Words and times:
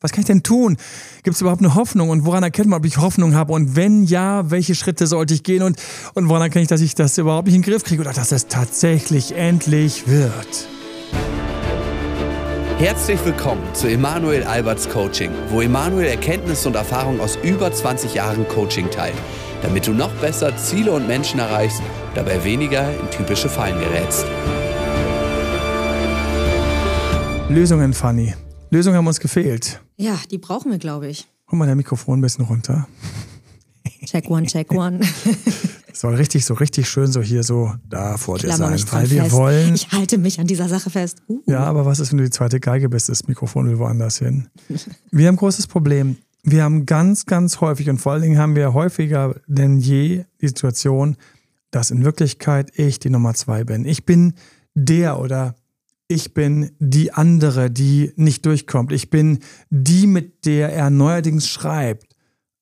Was 0.00 0.12
kann 0.12 0.20
ich 0.20 0.26
denn 0.26 0.44
tun? 0.44 0.76
Gibt 1.24 1.34
es 1.34 1.40
überhaupt 1.40 1.60
eine 1.60 1.74
Hoffnung? 1.74 2.10
Und 2.10 2.24
woran 2.24 2.44
erkennt 2.44 2.68
man, 2.68 2.78
ob 2.78 2.86
ich 2.86 2.98
Hoffnung 2.98 3.34
habe? 3.34 3.52
Und 3.52 3.74
wenn 3.74 4.04
ja, 4.04 4.48
welche 4.48 4.76
Schritte 4.76 5.08
sollte 5.08 5.34
ich 5.34 5.42
gehen? 5.42 5.62
Und, 5.62 5.76
und 6.14 6.28
woran 6.28 6.42
erkenne 6.42 6.62
ich, 6.62 6.68
dass 6.68 6.80
ich 6.80 6.94
das 6.94 7.18
überhaupt 7.18 7.46
nicht 7.46 7.56
in 7.56 7.62
den 7.62 7.70
Griff 7.70 7.82
kriege 7.82 8.00
oder 8.00 8.12
dass 8.12 8.30
es 8.30 8.46
tatsächlich 8.46 9.34
endlich 9.34 10.06
wird? 10.06 10.68
Herzlich 12.78 13.18
willkommen 13.24 13.62
zu 13.74 13.88
Emanuel 13.88 14.44
Alberts 14.44 14.88
Coaching, 14.88 15.32
wo 15.50 15.62
Emanuel 15.62 16.06
Erkenntnisse 16.06 16.68
und 16.68 16.76
Erfahrung 16.76 17.20
aus 17.20 17.36
über 17.42 17.72
20 17.72 18.14
Jahren 18.14 18.46
Coaching 18.46 18.88
teilt, 18.92 19.16
damit 19.62 19.88
du 19.88 19.92
noch 19.92 20.12
besser 20.20 20.56
Ziele 20.56 20.92
und 20.92 21.08
Menschen 21.08 21.40
erreichst, 21.40 21.82
dabei 22.14 22.44
weniger 22.44 22.88
in 22.88 23.10
typische 23.10 23.48
Fallen 23.48 23.80
gerätst. 23.80 24.26
Lösungen, 27.48 27.92
Fanny. 27.92 28.34
Lösungen 28.70 28.96
haben 28.96 29.06
uns 29.06 29.20
gefehlt. 29.20 29.80
Ja, 29.96 30.18
die 30.30 30.38
brauchen 30.38 30.70
wir, 30.70 30.78
glaube 30.78 31.08
ich. 31.08 31.26
Hol 31.50 31.58
mal 31.58 31.66
dein 31.66 31.76
Mikrofon 31.78 32.18
ein 32.18 32.22
bisschen 32.22 32.44
runter. 32.44 32.86
Check 34.04 34.30
one, 34.30 34.46
check 34.46 34.72
one. 34.72 35.00
Das 35.00 36.00
soll 36.00 36.14
richtig, 36.14 36.44
so 36.44 36.54
richtig 36.54 36.88
schön 36.88 37.10
so 37.10 37.22
hier 37.22 37.42
so 37.42 37.72
da 37.88 38.16
vor 38.16 38.38
dir 38.38 38.52
sein, 38.52 38.78
weil 38.90 39.10
wir 39.10 39.22
fest. 39.22 39.34
wollen. 39.34 39.74
Ich 39.74 39.90
halte 39.90 40.18
mich 40.18 40.38
an 40.38 40.46
dieser 40.46 40.68
Sache 40.68 40.90
fest. 40.90 41.22
Uh. 41.28 41.42
Ja, 41.46 41.64
aber 41.64 41.86
was 41.86 41.98
ist, 41.98 42.12
wenn 42.12 42.18
du 42.18 42.24
die 42.24 42.30
zweite 42.30 42.60
Geige 42.60 42.88
bist? 42.88 43.08
Das 43.08 43.26
Mikrofon 43.26 43.68
will 43.68 43.78
woanders 43.78 44.18
hin. 44.18 44.48
wir 45.10 45.26
haben 45.26 45.34
ein 45.34 45.38
großes 45.38 45.66
Problem. 45.66 46.18
Wir 46.42 46.62
haben 46.62 46.86
ganz, 46.86 47.26
ganz 47.26 47.60
häufig 47.60 47.90
und 47.90 47.98
vor 47.98 48.12
allen 48.12 48.22
Dingen 48.22 48.38
haben 48.38 48.54
wir 48.54 48.72
häufiger 48.74 49.34
denn 49.46 49.78
je 49.78 50.24
die 50.40 50.48
Situation, 50.48 51.16
dass 51.70 51.90
in 51.90 52.04
Wirklichkeit 52.04 52.70
ich 52.78 52.98
die 52.98 53.10
Nummer 53.10 53.34
zwei 53.34 53.64
bin. 53.64 53.84
Ich 53.84 54.04
bin 54.06 54.34
der 54.74 55.18
oder 55.18 55.54
ich 56.08 56.32
bin 56.32 56.70
die 56.78 57.12
andere, 57.12 57.70
die 57.70 58.12
nicht 58.16 58.46
durchkommt. 58.46 58.92
Ich 58.92 59.10
bin 59.10 59.40
die, 59.68 60.06
mit 60.06 60.46
der 60.46 60.72
er 60.72 60.88
neuerdings 60.88 61.46
schreibt. 61.46 62.16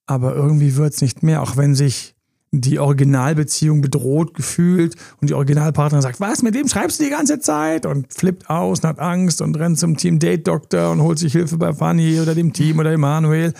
Aber 0.06 0.34
irgendwie 0.34 0.76
wird 0.76 0.94
es 0.94 1.00
nicht 1.00 1.22
mehr, 1.22 1.42
auch 1.42 1.56
wenn 1.56 1.74
sich 1.74 2.14
die 2.52 2.78
Originalbeziehung 2.78 3.80
bedroht 3.80 4.34
gefühlt 4.34 4.94
und 5.20 5.30
die 5.30 5.34
Originalpartnerin 5.34 6.02
sagt, 6.02 6.20
was, 6.20 6.42
mit 6.42 6.54
dem 6.54 6.68
schreibst 6.68 6.98
du 7.00 7.04
die 7.04 7.10
ganze 7.10 7.38
Zeit? 7.38 7.86
Und 7.86 8.12
flippt 8.12 8.48
aus 8.48 8.80
und 8.80 8.88
hat 8.88 8.98
Angst 8.98 9.40
und 9.40 9.56
rennt 9.58 9.78
zum 9.78 9.96
Team 9.96 10.18
Date 10.18 10.46
Doktor 10.46 10.90
und 10.90 11.02
holt 11.02 11.18
sich 11.18 11.32
Hilfe 11.32 11.56
bei 11.56 11.72
Fanny 11.72 12.20
oder 12.20 12.34
dem 12.34 12.52
Team 12.52 12.78
oder 12.78 12.92
Emanuel 12.92 13.52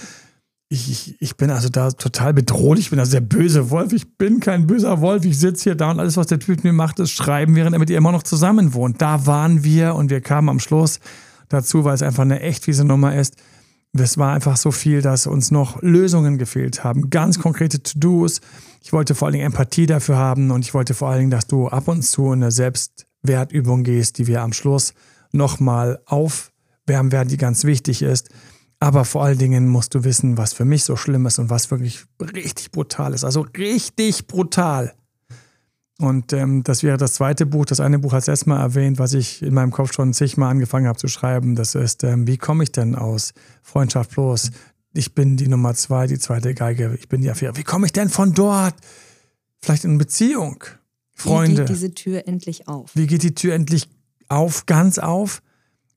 ich, 0.68 1.16
ich 1.20 1.36
bin 1.36 1.50
also 1.50 1.68
da 1.68 1.92
total 1.92 2.34
bedrohlich, 2.34 2.86
ich 2.86 2.90
bin 2.90 2.98
also 2.98 3.12
der 3.12 3.20
böse 3.20 3.70
Wolf. 3.70 3.92
Ich 3.92 4.16
bin 4.18 4.40
kein 4.40 4.66
böser 4.66 5.00
Wolf. 5.00 5.24
Ich 5.24 5.38
sitze 5.38 5.64
hier 5.64 5.74
da 5.76 5.92
und 5.92 6.00
alles, 6.00 6.16
was 6.16 6.26
der 6.26 6.40
Typ 6.40 6.64
mir 6.64 6.72
macht, 6.72 6.98
ist 6.98 7.12
schreiben, 7.12 7.54
während 7.54 7.74
er 7.74 7.78
mit 7.78 7.90
ihr 7.90 7.98
immer 7.98 8.12
noch 8.12 8.24
zusammen 8.24 8.74
wohnt. 8.74 9.00
Da 9.00 9.26
waren 9.26 9.62
wir 9.62 9.94
und 9.94 10.10
wir 10.10 10.20
kamen 10.20 10.48
am 10.48 10.58
Schluss 10.58 10.98
dazu, 11.48 11.84
weil 11.84 11.94
es 11.94 12.02
einfach 12.02 12.24
eine 12.24 12.40
echt 12.40 12.64
fiese 12.64 12.84
Nummer 12.84 13.14
ist. 13.14 13.36
Es 13.92 14.18
war 14.18 14.34
einfach 14.34 14.56
so 14.56 14.72
viel, 14.72 15.02
dass 15.02 15.26
uns 15.26 15.50
noch 15.50 15.80
Lösungen 15.82 16.36
gefehlt 16.36 16.82
haben. 16.82 17.10
Ganz 17.10 17.38
konkrete 17.38 17.82
To-Dos. 17.82 18.40
Ich 18.82 18.92
wollte 18.92 19.14
vor 19.14 19.26
allen 19.26 19.34
Dingen 19.34 19.46
Empathie 19.46 19.86
dafür 19.86 20.16
haben 20.16 20.50
und 20.50 20.64
ich 20.64 20.74
wollte 20.74 20.94
vor 20.94 21.08
allen 21.08 21.20
Dingen, 21.20 21.30
dass 21.30 21.46
du 21.46 21.68
ab 21.68 21.86
und 21.86 22.02
zu 22.02 22.26
in 22.32 22.42
eine 22.42 22.50
Selbstwertübung 22.50 23.84
gehst, 23.84 24.18
die 24.18 24.26
wir 24.26 24.42
am 24.42 24.52
Schluss 24.52 24.94
nochmal 25.32 26.00
aufwärmen 26.06 27.12
werden, 27.12 27.28
die 27.28 27.36
ganz 27.36 27.64
wichtig 27.64 28.02
ist. 28.02 28.30
Aber 28.78 29.04
vor 29.04 29.24
allen 29.24 29.38
Dingen 29.38 29.68
musst 29.68 29.94
du 29.94 30.04
wissen, 30.04 30.36
was 30.36 30.52
für 30.52 30.64
mich 30.64 30.84
so 30.84 30.96
schlimm 30.96 31.24
ist 31.26 31.38
und 31.38 31.48
was 31.48 31.70
wirklich 31.70 32.04
richtig 32.20 32.70
brutal 32.70 33.14
ist. 33.14 33.24
Also 33.24 33.46
richtig 33.56 34.26
brutal. 34.26 34.92
Und 35.98 36.34
ähm, 36.34 36.62
das 36.62 36.82
wäre 36.82 36.98
das 36.98 37.14
zweite 37.14 37.46
Buch. 37.46 37.64
Das 37.64 37.80
eine 37.80 37.98
Buch 37.98 38.12
hat 38.12 38.22
es 38.22 38.28
erstmal 38.28 38.60
erwähnt, 38.60 38.98
was 38.98 39.14
ich 39.14 39.42
in 39.42 39.54
meinem 39.54 39.70
Kopf 39.70 39.94
schon 39.94 40.12
zigmal 40.12 40.50
angefangen 40.50 40.86
habe 40.86 40.98
zu 40.98 41.08
schreiben. 41.08 41.54
Das 41.54 41.74
ist, 41.74 42.04
ähm, 42.04 42.26
wie 42.26 42.36
komme 42.36 42.64
ich 42.64 42.72
denn 42.72 42.94
aus 42.94 43.32
Freundschaft 43.62 44.10
bloß? 44.10 44.50
Ich 44.92 45.14
bin 45.14 45.38
die 45.38 45.48
Nummer 45.48 45.74
zwei, 45.74 46.06
die 46.06 46.18
zweite 46.18 46.54
Geige. 46.54 46.94
Ich 46.98 47.08
bin 47.08 47.22
die 47.22 47.30
Affäre. 47.30 47.56
Wie 47.56 47.64
komme 47.64 47.86
ich 47.86 47.92
denn 47.92 48.10
von 48.10 48.34
dort? 48.34 48.74
Vielleicht 49.62 49.84
in 49.84 49.96
Beziehung. 49.96 50.64
Freunde. 51.14 51.52
Wie 51.52 51.56
geht 51.56 51.68
diese 51.70 51.94
Tür 51.94 52.28
endlich 52.28 52.68
auf? 52.68 52.90
Wie 52.94 53.06
geht 53.06 53.22
die 53.22 53.34
Tür 53.34 53.54
endlich 53.54 53.88
auf, 54.28 54.66
ganz 54.66 54.98
auf? 54.98 55.40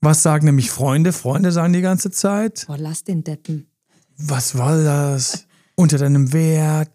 Was 0.01 0.23
sagen 0.23 0.45
nämlich 0.45 0.71
Freunde? 0.71 1.11
Freunde 1.11 1.51
sagen 1.51 1.73
die 1.73 1.81
ganze 1.81 2.11
Zeit. 2.11 2.65
Boah, 2.67 2.77
lass 2.77 3.03
den 3.03 3.23
Deppen. 3.23 3.67
Was 4.17 4.57
war 4.57 4.81
das? 4.81 5.45
Unter 5.75 5.97
deinem 5.97 6.33
Wert. 6.33 6.91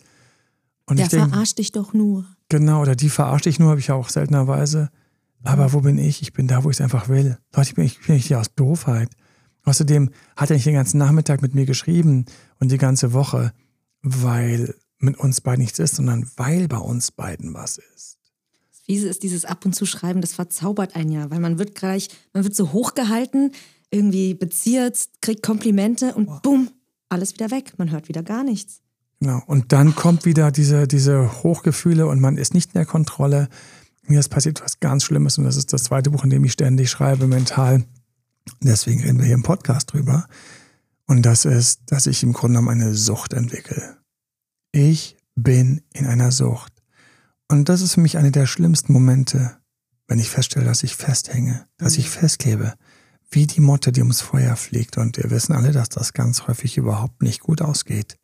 Und 0.86 0.98
Der 0.98 1.08
denk, 1.08 1.30
verarscht 1.30 1.58
dich 1.58 1.72
doch 1.72 1.92
nur. 1.94 2.26
Genau, 2.48 2.82
oder 2.82 2.94
die 2.94 3.08
verarscht 3.08 3.46
dich 3.46 3.58
nur, 3.58 3.70
habe 3.70 3.80
ich 3.80 3.88
ja 3.88 3.94
auch 3.94 4.08
seltenerweise. 4.08 4.90
Aber 5.42 5.72
wo 5.72 5.80
bin 5.80 5.98
ich? 5.98 6.22
Ich 6.22 6.32
bin 6.32 6.46
da, 6.46 6.64
wo 6.64 6.70
ich 6.70 6.76
es 6.76 6.80
einfach 6.80 7.08
will. 7.08 7.38
Leute, 7.54 7.68
ich 7.68 7.74
bin, 7.74 7.84
ich 7.84 8.00
bin 8.00 8.16
nicht 8.16 8.26
hier 8.26 8.40
aus 8.40 8.54
Doofheit. 8.54 9.10
Außerdem 9.64 10.10
hat 10.36 10.50
er 10.50 10.56
nicht 10.56 10.66
den 10.66 10.74
ganzen 10.74 10.98
Nachmittag 10.98 11.42
mit 11.42 11.54
mir 11.54 11.66
geschrieben 11.66 12.26
und 12.58 12.70
die 12.70 12.78
ganze 12.78 13.12
Woche, 13.12 13.52
weil 14.02 14.74
mit 14.98 15.18
uns 15.18 15.40
beiden 15.40 15.62
nichts 15.62 15.78
ist, 15.78 15.96
sondern 15.96 16.30
weil 16.36 16.68
bei 16.68 16.78
uns 16.78 17.10
beiden 17.10 17.54
was 17.54 17.78
ist. 17.78 18.18
Fiese 18.84 19.08
ist 19.08 19.22
dieses 19.22 19.44
Ab 19.44 19.64
und 19.64 19.74
zu 19.74 19.86
Schreiben, 19.86 20.20
das 20.20 20.34
verzaubert 20.34 20.94
einen 20.94 21.10
ja, 21.10 21.30
weil 21.30 21.40
man 21.40 21.58
wird 21.58 21.74
gleich, 21.74 22.08
man 22.34 22.44
wird 22.44 22.54
so 22.54 22.72
hochgehalten, 22.72 23.52
irgendwie 23.90 24.34
beziert, 24.34 25.08
kriegt 25.22 25.42
Komplimente 25.42 26.14
und 26.14 26.28
wow. 26.28 26.42
bumm, 26.42 26.70
alles 27.08 27.32
wieder 27.32 27.50
weg. 27.50 27.72
Man 27.78 27.90
hört 27.90 28.08
wieder 28.08 28.22
gar 28.22 28.44
nichts. 28.44 28.82
Genau. 29.20 29.42
Und 29.46 29.72
dann 29.72 29.94
kommt 29.94 30.26
wieder 30.26 30.50
diese, 30.50 30.86
diese 30.86 31.42
Hochgefühle 31.42 32.06
und 32.06 32.20
man 32.20 32.36
ist 32.36 32.52
nicht 32.52 32.70
in 32.70 32.78
der 32.78 32.86
Kontrolle. 32.86 33.48
Mir 34.06 34.20
ist 34.20 34.28
passiert 34.28 34.62
was 34.62 34.80
ganz 34.80 35.04
Schlimmes 35.04 35.38
und 35.38 35.44
das 35.44 35.56
ist 35.56 35.72
das 35.72 35.84
zweite 35.84 36.10
Buch, 36.10 36.24
in 36.24 36.30
dem 36.30 36.44
ich 36.44 36.52
ständig 36.52 36.90
schreibe, 36.90 37.26
mental. 37.26 37.84
Deswegen 38.62 39.00
reden 39.00 39.18
wir 39.18 39.24
hier 39.24 39.34
im 39.34 39.42
Podcast 39.42 39.94
drüber. 39.94 40.26
Und 41.06 41.22
das 41.22 41.46
ist, 41.46 41.80
dass 41.86 42.06
ich 42.06 42.22
im 42.22 42.34
Grunde 42.34 42.58
genommen 42.58 42.82
eine 42.82 42.94
Sucht 42.94 43.32
entwickle. 43.32 43.96
Ich 44.72 45.16
bin 45.36 45.82
in 45.92 46.04
einer 46.04 46.32
Sucht. 46.32 46.73
Und 47.48 47.68
das 47.68 47.80
ist 47.80 47.94
für 47.94 48.00
mich 48.00 48.16
eine 48.16 48.32
der 48.32 48.46
schlimmsten 48.46 48.92
Momente, 48.92 49.56
wenn 50.08 50.18
ich 50.18 50.30
feststelle, 50.30 50.66
dass 50.66 50.82
ich 50.82 50.96
festhänge, 50.96 51.66
dass 51.76 51.98
ich 51.98 52.06
mhm. 52.06 52.20
festklebe, 52.20 52.74
wie 53.30 53.46
die 53.46 53.60
Motte, 53.60 53.92
die 53.92 54.00
ums 54.00 54.20
Feuer 54.20 54.56
fliegt. 54.56 54.96
Und 54.96 55.16
wir 55.16 55.30
wissen 55.30 55.52
alle, 55.52 55.72
dass 55.72 55.88
das 55.88 56.12
ganz 56.12 56.46
häufig 56.46 56.76
überhaupt 56.76 57.22
nicht 57.22 57.40
gut 57.40 57.62
ausgeht. 57.62 58.16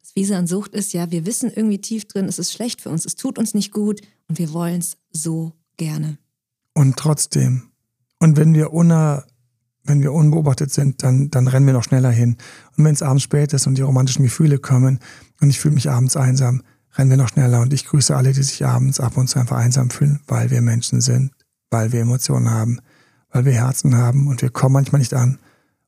Das 0.00 0.16
Wiese 0.16 0.36
an 0.36 0.46
Sucht 0.46 0.74
ist 0.74 0.92
ja, 0.92 1.10
wir 1.10 1.26
wissen 1.26 1.50
irgendwie 1.54 1.80
tief 1.80 2.06
drin, 2.06 2.26
es 2.26 2.38
ist 2.38 2.52
schlecht 2.52 2.80
für 2.80 2.88
uns, 2.88 3.04
es 3.04 3.14
tut 3.14 3.38
uns 3.38 3.52
nicht 3.52 3.72
gut 3.72 4.00
und 4.28 4.38
wir 4.38 4.52
wollen 4.52 4.80
es 4.80 4.96
so 5.10 5.52
gerne. 5.76 6.18
Und 6.74 6.96
trotzdem, 6.96 7.70
und 8.18 8.36
wenn 8.36 8.54
wir 8.54 8.72
uner, 8.72 9.26
wenn 9.84 10.00
wir 10.00 10.12
unbeobachtet 10.12 10.72
sind, 10.72 11.02
dann, 11.02 11.30
dann 11.30 11.46
rennen 11.46 11.66
wir 11.66 11.72
noch 11.74 11.84
schneller 11.84 12.10
hin. 12.10 12.36
Und 12.76 12.84
wenn 12.84 12.94
es 12.94 13.02
abends 13.02 13.22
spät 13.22 13.52
ist 13.52 13.66
und 13.66 13.76
die 13.76 13.82
romantischen 13.82 14.24
Gefühle 14.24 14.58
kommen 14.58 14.98
und 15.40 15.50
ich 15.50 15.58
fühle 15.58 15.74
mich 15.74 15.90
abends 15.90 16.16
einsam, 16.16 16.62
rennen 16.98 17.10
wir 17.10 17.16
noch 17.16 17.28
schneller. 17.28 17.60
Und 17.60 17.72
ich 17.72 17.86
grüße 17.86 18.14
alle, 18.14 18.32
die 18.32 18.42
sich 18.42 18.66
abends 18.66 19.00
ab 19.00 19.16
und 19.16 19.28
zu 19.28 19.38
einfach 19.38 19.56
einsam 19.56 19.90
fühlen, 19.90 20.20
weil 20.26 20.50
wir 20.50 20.60
Menschen 20.60 21.00
sind, 21.00 21.32
weil 21.70 21.92
wir 21.92 22.00
Emotionen 22.00 22.50
haben, 22.50 22.80
weil 23.30 23.44
wir 23.44 23.52
Herzen 23.52 23.96
haben 23.96 24.26
und 24.26 24.42
wir 24.42 24.50
kommen 24.50 24.74
manchmal 24.74 24.98
nicht 24.98 25.14
an. 25.14 25.38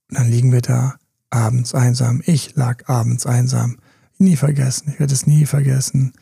Und 0.09 0.19
dann 0.19 0.31
liegen 0.31 0.53
wir 0.53 0.62
da 0.62 0.94
abends 1.31 1.75
einsam. 1.75 2.22
Ich 2.25 2.54
lag 2.54 2.88
abends 2.88 3.26
einsam. 3.26 3.78
Nie 4.19 4.37
vergessen. 4.37 4.91
Ich 4.93 5.00
werde 5.00 5.15
es 5.15 5.26
nie 5.26 5.47
vergessen. 5.47 6.12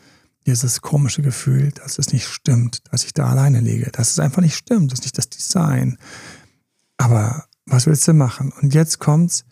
Dieses 0.45 0.81
komische 0.81 1.21
Gefühl, 1.21 1.71
dass 1.71 1.99
es 1.99 2.13
nicht 2.13 2.27
stimmt, 2.27 2.81
dass 2.91 3.03
ich 3.03 3.13
da 3.13 3.27
alleine 3.27 3.59
liege. 3.59 3.91
Dass 3.91 4.11
es 4.11 4.19
einfach 4.19 4.41
nicht 4.41 4.55
stimmt. 4.55 4.91
Das 4.91 4.99
ist 4.99 5.05
nicht 5.05 5.17
das 5.17 5.29
Design. 5.29 5.97
Aber 6.97 7.45
was 7.65 7.85
willst 7.85 8.07
du 8.07 8.13
machen? 8.13 8.53
Und 8.61 8.73
jetzt 8.73 8.99
kommt's. 8.99 9.43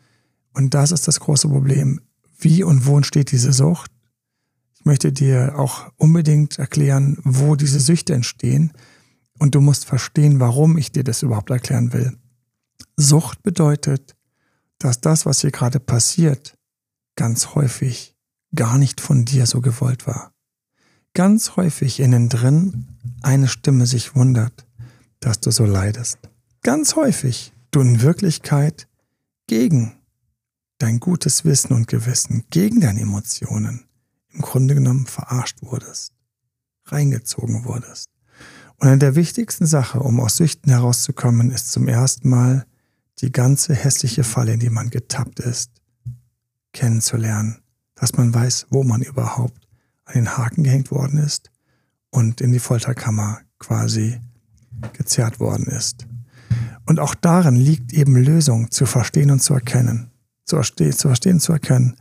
Und 0.54 0.74
das 0.74 0.92
ist 0.92 1.08
das 1.08 1.19
große 1.19 1.48
Problem. 1.50 2.02
Wie 2.40 2.64
und 2.64 2.86
wo 2.86 2.98
entsteht 2.98 3.31
diese 3.31 3.54
Sucht? 3.54 3.92
Möchte 4.88 5.12
dir 5.12 5.59
auch 5.59 5.92
unbedingt 5.98 6.58
erklären, 6.58 7.18
wo 7.24 7.56
diese 7.56 7.80
Süchte 7.80 8.16
entstehen. 8.16 8.72
Und 9.38 9.53
du 9.53 9.62
musst 9.62 9.86
verstehen, 9.86 10.40
warum 10.40 10.78
ich 10.78 10.92
dir 10.92 11.03
das 11.03 11.22
überhaupt 11.22 11.52
erklären 11.52 11.94
will. 11.94 12.18
Sucht 12.96 13.44
bedeutet, 13.44 14.16
dass 14.80 15.01
das, 15.01 15.28
was 15.28 15.42
hier 15.42 15.51
gerade 15.51 15.80
passiert, 15.80 16.57
ganz 17.16 17.54
häufig 17.54 18.16
gar 18.56 18.78
nicht 18.78 19.01
von 19.01 19.25
dir 19.25 19.45
so 19.45 19.62
gewollt 19.62 20.07
war. 20.07 20.34
Ganz 21.13 21.56
häufig 21.56 22.00
innen 22.00 22.30
drin 22.30 22.88
eine 23.22 23.48
Stimme 23.48 23.86
sich 23.86 24.16
wundert, 24.16 24.66
dass 25.19 25.40
du 25.40 25.51
so 25.51 25.66
leidest. 25.66 26.19
Ganz 26.63 26.95
häufig 26.95 27.51
du 27.72 27.81
in 27.81 28.01
Wirklichkeit 28.01 28.88
gegen 29.48 29.98
dein 30.78 31.00
gutes 31.00 31.44
Wissen 31.44 31.74
und 31.74 31.88
Gewissen, 31.88 32.45
gegen 32.50 32.81
deine 32.81 33.01
Emotionen, 33.01 33.87
im 34.38 34.44
Grunde 34.44 34.75
genommen 34.75 35.07
verarscht 35.07 35.57
wurdest, 35.62 36.13
reingezogen 36.86 37.66
wurdest. 37.66 38.10
Und 38.78 38.88
eine 38.88 39.00
der 39.00 39.16
wichtigsten 39.16 39.66
Sachen, 39.66 40.01
um 40.01 40.19
aus 40.19 40.38
Süchten 40.38 40.72
herauszukommen, 40.72 41.50
ist 41.50 41.72
zum 41.72 41.88
ersten 41.88 42.30
Mal 42.30 42.66
die 43.19 43.31
ganze 43.31 43.74
hässliche 43.74 44.24
Falle, 44.24 44.54
in 44.54 44.60
die 44.60 44.69
man 44.69 44.92
getappt 44.92 45.39
ist, 45.39 45.72
kennenzulernen, 46.72 47.57
dass 47.95 48.16
man 48.16 48.31
weiß, 48.31 48.68
wo 48.69 48.84
man 48.84 49.01
überhaupt 49.01 49.68
an 50.06 50.13
den 50.13 50.38
Haken 50.38 50.63
gehängt 50.63 50.92
worden 50.92 51.18
ist 51.18 51.50
und 52.12 52.40
in 52.40 52.51
die 52.51 52.60
Folterkammer 52.60 53.40
quasi 53.57 54.22
gezerrt 54.94 55.40
worden 55.40 55.66
ist. 55.66 56.06
Und 56.86 57.00
auch 57.00 57.16
darin 57.16 57.56
liegt 57.56 57.92
eben 57.92 58.16
Lösung 58.16 58.69
zu 58.69 58.86
verstehen 58.86 59.31
und 59.31 59.42
zu 59.42 59.56
erkennen. 59.56 60.12
zu 60.45 60.57
verstehen, 60.57 60.94
zu 60.94 61.10
verstehen, 61.10 61.40
zu 61.40 61.51
erkennen. 61.51 61.98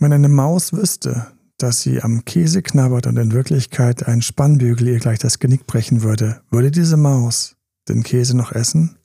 Wenn 0.00 0.12
eine 0.12 0.28
Maus 0.28 0.72
wüsste, 0.72 1.26
dass 1.62 1.82
sie 1.82 2.02
am 2.02 2.24
Käse 2.24 2.62
knabbert 2.62 3.06
und 3.06 3.16
in 3.16 3.32
Wirklichkeit 3.32 4.06
ein 4.06 4.22
Spannbügel 4.22 4.88
ihr 4.88 4.98
gleich 4.98 5.18
das 5.18 5.38
Genick 5.38 5.66
brechen 5.66 6.02
würde, 6.02 6.40
würde 6.50 6.70
diese 6.70 6.96
Maus 6.96 7.56
den 7.88 8.02
Käse 8.02 8.36
noch 8.36 8.52
essen? 8.52 8.96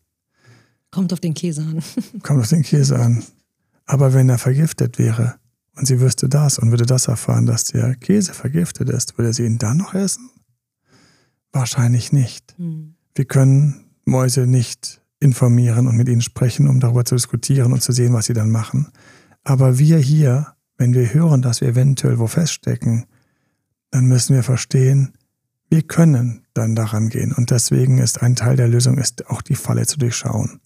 Kommt 0.91 1.11
auf 1.13 1.19
den 1.19 1.33
Käse 1.33 1.61
an. 1.61 1.83
Kommt 2.23 2.41
auf 2.41 2.49
den 2.49 2.63
Käse 2.63 2.97
an. 2.99 3.23
Aber 3.85 4.13
wenn 4.13 4.29
er 4.29 4.37
vergiftet 4.37 4.97
wäre 4.97 5.35
und 5.75 5.85
sie 5.85 5.99
wüsste 5.99 6.29
das 6.29 6.57
und 6.57 6.71
würde 6.71 6.85
das 6.85 7.07
erfahren, 7.07 7.45
dass 7.45 7.65
der 7.65 7.95
Käse 7.95 8.33
vergiftet 8.33 8.89
ist, 8.89 9.17
würde 9.17 9.33
sie 9.33 9.45
ihn 9.45 9.57
dann 9.57 9.77
noch 9.77 9.93
essen? 9.93 10.29
Wahrscheinlich 11.51 12.11
nicht. 12.11 12.55
Hm. 12.57 12.95
Wir 13.13 13.25
können 13.25 13.85
Mäuse 14.05 14.47
nicht 14.47 15.01
informieren 15.19 15.87
und 15.87 15.95
mit 15.95 16.09
ihnen 16.09 16.21
sprechen, 16.21 16.67
um 16.67 16.79
darüber 16.79 17.05
zu 17.05 17.15
diskutieren 17.15 17.73
und 17.73 17.81
zu 17.81 17.91
sehen, 17.91 18.13
was 18.13 18.25
sie 18.25 18.33
dann 18.33 18.51
machen. 18.51 18.87
Aber 19.43 19.77
wir 19.79 19.97
hier, 19.97 20.54
wenn 20.77 20.93
wir 20.93 21.13
hören, 21.13 21.41
dass 21.41 21.61
wir 21.61 21.69
eventuell 21.69 22.19
wo 22.19 22.27
feststecken, 22.27 23.05
dann 23.91 24.05
müssen 24.05 24.35
wir 24.35 24.43
verstehen, 24.43 25.13
wir 25.69 25.81
können 25.81 26.45
dann 26.53 26.75
daran 26.75 27.09
gehen. 27.09 27.33
Und 27.33 27.51
deswegen 27.51 27.97
ist 27.97 28.21
ein 28.21 28.35
Teil 28.35 28.55
der 28.55 28.67
Lösung, 28.67 28.97
ist 28.97 29.27
auch 29.27 29.41
die 29.41 29.55
Falle 29.55 29.85
zu 29.85 29.97
durchschauen. 29.97 30.59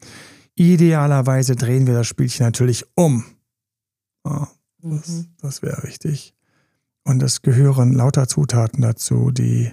Idealerweise 0.55 1.55
drehen 1.55 1.87
wir 1.87 1.93
das 1.93 2.07
Spielchen 2.07 2.45
natürlich 2.45 2.85
um. 2.95 3.23
Ja, 4.25 4.49
das, 4.81 5.07
mhm. 5.07 5.25
das 5.41 5.61
wäre 5.61 5.83
wichtig. 5.83 6.35
Und 7.03 7.23
es 7.23 7.41
gehören 7.41 7.93
lauter 7.93 8.27
Zutaten 8.27 8.81
dazu, 8.81 9.31
die 9.31 9.71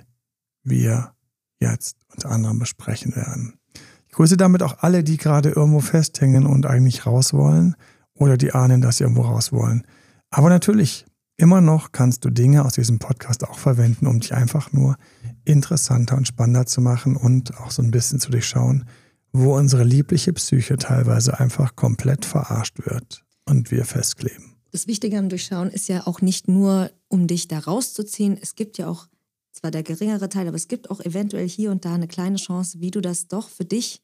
wir 0.62 1.12
jetzt 1.61 1.97
unter 2.15 2.31
anderem 2.31 2.59
besprechen 2.59 3.15
werden. 3.17 3.59
Ich 4.06 4.12
grüße 4.12 4.37
damit 4.37 4.62
auch 4.62 4.79
alle, 4.79 5.05
die 5.05 5.17
gerade 5.17 5.50
irgendwo 5.50 5.81
festhängen 5.81 6.47
und 6.47 6.67
eigentlich 6.67 7.05
raus 7.05 7.33
wollen 7.33 7.75
oder 8.15 8.37
die 8.37 8.53
ahnen, 8.53 8.81
dass 8.81 8.99
sie 8.99 9.05
irgendwo 9.05 9.23
raus 9.23 9.53
wollen. 9.53 9.87
Aber 10.31 10.49
natürlich, 10.49 11.06
immer 11.37 11.61
noch 11.61 11.93
kannst 11.93 12.25
du 12.25 12.31
Dinge 12.31 12.64
aus 12.64 12.75
diesem 12.75 12.99
Podcast 12.99 13.44
auch 13.44 13.58
verwenden, 13.58 14.06
um 14.06 14.20
dich 14.20 14.34
einfach 14.34 14.73
nur 14.73 14.96
interessanter 15.44 16.17
und 16.17 16.26
spannender 16.26 16.67
zu 16.67 16.81
machen 16.81 17.17
und 17.17 17.56
auch 17.58 17.70
so 17.70 17.82
ein 17.82 17.90
bisschen 17.90 18.20
zu 18.20 18.31
durchschauen, 18.31 18.84
wo 19.32 19.56
unsere 19.56 19.84
liebliche 19.84 20.32
Psyche 20.32 20.76
teilweise 20.76 21.38
einfach 21.38 21.76
komplett 21.76 22.25
verarscht 22.25 22.78
wird 22.87 23.25
und 23.44 23.70
wir 23.70 23.84
festkleben. 23.84 24.56
Das 24.73 24.87
Wichtige 24.87 25.19
am 25.19 25.28
Durchschauen 25.28 25.70
ist 25.70 25.88
ja 25.88 26.06
auch 26.06 26.20
nicht 26.20 26.49
nur, 26.49 26.90
um 27.08 27.26
dich 27.26 27.49
da 27.49 27.58
rauszuziehen. 27.58 28.37
Es 28.40 28.55
gibt 28.55 28.78
ja 28.78 28.88
auch 28.88 29.08
zwar 29.52 29.70
der 29.70 29.82
geringere 29.82 30.28
Teil, 30.28 30.49
aber 30.49 30.56
es 30.56 30.69
gibt 30.69 30.90
auch 30.90 31.00
eventuell 31.00 31.49
hier 31.49 31.70
und 31.70 31.84
da 31.84 31.94
eine 31.94 32.08
kleine 32.08 32.37
Chance, 32.37 32.81
wie 32.81 32.90
du 32.90 33.00
das 33.00 33.28
doch 33.28 33.49
für 33.49 33.64
dich 33.64 34.02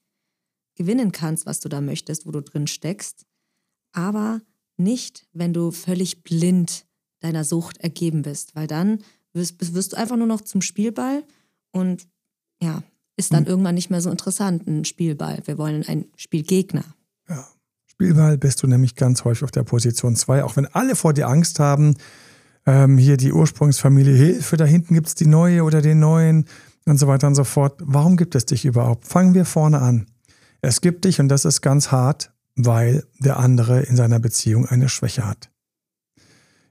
gewinnen 0.74 1.12
kannst, 1.12 1.44
was 1.44 1.60
du 1.60 1.68
da 1.68 1.80
möchtest, 1.80 2.26
wo 2.26 2.30
du 2.30 2.40
drin 2.40 2.66
steckst. 2.66 3.26
Aber 3.92 4.40
nicht, 4.76 5.26
wenn 5.32 5.52
du 5.52 5.70
völlig 5.70 6.22
blind 6.22 6.86
deiner 7.20 7.44
Sucht 7.44 7.78
ergeben 7.78 8.22
bist, 8.22 8.54
weil 8.54 8.66
dann 8.66 8.98
wirst, 9.32 9.74
wirst 9.74 9.92
du 9.92 9.96
einfach 9.96 10.16
nur 10.16 10.26
noch 10.26 10.40
zum 10.40 10.62
Spielball 10.62 11.24
und 11.70 12.06
ja, 12.60 12.82
ist 13.16 13.32
dann 13.32 13.44
mhm. 13.44 13.48
irgendwann 13.48 13.74
nicht 13.74 13.90
mehr 13.90 14.00
so 14.00 14.10
interessant, 14.10 14.66
ein 14.66 14.84
Spielball. 14.84 15.42
Wir 15.44 15.58
wollen 15.58 15.84
einen 15.86 16.06
Spielgegner. 16.16 16.84
Ja. 17.28 17.46
Spielball 17.86 18.38
bist 18.38 18.62
du 18.62 18.66
nämlich 18.66 18.96
ganz 18.96 19.24
häufig 19.24 19.44
auf 19.44 19.50
der 19.50 19.64
Position 19.64 20.16
2, 20.16 20.44
auch 20.44 20.56
wenn 20.56 20.66
alle 20.66 20.96
vor 20.96 21.12
dir 21.12 21.28
Angst 21.28 21.60
haben. 21.60 21.96
Ähm, 22.64 22.96
hier 22.96 23.16
die 23.16 23.32
Ursprungsfamilie 23.32 24.14
Hilfe, 24.14 24.56
da 24.56 24.64
hinten 24.64 24.94
gibt 24.94 25.08
es 25.08 25.14
die 25.14 25.26
neue 25.26 25.64
oder 25.64 25.82
den 25.82 25.98
neuen 25.98 26.46
und 26.86 26.98
so 26.98 27.06
weiter 27.06 27.26
und 27.26 27.34
so 27.34 27.44
fort. 27.44 27.80
Warum 27.84 28.16
gibt 28.16 28.34
es 28.34 28.46
dich 28.46 28.64
überhaupt? 28.64 29.06
Fangen 29.06 29.34
wir 29.34 29.44
vorne 29.44 29.80
an. 29.80 30.06
Es 30.60 30.80
gibt 30.80 31.04
dich 31.04 31.20
und 31.20 31.28
das 31.28 31.44
ist 31.44 31.60
ganz 31.60 31.90
hart, 31.90 32.32
weil 32.56 33.04
der 33.18 33.38
andere 33.38 33.80
in 33.82 33.96
seiner 33.96 34.20
Beziehung 34.20 34.66
eine 34.66 34.88
Schwäche 34.88 35.26
hat. 35.26 35.50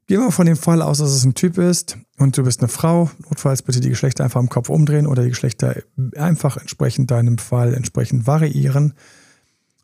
Gehen 0.07 0.19
wir 0.19 0.31
von 0.31 0.45
dem 0.45 0.57
Fall 0.57 0.81
aus, 0.81 0.97
dass 0.97 1.11
es 1.11 1.23
ein 1.23 1.35
Typ 1.35 1.57
ist 1.57 1.97
und 2.17 2.37
du 2.37 2.43
bist 2.43 2.59
eine 2.59 2.67
Frau. 2.67 3.09
Notfalls 3.29 3.61
bitte 3.61 3.79
die 3.79 3.89
Geschlechter 3.89 4.23
einfach 4.23 4.41
im 4.41 4.49
Kopf 4.49 4.69
umdrehen 4.69 5.07
oder 5.07 5.23
die 5.23 5.29
Geschlechter 5.29 5.75
einfach 6.17 6.57
entsprechend 6.57 7.11
deinem 7.11 7.37
Fall 7.37 7.73
entsprechend 7.73 8.27
variieren. 8.27 8.93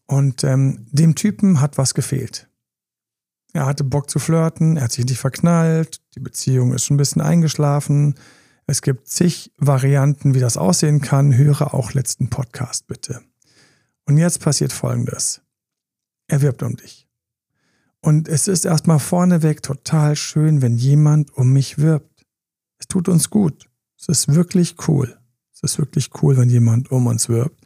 Und 0.06 0.44
ähm, 0.44 0.86
dem 0.92 1.16
Typen 1.16 1.62
hat 1.62 1.78
was 1.78 1.94
gefehlt. 1.94 2.50
Er 3.54 3.66
hatte 3.66 3.84
Bock 3.84 4.10
zu 4.10 4.20
flirten, 4.20 4.78
er 4.78 4.84
hat 4.84 4.92
sich 4.92 5.06
nicht 5.06 5.18
verknallt, 5.18 6.02
die 6.16 6.20
Beziehung 6.20 6.74
ist 6.74 6.86
schon 6.86 6.96
ein 6.96 6.98
bisschen 6.98 7.22
eingeschlafen. 7.22 8.16
Es 8.66 8.82
gibt 8.82 9.08
zig 9.08 9.54
Varianten, 9.58 10.36
wie 10.36 10.42
das 10.42 10.58
aussehen 10.58 11.00
kann. 11.00 11.38
Höre 11.38 11.74
auch 11.74 11.94
letzten 11.94 12.30
Podcast 12.30 12.88
bitte. 12.88 13.22
Und 14.06 14.18
jetzt 14.18 14.42
passiert 14.42 14.74
Folgendes. 14.74 15.42
Er 16.28 16.42
wirbt 16.42 16.64
um 16.64 16.76
dich. 16.76 17.08
Und 18.02 18.28
es 18.28 18.48
ist 18.48 18.66
erstmal 18.66 19.00
vorneweg 19.00 19.64
total 19.64 20.16
schön, 20.16 20.62
wenn 20.62 20.78
jemand 20.78 21.34
um 21.34 21.52
mich 21.52 21.78
wirbt. 21.78 22.26
Es 22.78 22.88
tut 22.88 23.10
uns 23.10 23.30
gut. 23.30 23.70
Es 24.00 24.08
ist 24.08 24.34
wirklich 24.34 24.76
cool. 24.88 25.18
Es 25.54 25.64
ist 25.64 25.80
wirklich 25.80 26.12
cool, 26.22 26.38
wenn 26.38 26.50
jemand 26.50 26.92
um 26.92 27.08
uns 27.08 27.30
wirbt. 27.30 27.60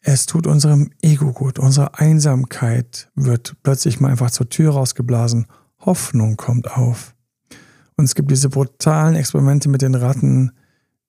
Es 0.00 0.26
tut 0.26 0.46
unserem 0.46 0.90
Ego 1.02 1.32
gut. 1.32 1.58
Unsere 1.58 1.98
Einsamkeit 1.98 3.10
wird 3.14 3.56
plötzlich 3.62 4.00
mal 4.00 4.10
einfach 4.10 4.30
zur 4.30 4.48
Tür 4.48 4.72
rausgeblasen. 4.72 5.46
Hoffnung 5.80 6.36
kommt 6.36 6.70
auf. 6.70 7.14
Und 7.96 8.04
es 8.04 8.14
gibt 8.14 8.30
diese 8.30 8.48
brutalen 8.48 9.14
Experimente 9.14 9.68
mit 9.68 9.82
den 9.82 9.94
Ratten, 9.94 10.52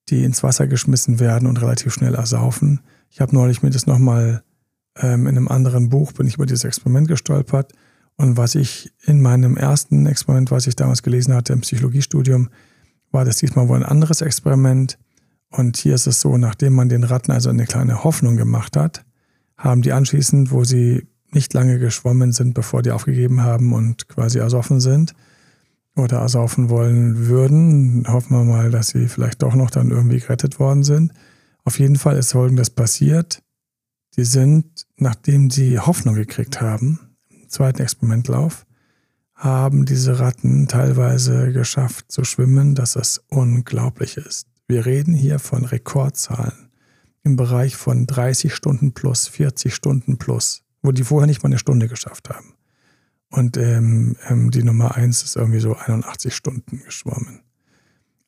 die 0.10 0.24
ins 0.24 0.44
Wasser 0.44 0.68
geschmissen 0.68 1.20
werden 1.20 1.48
und 1.48 1.62
relativ 1.62 1.94
schnell 1.94 2.16
ersaufen. 2.16 2.82
Ich 3.10 3.22
habe 3.22 3.36
neulich 3.36 3.62
mir 3.62 3.70
das 3.70 3.88
nochmal 3.88 4.44
in 5.02 5.28
einem 5.28 5.48
anderen 5.48 5.90
Buch 5.90 6.12
bin 6.12 6.28
ich 6.28 6.36
über 6.36 6.46
dieses 6.46 6.64
Experiment 6.64 7.08
gestolpert. 7.08 7.74
Und 8.16 8.36
was 8.36 8.56
ich 8.56 8.92
in 9.06 9.22
meinem 9.22 9.58
ersten 9.58 10.08
Experiment, 10.08 10.50
was 10.50 10.68
ich 10.68 10.76
damals 10.76 11.04
gelesen 11.04 11.34
hatte 11.34 11.54
im 11.54 11.62
Psychologiestudium, 11.62 12.50
war 13.12 13.26
das 13.26 13.38
diesmal 13.38 13.68
wohl 13.68 13.78
ein 13.78 13.84
anderes 13.84 14.22
Experiment. 14.22 14.98
Und 15.50 15.78
hier 15.78 15.96
ist 15.96 16.08
es 16.08 16.20
so, 16.20 16.38
nachdem 16.38 16.74
man 16.74 16.90
den 16.90 17.04
Ratten 17.04 17.32
also 17.32 17.50
eine 17.50 17.66
kleine 17.66 18.04
Hoffnung 18.04 18.36
gemacht 18.38 18.76
hat, 18.76 19.06
haben 19.58 19.82
die 19.82 19.94
anschließend, 19.94 20.52
wo 20.52 20.64
sie 20.64 21.08
nicht 21.32 21.54
lange 21.54 21.80
geschwommen 21.80 22.32
sind, 22.32 22.54
bevor 22.54 22.82
die 22.82 22.92
aufgegeben 22.92 23.42
haben 23.42 23.74
und 23.74 24.08
quasi 24.08 24.40
ersoffen 24.40 24.80
sind 24.80 25.14
oder 25.96 26.20
ersaufen 26.20 26.70
wollen 26.70 27.28
würden, 27.28 28.06
hoffen 28.08 28.38
wir 28.38 28.44
mal, 28.44 28.72
dass 28.72 28.90
sie 28.90 29.08
vielleicht 29.08 29.42
doch 29.42 29.56
noch 29.56 29.72
dann 29.72 29.90
irgendwie 29.90 30.20
gerettet 30.20 30.60
worden 30.60 30.84
sind. 30.84 31.12
Auf 31.64 31.80
jeden 31.80 31.98
Fall 31.98 32.18
ist 32.18 32.32
folgendes 32.32 32.70
passiert. 32.70 33.42
Die 34.16 34.24
sind, 34.24 34.77
nachdem 34.98 35.50
sie 35.50 35.80
Hoffnung 35.80 36.16
gekriegt 36.16 36.62
haben, 36.62 37.00
im 37.30 37.50
zweiten 37.50 37.82
Experimentlauf, 37.82 38.66
haben 39.34 39.86
diese 39.86 40.20
Ratten 40.20 40.68
teilweise 40.68 41.54
geschafft 41.54 42.12
zu 42.12 42.24
schwimmen, 42.24 42.74
dass 42.74 42.94
das 42.94 43.24
unglaublich 43.30 44.18
ist. 44.18 44.48
Wir 44.68 44.86
reden 44.86 45.14
hier 45.14 45.40
von 45.40 45.64
Rekordzahlen 45.64 46.70
im 47.24 47.36
Bereich 47.36 47.76
von 47.76 48.08
30 48.08 48.54
Stunden 48.54 48.94
plus, 48.94 49.28
40 49.28 49.74
Stunden 49.74 50.18
plus, 50.18 50.64
wo 50.82 50.92
die 50.92 51.04
vorher 51.04 51.28
nicht 51.28 51.44
mal 51.44 51.50
eine 51.50 51.60
Stunde 51.60 51.88
geschafft 51.88 52.30
haben. 52.30 52.54
Und 53.30 53.58
ähm, 53.58 54.16
ähm, 54.28 54.52
die 54.52 54.64
Nummer 54.64 54.96
1 54.96 55.24
ist 55.24 55.36
irgendwie 55.36 55.60
so 55.60 55.76
81 55.76 56.34
Stunden 56.34 56.82
geschwommen. 56.84 57.42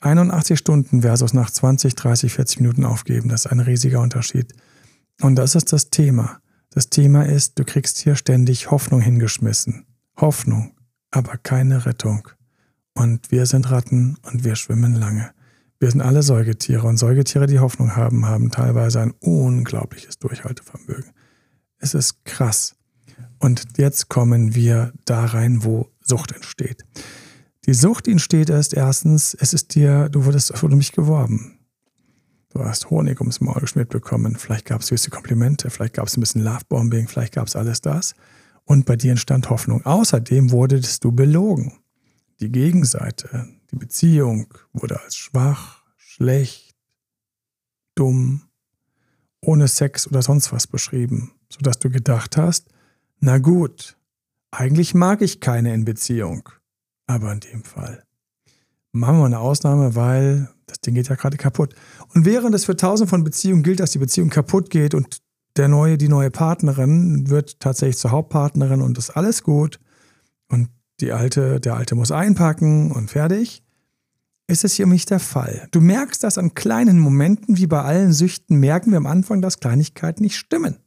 81 0.01 0.59
Stunden 0.59 1.01
versus 1.01 1.33
nach 1.33 1.49
20, 1.49 1.95
30, 1.95 2.33
40 2.33 2.59
Minuten 2.61 2.85
aufgeben, 2.85 3.29
das 3.29 3.45
ist 3.45 3.51
ein 3.51 3.59
riesiger 3.59 4.01
Unterschied. 4.01 4.53
Und 5.21 5.35
das 5.35 5.55
ist 5.55 5.73
das 5.73 5.89
Thema. 5.89 6.39
Das 6.71 6.89
Thema 6.89 7.23
ist, 7.25 7.57
du 7.57 7.65
kriegst 7.65 7.97
hier 7.99 8.15
ständig 8.15 8.69
Hoffnung 8.69 9.01
hingeschmissen. 9.01 9.85
Hoffnung, 10.17 10.75
aber 11.11 11.37
keine 11.37 11.85
Rettung. 11.85 12.27
Und 12.93 13.31
wir 13.31 13.45
sind 13.45 13.71
Ratten 13.71 14.17
und 14.23 14.43
wir 14.43 14.55
schwimmen 14.55 14.93
lange. 14.93 15.31
Wir 15.79 15.89
sind 15.89 16.01
alle 16.01 16.21
Säugetiere 16.21 16.85
und 16.85 16.97
Säugetiere, 16.97 17.47
die 17.47 17.59
Hoffnung 17.59 17.95
haben, 17.95 18.25
haben 18.25 18.51
teilweise 18.51 18.99
ein 18.99 19.13
unglaubliches 19.19 20.19
Durchhaltevermögen. 20.19 21.11
Es 21.77 21.93
ist 21.93 22.25
krass. 22.25 22.75
Und 23.39 23.77
jetzt 23.77 24.09
kommen 24.09 24.53
wir 24.53 24.91
da 25.05 25.25
rein, 25.25 25.63
wo 25.63 25.89
Sucht 26.01 26.33
entsteht. 26.33 26.83
Die 27.65 27.73
Sucht 27.73 28.07
entsteht 28.07 28.49
erst 28.49 28.73
erstens, 28.73 29.33
es 29.33 29.53
ist 29.53 29.73
dir, 29.75 30.09
du 30.09 30.25
wurdest 30.25 30.57
für 30.57 30.67
mich 30.67 30.91
geworben. 30.91 31.58
Du 32.51 32.63
hast 32.63 32.89
Honig 32.89 33.19
ums 33.21 33.41
Maul 33.41 33.61
geschmiert 33.61 33.89
bekommen. 33.89 34.35
Vielleicht 34.35 34.65
gab 34.65 34.81
es 34.81 34.87
süße 34.87 35.11
Komplimente, 35.11 35.69
vielleicht 35.69 35.93
gab 35.93 36.07
es 36.07 36.17
ein 36.17 36.21
bisschen 36.21 36.43
Lovebombing, 36.43 37.07
vielleicht 37.07 37.33
gab 37.33 37.47
es 37.47 37.55
alles 37.55 37.81
das. 37.81 38.15
Und 38.65 38.85
bei 38.85 38.95
dir 38.95 39.11
entstand 39.11 39.49
Hoffnung. 39.49 39.85
Außerdem 39.85 40.51
wurdest 40.51 41.03
du 41.03 41.11
belogen. 41.11 41.79
Die 42.39 42.51
Gegenseite, 42.51 43.47
die 43.71 43.75
Beziehung 43.75 44.53
wurde 44.73 44.99
als 45.01 45.15
schwach, 45.15 45.83
schlecht, 45.97 46.75
dumm, 47.95 48.43
ohne 49.41 49.67
Sex 49.67 50.07
oder 50.07 50.21
sonst 50.21 50.51
was 50.51 50.67
beschrieben, 50.67 51.31
sodass 51.49 51.79
du 51.79 51.89
gedacht 51.89 52.37
hast, 52.37 52.69
na 53.19 53.37
gut, 53.37 53.97
eigentlich 54.51 54.93
mag 54.93 55.21
ich 55.21 55.39
keine 55.39 55.73
in 55.73 55.85
Beziehung. 55.85 56.49
Aber 57.07 57.31
in 57.31 57.39
dem 57.39 57.63
Fall 57.63 58.03
machen 58.91 59.19
wir 59.19 59.25
eine 59.25 59.39
Ausnahme, 59.39 59.95
weil 59.95 60.49
das 60.69 60.79
Ding 60.79 60.95
geht 60.95 61.09
ja 61.09 61.15
gerade 61.15 61.37
kaputt. 61.37 61.75
Und 62.13 62.25
während 62.25 62.55
es 62.55 62.65
für 62.65 62.75
tausend 62.75 63.09
von 63.09 63.23
Beziehungen 63.23 63.63
gilt, 63.63 63.79
dass 63.79 63.91
die 63.91 63.99
Beziehung 63.99 64.29
kaputt 64.29 64.69
geht 64.69 64.93
und 64.93 65.19
der 65.57 65.67
neue, 65.67 65.97
die 65.97 66.09
neue 66.09 66.31
Partnerin 66.31 67.29
wird 67.29 67.59
tatsächlich 67.59 67.97
zur 67.97 68.11
Hauptpartnerin 68.11 68.81
und 68.81 68.97
ist 68.97 69.11
alles 69.11 69.43
gut, 69.43 69.79
und 70.49 70.69
die 70.99 71.11
Alte, 71.11 71.59
der 71.59 71.75
Alte 71.75 71.95
muss 71.95 72.11
einpacken 72.11 72.91
und 72.91 73.11
fertig, 73.11 73.63
ist 74.47 74.65
es 74.65 74.73
hier 74.73 74.87
nicht 74.87 75.11
der 75.11 75.19
Fall. 75.19 75.67
Du 75.71 75.79
merkst 75.79 76.23
das 76.23 76.37
an 76.37 76.55
kleinen 76.55 76.99
Momenten, 76.99 77.57
wie 77.57 77.67
bei 77.67 77.81
allen 77.81 78.13
Süchten, 78.13 78.59
merken 78.59 78.91
wir 78.91 78.97
am 78.97 79.05
Anfang, 79.05 79.41
dass 79.41 79.59
Kleinigkeiten 79.59 80.23
nicht 80.23 80.37
stimmen. 80.37 80.79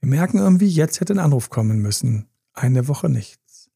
Wir 0.00 0.08
merken 0.08 0.38
irgendwie, 0.38 0.68
jetzt 0.68 1.00
hätte 1.00 1.14
ein 1.14 1.18
Anruf 1.18 1.50
kommen 1.50 1.78
müssen. 1.78 2.28
Eine 2.54 2.86
Woche 2.88 3.08
nichts. 3.08 3.70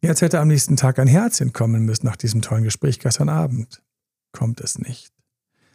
Jetzt 0.00 0.22
hätte 0.22 0.40
am 0.40 0.48
nächsten 0.48 0.76
Tag 0.76 0.98
ein 0.98 1.06
Herzchen 1.06 1.52
kommen 1.52 1.84
müssen 1.84 2.06
nach 2.06 2.16
diesem 2.16 2.42
tollen 2.42 2.64
Gespräch 2.64 2.98
gestern 2.98 3.28
Abend. 3.28 3.82
Kommt 4.34 4.60
es 4.60 4.78
nicht. 4.78 5.12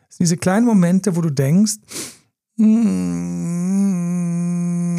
Es 0.10 0.18
sind 0.18 0.26
diese 0.26 0.38
kleinen 0.38 0.66
Momente, 0.66 1.16
wo 1.16 1.22
du 1.22 1.30
denkst, 1.30 1.78
hm, 2.58 3.40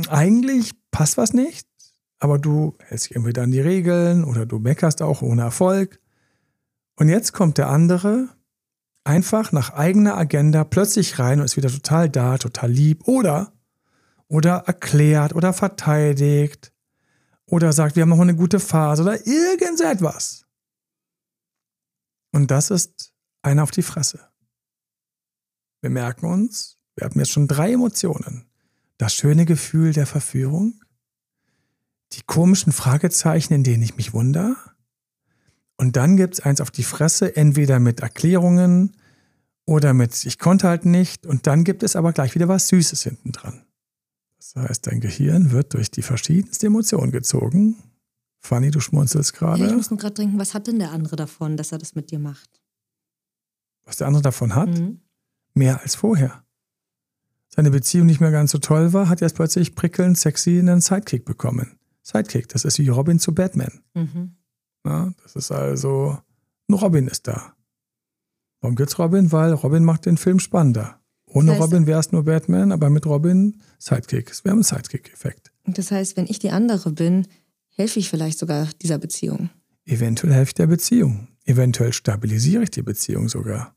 eigentlich 0.09 0.73
passt 0.91 1.19
was 1.19 1.35
nicht, 1.35 1.69
aber 2.19 2.39
du 2.39 2.75
hältst 2.81 3.11
dich 3.11 3.17
entweder 3.17 3.43
an 3.43 3.51
die 3.51 3.61
Regeln 3.61 4.25
oder 4.25 4.47
du 4.47 4.59
meckerst 4.59 5.03
auch 5.03 5.21
ohne 5.21 5.43
Erfolg. 5.43 6.01
Und 6.97 7.11
jetzt 7.11 7.35
kommt 7.35 7.59
der 7.59 7.69
andere 7.69 8.31
einfach 9.05 9.53
nach 9.53 9.75
eigener 9.75 10.17
Agenda 10.17 10.65
plötzlich 10.65 11.19
rein 11.19 11.41
und 11.41 11.45
ist 11.45 11.59
wieder 11.59 11.71
total 11.71 12.09
da, 12.09 12.39
total 12.39 12.71
lieb 12.71 13.07
oder 13.07 13.53
oder 14.27 14.65
erklärt 14.67 15.35
oder 15.35 15.53
verteidigt 15.53 16.73
oder 17.45 17.73
sagt, 17.73 17.97
wir 17.97 18.03
haben 18.03 18.11
noch 18.11 18.21
eine 18.21 18.37
gute 18.37 18.61
Phase 18.61 19.03
oder 19.03 19.27
irgendetwas. 19.27 20.47
Und 22.33 22.51
das 22.51 22.71
ist 22.71 23.13
einer 23.43 23.63
auf 23.63 23.71
die 23.71 23.83
Fresse. 23.83 24.21
Wir 25.81 25.91
merken 25.91 26.27
uns, 26.27 26.79
wir 26.97 27.07
haben 27.07 27.19
jetzt 27.19 27.31
schon 27.31 27.49
drei 27.49 27.73
Emotionen. 27.73 28.47
Das 28.99 29.15
schöne 29.15 29.47
Gefühl 29.47 29.93
der 29.93 30.07
Verführung, 30.07 30.81
die 32.13 32.23
komischen 32.23 32.73
Fragezeichen, 32.73 33.55
in 33.55 33.65
denen 33.65 33.83
ich 33.83 33.97
mich 33.97 34.13
wundere. 34.13 34.57
Und 35.77 35.97
dann 35.97 36.17
gibt 36.17 36.35
es 36.35 36.41
eins 36.41 36.61
auf 36.61 36.71
die 36.71 36.83
Fresse, 36.83 37.35
entweder 37.37 37.81
mit 37.81 38.01
Erklärungen 38.01 38.97
oder 39.65 39.95
mit 39.95 40.27
ich 40.27 40.39
konnte 40.39 40.69
halt 40.69 40.85
nicht. 40.85 41.27
Und 41.27 41.47
dann 41.47 41.65
gibt 41.65 41.83
es 41.83 41.97
aber 41.97 42.13
gleich 42.13 42.35
wieder 42.35 42.49
was 42.49 42.69
Süßes 42.69 43.03
hinten 43.03 43.33
dran. 43.33 43.65
Das 44.37 44.57
heißt, 44.57 44.87
dein 44.87 45.01
Gehirn 45.01 45.53
wird 45.53 45.73
durch 45.73 45.91
die 45.91 46.03
verschiedensten 46.03 46.67
Emotionen 46.67 47.13
gezogen. 47.13 47.77
Fanny, 48.41 48.71
du 48.71 48.81
schmunzelst 48.81 49.35
gerade. 49.35 49.63
Ja, 49.63 49.69
ich 49.69 49.75
muss 49.75 49.91
nur 49.91 49.99
gerade 49.99 50.15
denken, 50.15 50.39
was 50.39 50.55
hat 50.55 50.67
denn 50.67 50.79
der 50.79 50.91
andere 50.91 51.17
davon, 51.17 51.57
dass 51.57 51.73
er 51.73 51.79
das 51.79 51.95
mit 51.95 52.11
dir 52.11 52.19
macht? 52.19 52.60
Was 53.85 53.97
der 53.97 54.07
andere 54.07 54.23
davon 54.23 54.55
hat? 54.55 54.69
Mhm. 54.69 55.01
Mehr 55.55 55.81
als 55.83 55.95
vorher. 55.95 56.45
Seine 57.49 57.71
Beziehung 57.71 58.07
nicht 58.07 58.21
mehr 58.21 58.31
ganz 58.31 58.53
so 58.53 58.59
toll 58.59 58.93
war, 58.93 59.09
hat 59.09 59.21
er 59.21 59.27
jetzt 59.27 59.35
plötzlich 59.35 59.75
prickelnd 59.75 60.17
sexy 60.17 60.59
einen 60.59 60.81
Sidekick 60.81 61.25
bekommen. 61.25 61.79
Sidekick, 62.03 62.49
das 62.49 62.65
ist 62.65 62.79
wie 62.79 62.89
Robin 62.89 63.19
zu 63.19 63.35
Batman. 63.35 63.81
Mhm. 63.95 64.37
Ja, 64.85 65.13
das 65.23 65.37
ist 65.37 65.51
also, 65.51 66.19
ein 66.69 66.75
Robin 66.75 67.09
ist 67.09 67.27
da. 67.27 67.55
Warum 68.61 68.77
gibt's 68.77 68.99
Robin? 68.99 69.33
Weil 69.33 69.53
Robin 69.53 69.85
macht 69.85 70.07
den 70.07 70.17
Film 70.17 70.39
spannender. 70.39 71.01
Ohne 71.27 71.53
das 71.53 71.55
heißt, 71.55 71.63
Robin 71.63 71.87
wäre 71.87 72.01
es 72.01 72.13
nur 72.13 72.25
Batman, 72.25 72.73
aber 72.73 72.91
mit 72.91 73.07
Robin 73.07 73.61
Sidekick. 73.79 74.31
Es 74.31 74.45
wäre 74.45 74.57
ein 74.57 74.63
Sidekick-Effekt. 74.63 75.53
Das 75.65 75.91
heißt, 75.91 76.17
wenn 76.17 76.27
ich 76.27 76.39
die 76.39 76.51
andere 76.51 76.93
bin, 76.93 77.27
helfe 77.71 78.01
ich 78.01 78.11
vielleicht 78.11 78.39
sogar 78.39 78.69
dieser 78.83 78.99
Beziehung. 78.99 79.51
Eventuell 79.85 80.33
helfe 80.33 80.51
ich 80.51 80.55
der 80.55 80.67
Beziehung. 80.67 81.29
Eventuell 81.51 81.93
stabilisiere 81.93 82.63
ich 82.63 82.71
die 82.71 82.83
Beziehung 82.83 83.29
sogar. 83.29 83.75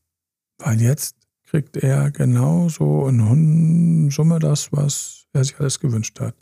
Weil 0.60 0.82
jetzt 0.82 1.16
kriegt 1.46 1.78
er 1.78 2.12
genau 2.12 2.70
so 2.70 3.08
in 3.08 4.10
Summe 4.12 4.40
das, 4.40 4.72
was 4.72 5.26
er 5.34 5.44
sich 5.44 5.60
alles 5.60 5.80
gewünscht 5.80 6.20
hat. 6.20 6.36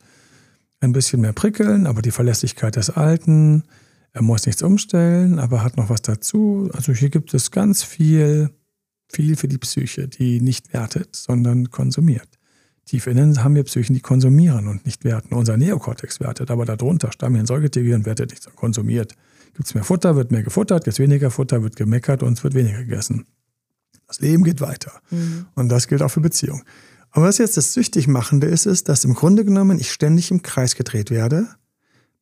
Ein 0.79 0.91
bisschen 0.91 1.21
mehr 1.21 1.33
prickeln, 1.33 1.87
aber 1.87 2.01
die 2.01 2.11
Verlässlichkeit 2.11 2.75
des 2.75 2.89
Alten. 2.89 3.63
Er 4.13 4.23
muss 4.23 4.45
nichts 4.45 4.61
umstellen, 4.61 5.39
aber 5.39 5.63
hat 5.63 5.77
noch 5.77 5.89
was 5.89 6.01
dazu. 6.01 6.69
Also 6.73 6.91
hier 6.91 7.09
gibt 7.09 7.33
es 7.33 7.51
ganz 7.51 7.83
viel 7.83 8.49
viel 9.11 9.35
für 9.35 9.47
die 9.47 9.57
Psyche, 9.57 10.07
die 10.07 10.41
nicht 10.41 10.73
wertet, 10.73 11.15
sondern 11.15 11.69
konsumiert. 11.69 12.27
Tief 12.85 13.07
innen 13.07 13.43
haben 13.43 13.55
wir 13.55 13.63
Psychen, 13.63 13.93
die 13.93 14.01
konsumieren 14.01 14.67
und 14.67 14.85
nicht 14.85 15.03
werten. 15.03 15.35
Unser 15.35 15.57
Neokortex 15.57 16.19
wertet, 16.19 16.49
aber 16.49 16.65
darunter 16.65 17.11
Stammhirn, 17.11 17.45
Säugetiergehirn 17.45 18.05
wertet 18.05 18.31
nicht, 18.31 18.43
sondern 18.43 18.59
konsumiert. 18.59 19.15
Gibt 19.53 19.67
es 19.67 19.73
mehr 19.73 19.83
Futter, 19.83 20.15
wird 20.15 20.31
mehr 20.31 20.43
gefuttert, 20.43 20.83
gibt 20.85 20.93
es 20.93 20.99
weniger 20.99 21.31
Futter, 21.31 21.63
wird 21.63 21.75
gemeckert 21.75 22.23
und 22.23 22.37
es 22.37 22.43
wird 22.43 22.53
weniger 22.53 22.79
gegessen. 22.79 23.25
Das 24.07 24.19
Leben 24.19 24.43
geht 24.43 24.61
weiter. 24.61 25.01
Mhm. 25.09 25.45
Und 25.55 25.69
das 25.69 25.87
gilt 25.87 26.01
auch 26.01 26.09
für 26.09 26.21
Beziehungen. 26.21 26.63
Aber 27.11 27.25
was 27.25 27.37
jetzt 27.37 27.57
das 27.57 27.73
süchtig 27.73 28.07
machende 28.07 28.47
ist, 28.47 28.65
ist, 28.65 28.87
dass 28.89 29.03
im 29.03 29.13
Grunde 29.13 29.43
genommen 29.43 29.79
ich 29.79 29.91
ständig 29.91 30.31
im 30.31 30.41
Kreis 30.41 30.75
gedreht 30.75 31.11
werde, 31.11 31.47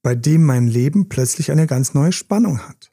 bei 0.01 0.15
dem 0.15 0.43
mein 0.45 0.67
Leben 0.67 1.09
plötzlich 1.09 1.51
eine 1.51 1.67
ganz 1.67 1.93
neue 1.93 2.11
Spannung 2.11 2.59
hat. 2.67 2.91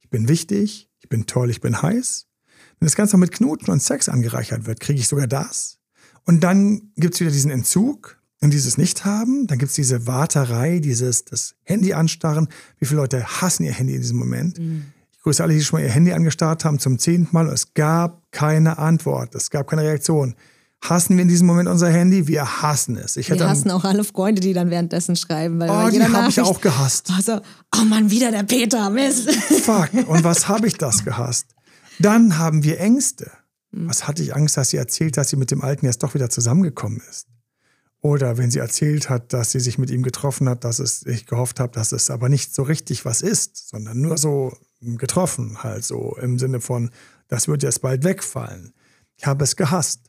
Ich 0.00 0.10
bin 0.10 0.28
wichtig, 0.28 0.90
ich 1.00 1.08
bin 1.08 1.26
toll, 1.26 1.50
ich 1.50 1.60
bin 1.60 1.80
heiß, 1.82 2.26
wenn 2.78 2.86
das 2.86 2.96
Ganze 2.96 3.16
noch 3.16 3.20
mit 3.20 3.32
Knuten 3.32 3.70
und 3.70 3.82
Sex 3.82 4.08
angereichert 4.08 4.66
wird, 4.66 4.80
kriege 4.80 5.00
ich 5.00 5.08
sogar 5.08 5.26
das. 5.26 5.78
Und 6.24 6.42
dann 6.42 6.92
gibt's 6.96 7.20
wieder 7.20 7.30
diesen 7.30 7.50
Entzug 7.50 8.20
und 8.40 8.52
dieses 8.52 8.78
Nicht-Haben. 8.78 9.46
Dann 9.46 9.58
gibt's 9.58 9.74
diese 9.74 10.06
Warterei, 10.06 10.78
dieses 10.78 11.24
das 11.24 11.54
Handy 11.62 11.94
anstarren. 11.94 12.48
Wie 12.78 12.86
viele 12.86 13.00
Leute 13.00 13.24
hassen 13.24 13.64
ihr 13.64 13.72
Handy 13.72 13.94
in 13.94 14.00
diesem 14.00 14.18
Moment? 14.18 14.58
Mhm. 14.58 14.86
Ich 15.12 15.20
grüße 15.22 15.42
alle, 15.42 15.54
die 15.54 15.62
schon 15.62 15.80
mal 15.80 15.86
ihr 15.86 15.92
Handy 15.92 16.12
angestarrt 16.12 16.64
haben 16.64 16.78
zum 16.78 16.98
zehnten 16.98 17.28
Mal. 17.32 17.48
Und 17.48 17.54
es 17.54 17.74
gab 17.74 18.30
keine 18.30 18.78
Antwort. 18.78 19.34
Es 19.34 19.50
gab 19.50 19.68
keine 19.68 19.82
Reaktion. 19.82 20.34
Hassen 20.82 21.16
wir 21.16 21.22
in 21.22 21.28
diesem 21.28 21.46
Moment 21.46 21.68
unser 21.68 21.90
Handy? 21.90 22.28
Wir 22.28 22.62
hassen 22.62 22.96
es. 22.96 23.16
Ich 23.16 23.30
wir 23.30 23.48
hassen 23.48 23.70
auch 23.70 23.84
alle 23.84 24.04
Freunde, 24.04 24.40
die 24.40 24.52
dann 24.52 24.70
währenddessen 24.70 25.16
schreiben. 25.16 25.58
Weil 25.58 25.70
oh, 25.70 25.90
die 25.90 26.02
habe 26.02 26.28
ich 26.28 26.40
auch 26.40 26.60
gehasst. 26.60 27.10
Also, 27.16 27.40
oh 27.74 27.84
Mann, 27.84 28.10
wieder 28.10 28.30
der 28.30 28.44
Peter, 28.44 28.90
Mist. 28.90 29.30
Fuck, 29.32 29.88
und 30.06 30.22
was 30.22 30.46
habe 30.48 30.68
ich 30.68 30.74
das 30.74 31.04
gehasst? 31.04 31.46
Dann 31.98 32.38
haben 32.38 32.62
wir 32.62 32.78
Ängste. 32.78 33.32
Hm. 33.72 33.88
Was 33.88 34.06
hatte 34.06 34.22
ich 34.22 34.36
Angst, 34.36 34.58
dass 34.58 34.70
sie 34.70 34.76
erzählt, 34.76 35.16
dass 35.16 35.30
sie 35.30 35.36
mit 35.36 35.50
dem 35.50 35.62
Alten 35.62 35.86
jetzt 35.86 36.02
doch 36.02 36.14
wieder 36.14 36.30
zusammengekommen 36.30 37.00
ist? 37.10 37.26
Oder 38.06 38.38
wenn 38.38 38.52
sie 38.52 38.60
erzählt 38.60 39.10
hat, 39.10 39.32
dass 39.32 39.50
sie 39.50 39.58
sich 39.58 39.78
mit 39.78 39.90
ihm 39.90 40.04
getroffen 40.04 40.48
hat, 40.48 40.62
dass 40.62 40.78
es, 40.78 41.04
ich 41.06 41.26
gehofft 41.26 41.58
habe, 41.58 41.72
dass 41.72 41.90
es 41.90 42.08
aber 42.08 42.28
nicht 42.28 42.54
so 42.54 42.62
richtig 42.62 43.04
was 43.04 43.20
ist, 43.20 43.68
sondern 43.68 44.00
nur 44.00 44.16
so 44.16 44.56
getroffen, 44.80 45.64
halt 45.64 45.84
so 45.84 46.16
im 46.22 46.38
Sinne 46.38 46.60
von, 46.60 46.90
das 47.26 47.48
wird 47.48 47.64
jetzt 47.64 47.82
bald 47.82 48.04
wegfallen. 48.04 48.72
Ich 49.16 49.26
habe 49.26 49.42
es 49.42 49.56
gehasst. 49.56 50.02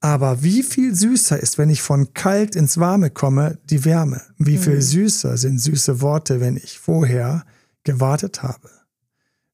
Aber 0.00 0.42
wie 0.42 0.64
viel 0.64 0.92
süßer 0.92 1.38
ist, 1.38 1.58
wenn 1.58 1.70
ich 1.70 1.80
von 1.80 2.12
kalt 2.12 2.56
ins 2.56 2.78
Warme 2.78 3.08
komme, 3.08 3.60
die 3.70 3.84
Wärme? 3.84 4.20
Wie 4.38 4.58
viel 4.58 4.74
hm. 4.74 4.82
süßer 4.82 5.36
sind 5.36 5.60
süße 5.60 6.00
Worte, 6.00 6.40
wenn 6.40 6.56
ich 6.56 6.80
vorher 6.80 7.44
gewartet 7.84 8.42
habe? 8.42 8.68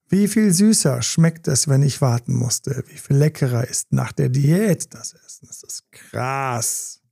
Wie 0.08 0.26
viel 0.26 0.54
süßer 0.54 1.02
schmeckt 1.02 1.48
es, 1.48 1.68
wenn 1.68 1.82
ich 1.82 2.00
warten 2.00 2.32
musste? 2.32 2.82
Wie 2.86 2.96
viel 2.96 3.16
leckerer 3.16 3.68
ist 3.68 3.92
nach 3.92 4.12
der 4.12 4.30
Diät 4.30 4.94
das 4.94 5.12
Essen? 5.12 5.48
Das 5.48 5.62
ist 5.62 5.84
krass. 5.92 7.03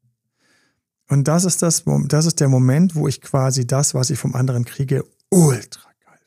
Und 1.12 1.28
das 1.28 1.45
ist, 1.45 1.61
das, 1.61 1.85
das 2.07 2.26
ist 2.26 2.40
der 2.40 2.49
Moment, 2.49 2.95
wo 2.95 3.07
ich 3.07 3.21
quasi 3.21 3.66
das, 3.66 3.95
was 3.95 4.09
ich 4.09 4.19
vom 4.19 4.35
anderen 4.35 4.64
kriege, 4.64 5.04
ultra 5.28 5.90
geil 6.07 6.19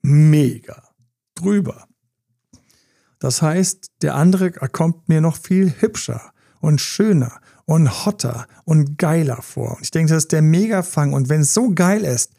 finde. 0.00 0.16
Mega. 0.16 0.82
Drüber. 1.34 1.86
Das 3.18 3.42
heißt, 3.42 3.90
der 4.00 4.14
andere 4.14 4.52
kommt 4.52 5.08
mir 5.10 5.20
noch 5.20 5.36
viel 5.36 5.70
hübscher 5.80 6.32
und 6.60 6.80
schöner 6.80 7.40
und 7.66 8.06
hotter 8.06 8.46
und 8.64 8.96
geiler 8.96 9.42
vor. 9.42 9.76
Und 9.76 9.82
ich 9.82 9.90
denke, 9.90 10.14
das 10.14 10.24
ist 10.24 10.32
der 10.32 10.40
Megafang. 10.40 11.12
Und 11.12 11.28
wenn 11.28 11.42
es 11.42 11.52
so 11.52 11.74
geil 11.74 12.02
ist, 12.02 12.32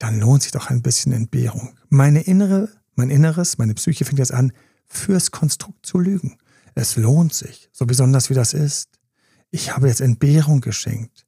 dann 0.00 0.18
lohnt 0.18 0.42
sich 0.42 0.50
doch 0.50 0.70
ein 0.70 0.82
bisschen 0.82 1.12
Entbehrung. 1.12 1.78
Meine 1.88 2.22
innere 2.22 2.68
mein 2.94 3.10
Inneres, 3.10 3.58
meine 3.58 3.74
Psyche 3.74 4.04
fängt 4.04 4.18
jetzt 4.18 4.32
an, 4.32 4.52
fürs 4.86 5.30
Konstrukt 5.30 5.86
zu 5.86 5.98
lügen. 5.98 6.36
Es 6.74 6.96
lohnt 6.96 7.32
sich, 7.32 7.70
so 7.72 7.86
besonders 7.86 8.28
wie 8.28 8.34
das 8.34 8.54
ist. 8.54 8.88
Ich 9.52 9.72
habe 9.72 9.86
jetzt 9.86 10.00
Entbehrung 10.00 10.60
geschenkt. 10.60 11.26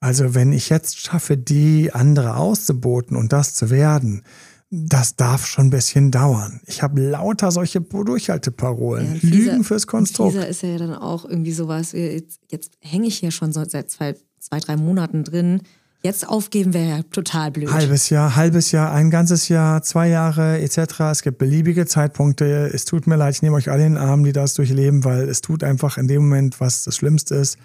Also 0.00 0.34
wenn 0.34 0.52
ich 0.52 0.70
jetzt 0.70 0.98
schaffe, 0.98 1.36
die 1.36 1.92
andere 1.92 2.36
auszuboten 2.36 3.16
und 3.16 3.32
das 3.32 3.54
zu 3.54 3.68
werden, 3.70 4.22
das 4.70 5.16
darf 5.16 5.46
schon 5.46 5.66
ein 5.66 5.70
bisschen 5.70 6.10
dauern. 6.10 6.60
Ich 6.66 6.82
habe 6.82 7.00
lauter 7.00 7.50
solche 7.50 7.80
Durchhalteparolen. 7.80 9.20
Ja, 9.22 9.28
Lügen 9.28 9.64
fürs 9.64 9.86
Konstrukt. 9.86 10.32
Dieser 10.32 10.48
ist 10.48 10.62
ja 10.62 10.78
dann 10.78 10.94
auch 10.94 11.24
irgendwie 11.24 11.52
sowas, 11.52 11.92
jetzt, 11.92 12.40
jetzt 12.50 12.72
hänge 12.80 13.08
ich 13.08 13.18
hier 13.18 13.30
schon 13.30 13.52
seit 13.52 13.90
zwei, 13.90 14.14
zwei, 14.38 14.58
drei 14.58 14.76
Monaten 14.76 15.22
drin 15.22 15.60
Jetzt 16.02 16.26
aufgeben 16.26 16.72
wäre 16.72 16.88
ja 16.88 17.02
total 17.02 17.50
blöd. 17.50 17.70
Halbes 17.70 18.08
Jahr, 18.08 18.34
halbes 18.34 18.72
Jahr, 18.72 18.92
ein 18.92 19.10
ganzes 19.10 19.48
Jahr, 19.48 19.82
zwei 19.82 20.08
Jahre 20.08 20.58
etc. 20.60 21.00
Es 21.10 21.22
gibt 21.22 21.36
beliebige 21.36 21.84
Zeitpunkte. 21.84 22.70
Es 22.72 22.86
tut 22.86 23.06
mir 23.06 23.16
leid, 23.16 23.34
ich 23.34 23.42
nehme 23.42 23.56
euch 23.56 23.70
alle 23.70 23.84
in 23.84 23.94
den 23.94 24.02
Arm, 24.02 24.24
die 24.24 24.32
das 24.32 24.54
durchleben, 24.54 25.04
weil 25.04 25.28
es 25.28 25.42
tut 25.42 25.62
einfach 25.62 25.98
in 25.98 26.08
dem 26.08 26.22
Moment, 26.22 26.58
was 26.58 26.84
das 26.84 26.96
Schlimmste 26.96 27.34
ist. 27.34 27.58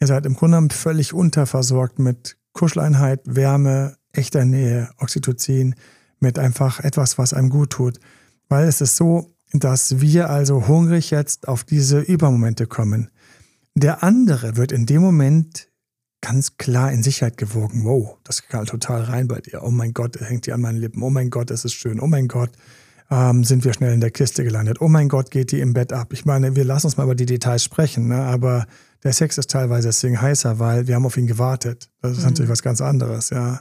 Ihr 0.00 0.06
seid 0.06 0.26
im 0.26 0.34
Grunde 0.34 0.56
genommen 0.56 0.70
völlig 0.70 1.14
unterversorgt 1.14 1.98
mit 1.98 2.36
Kuscheleinheit, 2.52 3.20
Wärme, 3.24 3.96
echter 4.12 4.44
Nähe, 4.44 4.90
Oxytocin, 4.98 5.74
mit 6.20 6.38
einfach 6.38 6.80
etwas, 6.80 7.16
was 7.16 7.32
einem 7.32 7.48
gut 7.48 7.70
tut. 7.70 8.00
Weil 8.50 8.68
es 8.68 8.82
ist 8.82 8.96
so, 8.96 9.32
dass 9.54 10.00
wir 10.00 10.28
also 10.28 10.68
hungrig 10.68 11.10
jetzt 11.10 11.48
auf 11.48 11.64
diese 11.64 12.00
Übermomente 12.00 12.66
kommen. 12.66 13.10
Der 13.74 14.02
andere 14.02 14.56
wird 14.56 14.72
in 14.72 14.84
dem 14.84 15.00
Moment 15.00 15.68
ganz 16.22 16.56
klar 16.56 16.90
in 16.92 17.02
Sicherheit 17.02 17.36
gewogen. 17.36 17.84
Wow, 17.84 18.16
das 18.24 18.48
kam 18.48 18.64
total 18.64 19.02
rein 19.02 19.28
bei 19.28 19.40
dir. 19.40 19.62
Oh 19.62 19.70
mein 19.70 19.92
Gott, 19.92 20.18
hängt 20.20 20.46
die 20.46 20.52
an 20.52 20.62
meinen 20.62 20.78
Lippen. 20.78 21.02
Oh 21.02 21.10
mein 21.10 21.28
Gott, 21.28 21.50
es 21.50 21.66
ist 21.66 21.74
schön. 21.74 22.00
Oh 22.00 22.06
mein 22.06 22.28
Gott, 22.28 22.50
ähm, 23.10 23.44
sind 23.44 23.64
wir 23.64 23.74
schnell 23.74 23.92
in 23.92 24.00
der 24.00 24.10
Kiste 24.10 24.44
gelandet. 24.44 24.80
Oh 24.80 24.88
mein 24.88 25.08
Gott, 25.08 25.30
geht 25.30 25.52
die 25.52 25.60
im 25.60 25.74
Bett 25.74 25.92
ab. 25.92 26.12
Ich 26.12 26.24
meine, 26.24 26.56
wir 26.56 26.64
lassen 26.64 26.86
uns 26.86 26.96
mal 26.96 27.04
über 27.04 27.14
die 27.14 27.26
Details 27.26 27.62
sprechen, 27.62 28.08
ne? 28.08 28.22
aber 28.22 28.66
der 29.02 29.12
Sex 29.12 29.36
ist 29.36 29.50
teilweise 29.50 29.88
deswegen 29.88 30.20
heißer, 30.20 30.58
weil 30.58 30.86
wir 30.86 30.94
haben 30.94 31.04
auf 31.04 31.16
ihn 31.16 31.26
gewartet. 31.26 31.90
Das 32.00 32.12
ist 32.12 32.18
mhm. 32.18 32.30
natürlich 32.30 32.50
was 32.50 32.62
ganz 32.62 32.80
anderes, 32.80 33.30
ja. 33.30 33.60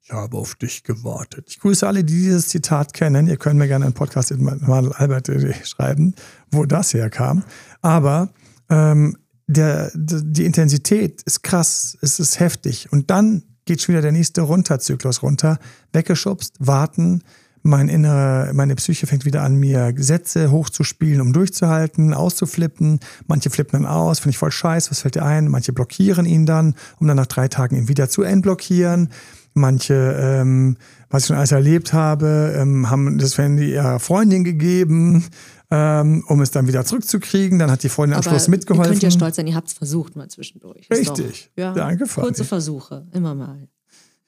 Ich 0.00 0.10
habe 0.10 0.38
auf 0.38 0.54
dich 0.54 0.84
gewartet. 0.84 1.44
Ich 1.48 1.60
grüße 1.60 1.86
alle, 1.86 2.02
die 2.02 2.14
dieses 2.14 2.48
Zitat 2.48 2.94
kennen. 2.94 3.26
Ihr 3.26 3.36
könnt 3.36 3.58
mir 3.58 3.68
gerne 3.68 3.84
einen 3.84 3.92
Podcast 3.92 4.30
in 4.30 4.48
Albert 4.48 5.30
schreiben, 5.64 6.14
wo 6.50 6.64
das 6.64 6.94
herkam. 6.94 7.44
Aber 7.82 8.30
ähm, 8.70 9.18
der, 9.48 9.90
die 9.94 10.44
Intensität 10.44 11.22
ist 11.22 11.42
krass, 11.42 11.98
es 12.00 12.20
ist 12.20 12.38
heftig. 12.38 12.92
Und 12.92 13.10
dann 13.10 13.42
geht 13.64 13.82
schon 13.82 13.94
wieder 13.94 14.02
der 14.02 14.12
nächste 14.12 14.42
Runterzyklus 14.42 15.22
runter. 15.22 15.58
Weggeschubst, 15.92 16.54
warten, 16.58 17.22
mein 17.62 17.88
innere, 17.88 18.52
meine 18.54 18.74
Psyche 18.76 19.06
fängt 19.06 19.24
wieder 19.24 19.42
an, 19.42 19.56
mir 19.56 19.92
Sätze 19.96 20.50
hochzuspielen, 20.50 21.20
um 21.20 21.32
durchzuhalten, 21.32 22.14
auszuflippen. 22.14 23.00
Manche 23.26 23.50
flippen 23.50 23.82
dann 23.82 23.90
aus, 23.90 24.20
finde 24.20 24.30
ich 24.30 24.38
voll 24.38 24.52
scheiß, 24.52 24.90
was 24.90 25.00
fällt 25.00 25.16
dir 25.16 25.24
ein? 25.24 25.48
Manche 25.48 25.72
blockieren 25.72 26.26
ihn 26.26 26.46
dann, 26.46 26.74
um 26.98 27.06
dann 27.06 27.16
nach 27.16 27.26
drei 27.26 27.48
Tagen 27.48 27.76
ihn 27.76 27.88
wieder 27.88 28.08
zu 28.08 28.22
entblockieren. 28.22 29.10
Manche, 29.54 30.16
ähm, 30.18 30.76
was 31.10 31.22
ich 31.22 31.28
schon 31.28 31.36
alles 31.36 31.52
erlebt 31.52 31.92
habe, 31.92 32.54
ähm, 32.56 32.90
haben 32.90 33.18
das 33.18 33.36
Handy 33.38 33.72
ihrer 33.72 33.98
Freundin 33.98 34.44
gegeben, 34.44 35.24
ähm, 35.70 36.24
um 36.28 36.40
es 36.40 36.50
dann 36.50 36.66
wieder 36.66 36.84
zurückzukriegen. 36.84 37.58
Dann 37.58 37.70
hat 37.70 37.82
die 37.82 37.88
Freundin 37.88 38.16
am 38.16 38.22
Schluss 38.22 38.48
mitgeholfen. 38.48 38.92
Ihr 38.92 39.00
könnt 39.00 39.02
ja 39.02 39.10
stolz 39.10 39.36
sein, 39.36 39.46
ihr 39.46 39.54
habt 39.54 39.68
es 39.68 39.74
versucht 39.74 40.16
mal 40.16 40.28
zwischendurch. 40.28 40.88
Richtig. 40.90 41.50
Doch, 41.56 41.62
ja, 41.62 41.72
Danke, 41.72 42.06
Kurze 42.06 42.44
Versuche, 42.44 43.06
immer 43.12 43.34
mal 43.34 43.68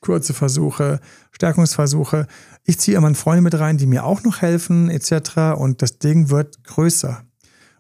kurze 0.00 0.32
Versuche, 0.34 1.00
Stärkungsversuche. 1.30 2.26
Ich 2.64 2.78
ziehe 2.78 2.96
immer 2.96 3.14
Freunde 3.14 3.42
mit 3.42 3.58
rein, 3.58 3.76
die 3.76 3.86
mir 3.86 4.04
auch 4.04 4.22
noch 4.24 4.42
helfen, 4.42 4.90
etc. 4.90 5.56
Und 5.56 5.82
das 5.82 5.98
Ding 5.98 6.30
wird 6.30 6.64
größer. 6.64 7.22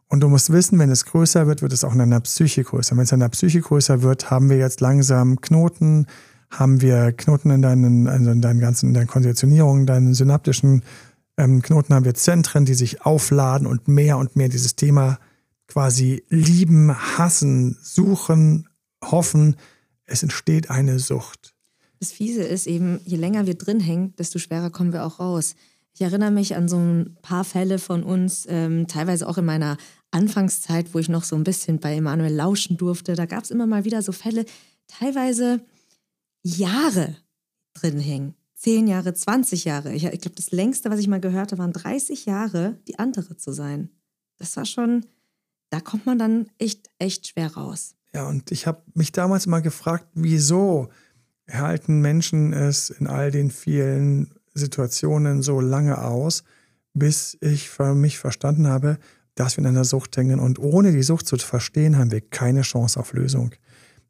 Und 0.08 0.20
du 0.20 0.28
musst 0.28 0.52
wissen, 0.52 0.78
wenn 0.78 0.90
es 0.90 1.04
größer 1.04 1.46
wird, 1.46 1.62
wird 1.62 1.72
es 1.72 1.84
auch 1.84 1.92
in 1.92 1.98
deiner 1.98 2.20
Psyche 2.20 2.64
größer. 2.64 2.96
Wenn 2.96 3.04
es 3.04 3.12
in 3.12 3.20
deiner 3.20 3.30
Psyche 3.30 3.60
größer 3.60 4.02
wird, 4.02 4.30
haben 4.30 4.50
wir 4.50 4.56
jetzt 4.56 4.80
langsam 4.80 5.40
Knoten, 5.40 6.06
haben 6.50 6.80
wir 6.80 7.12
Knoten 7.12 7.50
in 7.50 7.62
deinen, 7.62 8.08
also 8.08 8.30
in 8.30 8.40
deinen 8.40 8.60
ganzen, 8.60 8.88
in 8.88 8.94
deinen 8.94 9.06
Konditionierungen, 9.06 9.86
deinen 9.86 10.14
synaptischen 10.14 10.82
ähm, 11.40 11.62
Knoten, 11.62 11.94
haben 11.94 12.04
wir 12.04 12.14
Zentren, 12.14 12.64
die 12.64 12.74
sich 12.74 13.02
aufladen 13.02 13.66
und 13.66 13.88
mehr 13.88 14.18
und 14.18 14.36
mehr 14.36 14.48
dieses 14.48 14.76
Thema 14.76 15.18
quasi 15.66 16.24
lieben, 16.28 16.94
hassen, 16.94 17.78
suchen, 17.82 18.68
hoffen. 19.02 19.56
Es 20.04 20.22
entsteht 20.22 20.70
eine 20.70 20.98
Sucht. 20.98 21.54
Das 21.98 22.12
Fiese 22.12 22.42
ist 22.42 22.66
eben, 22.66 23.00
je 23.04 23.16
länger 23.16 23.46
wir 23.46 23.54
drin 23.54 23.80
hängen, 23.80 24.14
desto 24.16 24.38
schwerer 24.38 24.70
kommen 24.70 24.92
wir 24.92 25.04
auch 25.04 25.20
raus. 25.20 25.54
Ich 25.94 26.00
erinnere 26.00 26.30
mich 26.30 26.56
an 26.56 26.68
so 26.68 26.78
ein 26.78 27.16
paar 27.22 27.44
Fälle 27.44 27.78
von 27.78 28.02
uns, 28.02 28.46
ähm, 28.48 28.86
teilweise 28.86 29.28
auch 29.28 29.38
in 29.38 29.44
meiner 29.44 29.76
Anfangszeit, 30.10 30.94
wo 30.94 30.98
ich 30.98 31.08
noch 31.08 31.24
so 31.24 31.36
ein 31.36 31.44
bisschen 31.44 31.78
bei 31.78 31.94
Emanuel 31.94 32.34
lauschen 32.34 32.76
durfte. 32.76 33.14
Da 33.14 33.26
gab 33.26 33.44
es 33.44 33.50
immer 33.50 33.66
mal 33.66 33.84
wieder 33.84 34.02
so 34.02 34.12
Fälle, 34.12 34.44
teilweise 34.88 35.60
Jahre 36.42 37.16
drin 37.74 37.98
hängen. 37.98 38.34
Zehn 38.60 38.88
Jahre, 38.88 39.14
20 39.14 39.64
Jahre. 39.64 39.94
Ich, 39.94 40.04
ich 40.04 40.20
glaube, 40.20 40.36
das 40.36 40.50
längste, 40.50 40.90
was 40.90 40.98
ich 40.98 41.08
mal 41.08 41.18
gehört 41.18 41.50
habe, 41.50 41.62
waren 41.62 41.72
30 41.72 42.26
Jahre, 42.26 42.76
die 42.88 42.98
andere 42.98 43.38
zu 43.38 43.52
sein. 43.52 43.88
Das 44.36 44.54
war 44.58 44.66
schon, 44.66 45.06
da 45.70 45.80
kommt 45.80 46.04
man 46.04 46.18
dann 46.18 46.50
echt, 46.58 46.90
echt 46.98 47.28
schwer 47.28 47.54
raus. 47.54 47.94
Ja, 48.12 48.28
und 48.28 48.52
ich 48.52 48.66
habe 48.66 48.82
mich 48.92 49.12
damals 49.12 49.46
mal 49.46 49.62
gefragt, 49.62 50.04
wieso? 50.12 50.90
halten 51.50 52.02
Menschen 52.02 52.52
es 52.52 52.90
in 52.90 53.06
all 53.06 53.30
den 53.30 53.50
vielen 53.50 54.34
Situationen 54.52 55.40
so 55.40 55.60
lange 55.60 56.04
aus, 56.04 56.44
bis 56.92 57.38
ich 57.40 57.70
für 57.70 57.94
mich 57.94 58.18
verstanden 58.18 58.66
habe, 58.66 58.98
dass 59.36 59.56
wir 59.56 59.62
in 59.62 59.68
einer 59.68 59.86
Sucht 59.86 60.18
hängen. 60.18 60.38
Und 60.38 60.58
ohne 60.58 60.92
die 60.92 61.02
Sucht 61.02 61.26
zu 61.26 61.38
verstehen, 61.38 61.96
haben 61.96 62.10
wir 62.10 62.20
keine 62.20 62.60
Chance 62.60 63.00
auf 63.00 63.14
Lösung. 63.14 63.52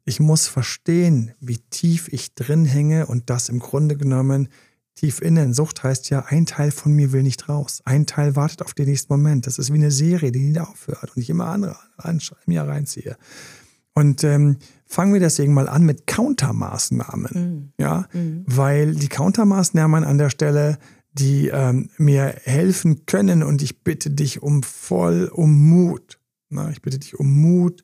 Ich 0.05 0.19
muss 0.19 0.47
verstehen, 0.47 1.33
wie 1.39 1.57
tief 1.57 2.07
ich 2.11 2.33
drin 2.33 2.65
hänge 2.65 3.05
und 3.05 3.29
das 3.29 3.49
im 3.49 3.59
Grunde 3.59 3.97
genommen 3.97 4.49
tief 4.95 5.21
innen. 5.21 5.53
Sucht 5.53 5.83
heißt 5.83 6.09
ja, 6.09 6.25
ein 6.27 6.45
Teil 6.45 6.71
von 6.71 6.93
mir 6.93 7.11
will 7.11 7.23
nicht 7.23 7.49
raus. 7.49 7.81
Ein 7.85 8.05
Teil 8.05 8.35
wartet 8.35 8.61
auf 8.61 8.73
den 8.73 8.87
nächsten 8.87 9.13
Moment. 9.13 9.47
Das 9.47 9.57
ist 9.57 9.71
wie 9.71 9.77
eine 9.77 9.91
Serie, 9.91 10.31
die 10.31 10.39
nie 10.39 10.59
aufhört 10.59 11.15
und 11.15 11.21
ich 11.21 11.29
immer 11.29 11.47
andere 11.47 11.77
an, 11.97 12.21
mir 12.45 12.63
reinziehe. 12.63 13.17
Und 13.93 14.23
ähm, 14.23 14.57
fangen 14.85 15.13
wir 15.13 15.19
deswegen 15.19 15.53
mal 15.53 15.67
an 15.67 15.83
mit 15.83 16.07
Countermaßnahmen. 16.07 17.31
Mhm. 17.33 17.73
Ja, 17.77 18.07
mhm. 18.13 18.43
weil 18.47 18.95
die 18.95 19.09
Countermaßnahmen 19.09 20.03
an 20.03 20.17
der 20.17 20.29
Stelle, 20.29 20.77
die 21.13 21.49
ähm, 21.49 21.89
mir 21.97 22.35
helfen 22.43 23.05
können 23.05 23.43
und 23.43 23.61
ich 23.61 23.83
bitte 23.83 24.11
dich 24.11 24.41
um 24.41 24.63
voll 24.63 25.29
um 25.33 25.69
Mut. 25.69 26.19
Na, 26.49 26.69
ich 26.69 26.81
bitte 26.81 26.99
dich 26.99 27.19
um 27.19 27.41
Mut. 27.41 27.83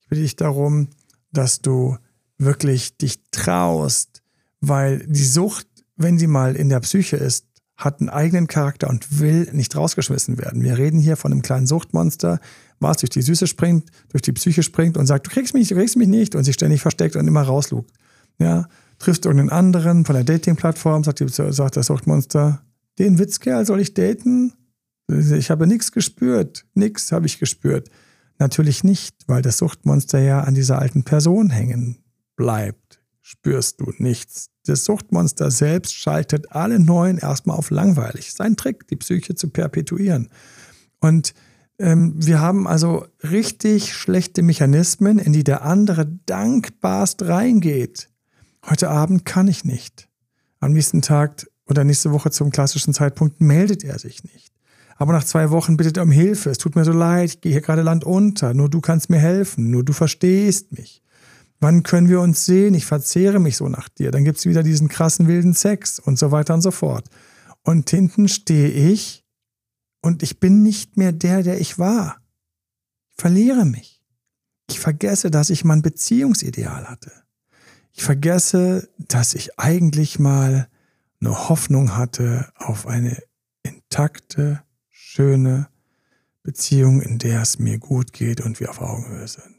Ich 0.00 0.08
bitte 0.08 0.22
dich 0.22 0.36
darum, 0.36 0.88
dass 1.32 1.60
du 1.60 1.96
wirklich 2.38 2.96
dich 2.96 3.20
traust, 3.30 4.22
weil 4.60 5.06
die 5.06 5.24
Sucht, 5.24 5.66
wenn 5.96 6.18
sie 6.18 6.26
mal 6.26 6.56
in 6.56 6.68
der 6.68 6.80
Psyche 6.80 7.16
ist, 7.16 7.46
hat 7.76 8.00
einen 8.00 8.08
eigenen 8.08 8.48
Charakter 8.48 8.88
und 8.88 9.20
will 9.20 9.48
nicht 9.52 9.76
rausgeschmissen 9.76 10.36
werden. 10.38 10.62
Wir 10.62 10.78
reden 10.78 10.98
hier 10.98 11.16
von 11.16 11.32
einem 11.32 11.42
kleinen 11.42 11.66
Suchtmonster, 11.66 12.40
was 12.80 12.98
durch 12.98 13.10
die 13.10 13.22
Süße 13.22 13.46
springt, 13.46 13.90
durch 14.08 14.22
die 14.22 14.32
Psyche 14.32 14.62
springt 14.62 14.96
und 14.96 15.06
sagt, 15.06 15.26
du 15.26 15.30
kriegst 15.30 15.54
mich, 15.54 15.68
du 15.68 15.76
kriegst 15.76 15.96
mich 15.96 16.08
nicht 16.08 16.34
und 16.34 16.44
sich 16.44 16.54
ständig 16.54 16.80
versteckt 16.82 17.14
und 17.14 17.26
immer 17.26 17.42
rauslugt. 17.42 17.92
Ja, 18.38 18.68
triffst 18.98 19.24
du 19.24 19.28
irgendeinen 19.28 19.56
anderen 19.56 20.04
von 20.04 20.14
der 20.14 20.24
Dating-Plattform, 20.24 21.04
sagt, 21.04 21.20
sagt 21.20 21.76
das 21.76 21.86
Suchtmonster, 21.86 22.62
den 22.98 23.18
Witzkerl 23.18 23.64
soll 23.64 23.80
ich 23.80 23.94
daten? 23.94 24.52
Ich 25.08 25.50
habe 25.50 25.66
nichts 25.66 25.92
gespürt, 25.92 26.66
nichts 26.74 27.12
habe 27.12 27.26
ich 27.26 27.38
gespürt. 27.38 27.90
Natürlich 28.38 28.84
nicht, 28.84 29.16
weil 29.26 29.42
das 29.42 29.58
Suchtmonster 29.58 30.20
ja 30.20 30.40
an 30.40 30.54
dieser 30.54 30.78
alten 30.78 31.02
Person 31.02 31.50
hängen 31.50 32.04
bleibt. 32.36 33.00
Spürst 33.20 33.80
du 33.80 33.92
nichts. 33.98 34.50
Das 34.64 34.84
Suchtmonster 34.84 35.50
selbst 35.50 35.94
schaltet 35.94 36.52
alle 36.52 36.78
Neuen 36.78 37.18
erstmal 37.18 37.56
auf 37.56 37.70
langweilig. 37.70 38.32
Sein 38.32 38.56
Trick, 38.56 38.86
die 38.88 38.96
Psyche 38.96 39.34
zu 39.34 39.50
perpetuieren. 39.50 40.28
Und 41.00 41.34
ähm, 41.78 42.14
wir 42.16 42.40
haben 42.40 42.66
also 42.66 43.06
richtig 43.22 43.94
schlechte 43.94 44.42
Mechanismen, 44.42 45.18
in 45.18 45.32
die 45.32 45.44
der 45.44 45.62
andere 45.62 46.06
dankbarst 46.26 47.22
reingeht. 47.22 48.08
Heute 48.68 48.90
Abend 48.90 49.24
kann 49.24 49.48
ich 49.48 49.64
nicht. 49.64 50.08
Am 50.60 50.72
nächsten 50.72 51.02
Tag 51.02 51.46
oder 51.66 51.84
nächste 51.84 52.12
Woche 52.12 52.30
zum 52.30 52.50
klassischen 52.50 52.94
Zeitpunkt 52.94 53.40
meldet 53.40 53.84
er 53.84 53.98
sich 53.98 54.24
nicht. 54.24 54.52
Aber 55.00 55.12
nach 55.12 55.24
zwei 55.24 55.50
Wochen 55.50 55.76
bittet 55.76 55.96
er 55.96 56.02
um 56.02 56.10
Hilfe. 56.10 56.50
Es 56.50 56.58
tut 56.58 56.74
mir 56.74 56.84
so 56.84 56.92
leid, 56.92 57.30
ich 57.30 57.40
gehe 57.40 57.52
hier 57.52 57.60
gerade 57.60 57.82
Land 57.82 58.04
unter. 58.04 58.52
Nur 58.52 58.68
du 58.68 58.80
kannst 58.80 59.10
mir 59.10 59.20
helfen. 59.20 59.70
Nur 59.70 59.84
du 59.84 59.92
verstehst 59.92 60.72
mich. 60.72 61.02
Wann 61.60 61.84
können 61.84 62.08
wir 62.08 62.20
uns 62.20 62.44
sehen? 62.44 62.74
Ich 62.74 62.84
verzehre 62.84 63.38
mich 63.38 63.56
so 63.56 63.68
nach 63.68 63.88
dir. 63.88 64.10
Dann 64.10 64.24
gibt 64.24 64.38
es 64.38 64.46
wieder 64.46 64.64
diesen 64.64 64.88
krassen 64.88 65.28
wilden 65.28 65.54
Sex 65.54 66.00
und 66.00 66.18
so 66.18 66.32
weiter 66.32 66.52
und 66.54 66.62
so 66.62 66.72
fort. 66.72 67.08
Und 67.62 67.88
hinten 67.90 68.28
stehe 68.28 68.68
ich 68.68 69.24
und 70.02 70.22
ich 70.22 70.40
bin 70.40 70.62
nicht 70.62 70.96
mehr 70.96 71.12
der, 71.12 71.42
der 71.44 71.60
ich 71.60 71.78
war. 71.78 72.20
Ich 73.08 73.16
verliere 73.16 73.64
mich. 73.64 74.02
Ich 74.68 74.80
vergesse, 74.80 75.30
dass 75.30 75.50
ich 75.50 75.64
mal 75.64 75.74
ein 75.74 75.82
Beziehungsideal 75.82 76.88
hatte. 76.88 77.12
Ich 77.92 78.02
vergesse, 78.02 78.88
dass 78.98 79.34
ich 79.34 79.58
eigentlich 79.58 80.18
mal 80.18 80.68
eine 81.20 81.48
Hoffnung 81.48 81.96
hatte 81.96 82.52
auf 82.56 82.86
eine 82.86 83.20
intakte, 83.62 84.62
schöne 85.08 85.68
Beziehung, 86.42 87.02
in 87.02 87.18
der 87.18 87.42
es 87.42 87.58
mir 87.58 87.78
gut 87.78 88.12
geht 88.12 88.40
und 88.40 88.60
wir 88.60 88.70
auf 88.70 88.80
Augenhöhe 88.80 89.28
sind. 89.28 89.54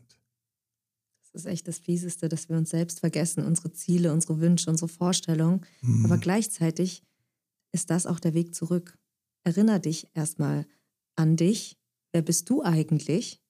Das 1.21 1.43
ist 1.43 1.45
echt 1.45 1.67
das 1.67 1.77
Fieseste, 1.77 2.27
dass 2.27 2.49
wir 2.49 2.57
uns 2.57 2.71
selbst 2.71 2.99
vergessen, 2.99 3.45
unsere 3.45 3.71
Ziele, 3.71 4.11
unsere 4.11 4.39
Wünsche, 4.39 4.69
unsere 4.69 4.87
Vorstellungen. 4.87 5.61
Mhm. 5.81 6.05
Aber 6.05 6.17
gleichzeitig 6.17 7.03
ist 7.71 7.89
das 7.91 8.07
auch 8.07 8.19
der 8.19 8.33
Weg 8.33 8.55
zurück 8.55 8.97
erinnere 9.43 9.79
dich 9.79 10.07
erstmal 10.13 10.65
an 11.15 11.35
dich. 11.35 11.77
Wer 12.11 12.21
bist 12.21 12.49
du 12.49 12.63
eigentlich? 12.63 13.41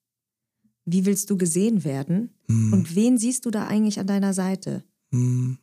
Wie 0.85 1.05
willst 1.05 1.29
du 1.29 1.37
gesehen 1.37 1.83
werden? 1.83 2.33
Hm. 2.47 2.73
Und 2.73 2.95
wen 2.95 3.17
siehst 3.17 3.45
du 3.45 3.51
da 3.51 3.67
eigentlich 3.67 3.99
an 3.99 4.07
deiner 4.07 4.33
Seite? 4.33 4.83
Hm. 5.11 5.59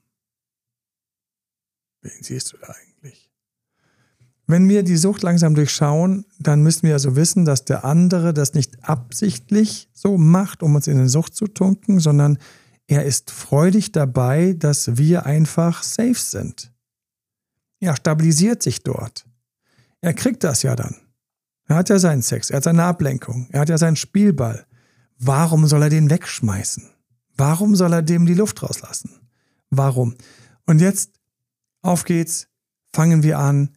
Wen 2.03 2.23
siehst 2.23 2.53
du 2.53 2.59
da 2.59 2.69
eigentlich? 2.69 2.96
Wenn 4.47 4.69
wir 4.69 4.85
die 4.85 4.97
Sucht 4.97 5.23
langsam 5.23 5.55
durchschauen, 5.55 6.25
dann 6.39 6.63
müssen 6.63 6.85
wir 6.85 6.95
also 6.95 7.17
wissen, 7.17 7.45
dass 7.45 7.65
der 7.65 7.85
andere 7.85 8.33
das 8.33 8.55
nicht 8.55 8.85
absichtlich 8.85 9.89
so 9.93 10.19
macht, 10.19 10.63
um 10.63 10.75
uns 10.77 10.87
in 10.87 10.99
eine 10.99 11.09
Sucht 11.09 11.35
zu 11.35 11.49
tunken, 11.49 11.99
sondern 11.99 12.39
er 12.87 13.05
ist 13.05 13.33
freudig 13.33 13.91
dabei, 13.91 14.53
dass 14.53 14.97
wir 14.97 15.27
einfach 15.27 15.83
safe 15.83 16.15
sind. 16.15 16.73
Er 17.81 17.97
stabilisiert 17.97 18.63
sich 18.63 18.85
dort. 18.85 19.27
Er 20.01 20.15
kriegt 20.15 20.45
das 20.45 20.63
ja 20.63 20.77
dann. 20.77 20.97
Er 21.69 21.77
hat 21.77 21.89
ja 21.89 21.99
seinen 21.99 22.23
Sex, 22.23 22.51
er 22.51 22.59
hat 22.59 22.65
seine 22.65 22.85
Ablenkung, 22.85 23.49
er 23.51 23.61
hat 23.61 23.69
ja 23.69 23.79
seinen 23.79 23.97
Spielball. 23.97 24.67
Warum 25.19 25.67
soll 25.67 25.83
er 25.83 25.91
den 25.91 26.11
wegschmeißen? 26.11 26.89
Warum 27.37 27.75
soll 27.75 27.93
er 27.93 28.03
dem 28.03 28.25
die 28.25 28.35
Luft 28.35 28.63
rauslassen? 28.63 29.11
Warum? 29.71 30.15
Und 30.65 30.81
jetzt, 30.81 31.11
auf 31.83 32.05
geht's, 32.05 32.49
fangen 32.93 33.23
wir 33.23 33.39
an. 33.39 33.76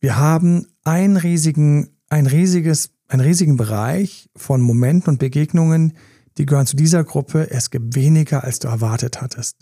Wir 0.00 0.16
haben 0.16 0.66
einen 0.82 1.16
riesigen, 1.16 1.90
ein 2.08 2.26
riesiges, 2.26 2.90
einen 3.08 3.20
riesigen 3.20 3.56
Bereich 3.56 4.30
von 4.34 4.62
Momenten 4.62 5.10
und 5.10 5.18
Begegnungen, 5.18 5.92
die 6.38 6.46
gehören 6.46 6.66
zu 6.66 6.76
dieser 6.76 7.04
Gruppe. 7.04 7.50
Es 7.50 7.70
gibt 7.70 7.94
weniger, 7.94 8.42
als 8.42 8.60
du 8.60 8.68
erwartet 8.68 9.20
hattest. 9.20 9.58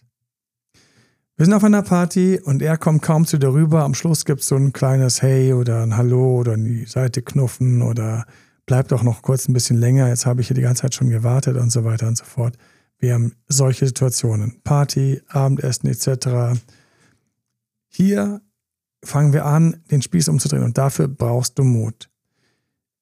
Wir 1.37 1.45
sind 1.45 1.55
auf 1.55 1.65
einer 1.65 1.83
Party 1.83 2.41
und 2.41 2.63
er 2.63 2.79
kommt 2.79 3.03
kaum 3.03 3.27
zu 3.27 3.39
dir 3.39 3.53
rüber. 3.53 3.85
Am 3.85 3.95
Schluss 3.95 4.25
gibt 4.25 4.41
es 4.41 4.49
so 4.49 4.57
ein 4.57 4.73
kleines 4.73 5.23
Hey 5.23 5.53
oder 5.53 5.83
ein 5.83 5.97
Hallo 5.97 6.39
oder 6.39 6.55
in 6.55 6.65
die 6.65 6.87
Seite 6.87 7.23
knuffen 7.23 7.83
oder 7.83 8.25
bleib 8.67 8.89
doch 8.89 9.03
noch 9.03 9.23
kurz 9.23 9.49
ein 9.49 9.53
bisschen 9.53 9.79
länger. 9.79 10.09
Jetzt 10.09 10.27
habe 10.27 10.41
ich 10.41 10.49
hier 10.49 10.57
die 10.57 10.63
ganze 10.63 10.83
Zeit 10.83 10.95
schon 10.95 11.11
gewartet 11.11 11.57
und 11.57 11.71
so 11.71 11.85
weiter 11.85 12.07
und 12.09 12.17
so 12.17 12.25
fort. 12.25 12.57
Wir 12.99 13.15
haben 13.15 13.35
solche 13.47 13.87
Situationen. 13.87 14.61
Party, 14.63 15.21
Abendessen 15.29 15.89
etc. 15.89 16.61
Hier 17.89 18.41
fangen 19.03 19.33
wir 19.33 19.45
an, 19.45 19.83
den 19.91 20.03
Spieß 20.03 20.29
umzudrehen 20.29 20.63
und 20.63 20.79
dafür 20.79 21.09
brauchst 21.09 21.59
du 21.59 21.65
Mut. 21.65 22.09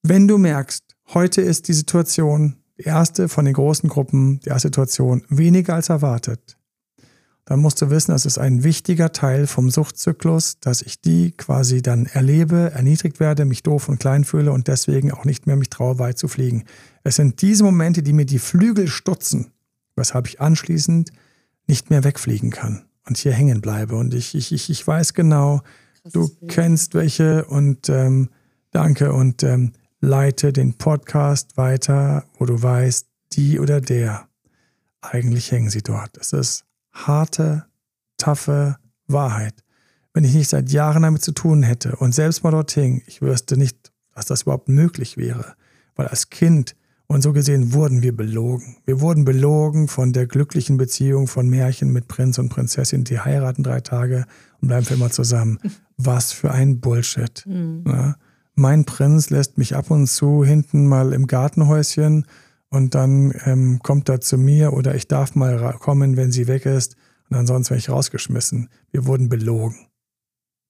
Wenn 0.03 0.29
du 0.29 0.39
merkst, 0.39 0.85
heute 1.15 1.41
ist 1.41 1.69
die 1.69 1.73
Situation, 1.73 2.57
die 2.79 2.85
erste 2.85 3.29
von 3.29 3.45
den 3.45 3.55
großen 3.55 3.89
Gruppen, 3.89 4.41
die 4.41 4.51
erste 4.51 4.69
Situation, 4.69 5.25
weniger 5.29 5.75
als 5.75 5.89
erwartet, 5.89 6.57
dann 7.47 7.61
musst 7.61 7.81
du 7.81 7.91
wissen, 7.91 8.13
es 8.13 8.27
ist 8.27 8.39
ein 8.39 8.65
wichtiger 8.65 9.13
Teil 9.13 9.47
vom 9.47 9.71
Suchtzyklus, 9.71 10.59
dass 10.59 10.83
ich 10.83 11.01
die 11.01 11.31
quasi 11.31 11.81
dann 11.81 12.07
erlebe, 12.07 12.73
erniedrigt 12.75 13.21
werde, 13.21 13.45
mich 13.45 13.63
doof 13.63 13.89
und 13.89 14.01
klein 14.01 14.25
fühle 14.25 14.51
und 14.51 14.67
deswegen 14.67 15.13
auch 15.13 15.25
nicht 15.25 15.47
mehr 15.47 15.55
mich 15.55 15.71
traue, 15.71 16.01
weit 16.01 16.19
zu 16.19 16.27
fliegen. 16.27 16.65
Es 17.05 17.17
sind 17.17 17.41
diese 17.43 17.63
Momente, 17.63 18.03
die 18.03 18.13
mir 18.13 18.27
die 18.27 18.41
Flügel 18.41 18.89
stutzen, 18.89 19.53
weshalb 19.95 20.27
ich 20.27 20.41
anschließend 20.41 21.13
nicht 21.69 21.89
mehr 21.89 22.03
wegfliegen 22.03 22.51
kann 22.51 22.85
und 23.07 23.17
hier 23.17 23.33
hängen 23.33 23.61
bleibe. 23.61 23.95
Und 23.95 24.13
ich, 24.13 24.35
ich, 24.35 24.51
ich, 24.51 24.69
ich 24.69 24.85
weiß 24.85 25.15
genau, 25.15 25.63
du 26.13 26.31
kennst 26.49 26.95
welche 26.95 27.45
und 27.45 27.89
ähm, 27.89 28.31
danke 28.71 29.13
und 29.13 29.43
ähm, 29.43 29.73
leite 30.01 30.53
den 30.53 30.75
Podcast 30.75 31.57
weiter, 31.57 32.25
wo 32.39 32.47
du 32.47 32.63
weißt, 32.63 33.07
die 33.33 33.59
oder 33.59 33.81
der, 33.81 34.29
eigentlich 35.01 35.51
hängen 35.53 35.71
sie 35.71 35.83
dort. 35.83 36.17
Es 36.19 36.33
ist 36.33 36.65
harte, 36.93 37.67
taffe 38.17 38.77
Wahrheit. 39.07 39.55
Wenn 40.13 40.25
ich 40.25 40.35
nicht 40.35 40.49
seit 40.49 40.71
Jahren 40.71 41.03
damit 41.03 41.23
zu 41.23 41.33
tun 41.33 41.63
hätte 41.63 41.97
und 41.97 42.15
selbst 42.15 42.43
mal 42.43 42.51
dort 42.51 42.71
hing, 42.73 43.03
ich 43.07 43.21
wüsste 43.21 43.57
nicht, 43.57 43.93
dass 44.15 44.27
das 44.27 44.43
überhaupt 44.43 44.69
möglich 44.69 45.17
wäre. 45.17 45.55
Weil 45.95 46.09
als 46.09 46.31
Kind 46.31 46.75
und 47.09 47.23
so 47.23 47.33
gesehen 47.33 47.73
wurden 47.73 48.03
wir 48.03 48.17
belogen. 48.17 48.77
Wir 48.85 49.01
wurden 49.01 49.25
belogen 49.25 49.89
von 49.89 50.13
der 50.13 50.27
glücklichen 50.27 50.77
Beziehung 50.77 51.29
von 51.29 51.49
Märchen 51.49 51.93
mit 51.93 52.09
Prinz 52.09 52.39
und 52.39 52.49
Prinzessin, 52.49 53.05
die 53.05 53.21
heiraten 53.21 53.63
drei 53.63 53.81
Tage 53.81 54.27
und 54.61 54.69
bleiben 54.69 54.85
für 54.87 54.95
immer 54.95 55.11
zusammen. 55.11 55.59
Was 55.97 56.33
für 56.33 56.51
ein 56.51 56.81
Bullshit. 56.81 57.45
Mhm. 57.57 57.85
Ja? 57.87 58.17
Mein 58.55 58.87
Prinz 58.87 59.31
lässt 59.31 59.59
mich 59.59 59.77
ab 59.77 59.91
und 59.91 60.07
zu 60.07 60.43
hinten 60.43 60.87
mal 60.87 61.13
im 61.13 61.27
Gartenhäuschen 61.27 62.25
und 62.71 62.95
dann 62.95 63.35
ähm, 63.45 63.81
kommt 63.83 64.09
er 64.09 64.21
zu 64.21 64.39
mir 64.39 64.73
oder 64.73 64.95
ich 64.95 65.09
darf 65.09 65.35
mal 65.35 65.75
kommen, 65.79 66.17
wenn 66.17 66.33
sie 66.33 66.47
weg 66.47 66.67
ist 66.67 66.97
und 67.29 67.37
ansonsten 67.37 67.71
werde 67.71 67.81
ich 67.81 67.91
rausgeschmissen. 67.91 68.69
Wir 68.91 69.07
wurden 69.07 69.29
belogen. 69.29 69.89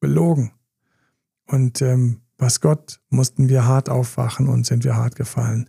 Belogen. 0.01 0.53
Und 1.47 1.81
ähm, 1.81 2.21
was 2.39 2.61
Gott 2.61 3.01
mussten 3.09 3.49
wir 3.49 3.67
hart 3.67 3.89
aufwachen 3.89 4.49
und 4.49 4.67
sind 4.67 4.85
wir 4.85 4.97
hart 4.97 5.17
gefallen. 5.17 5.69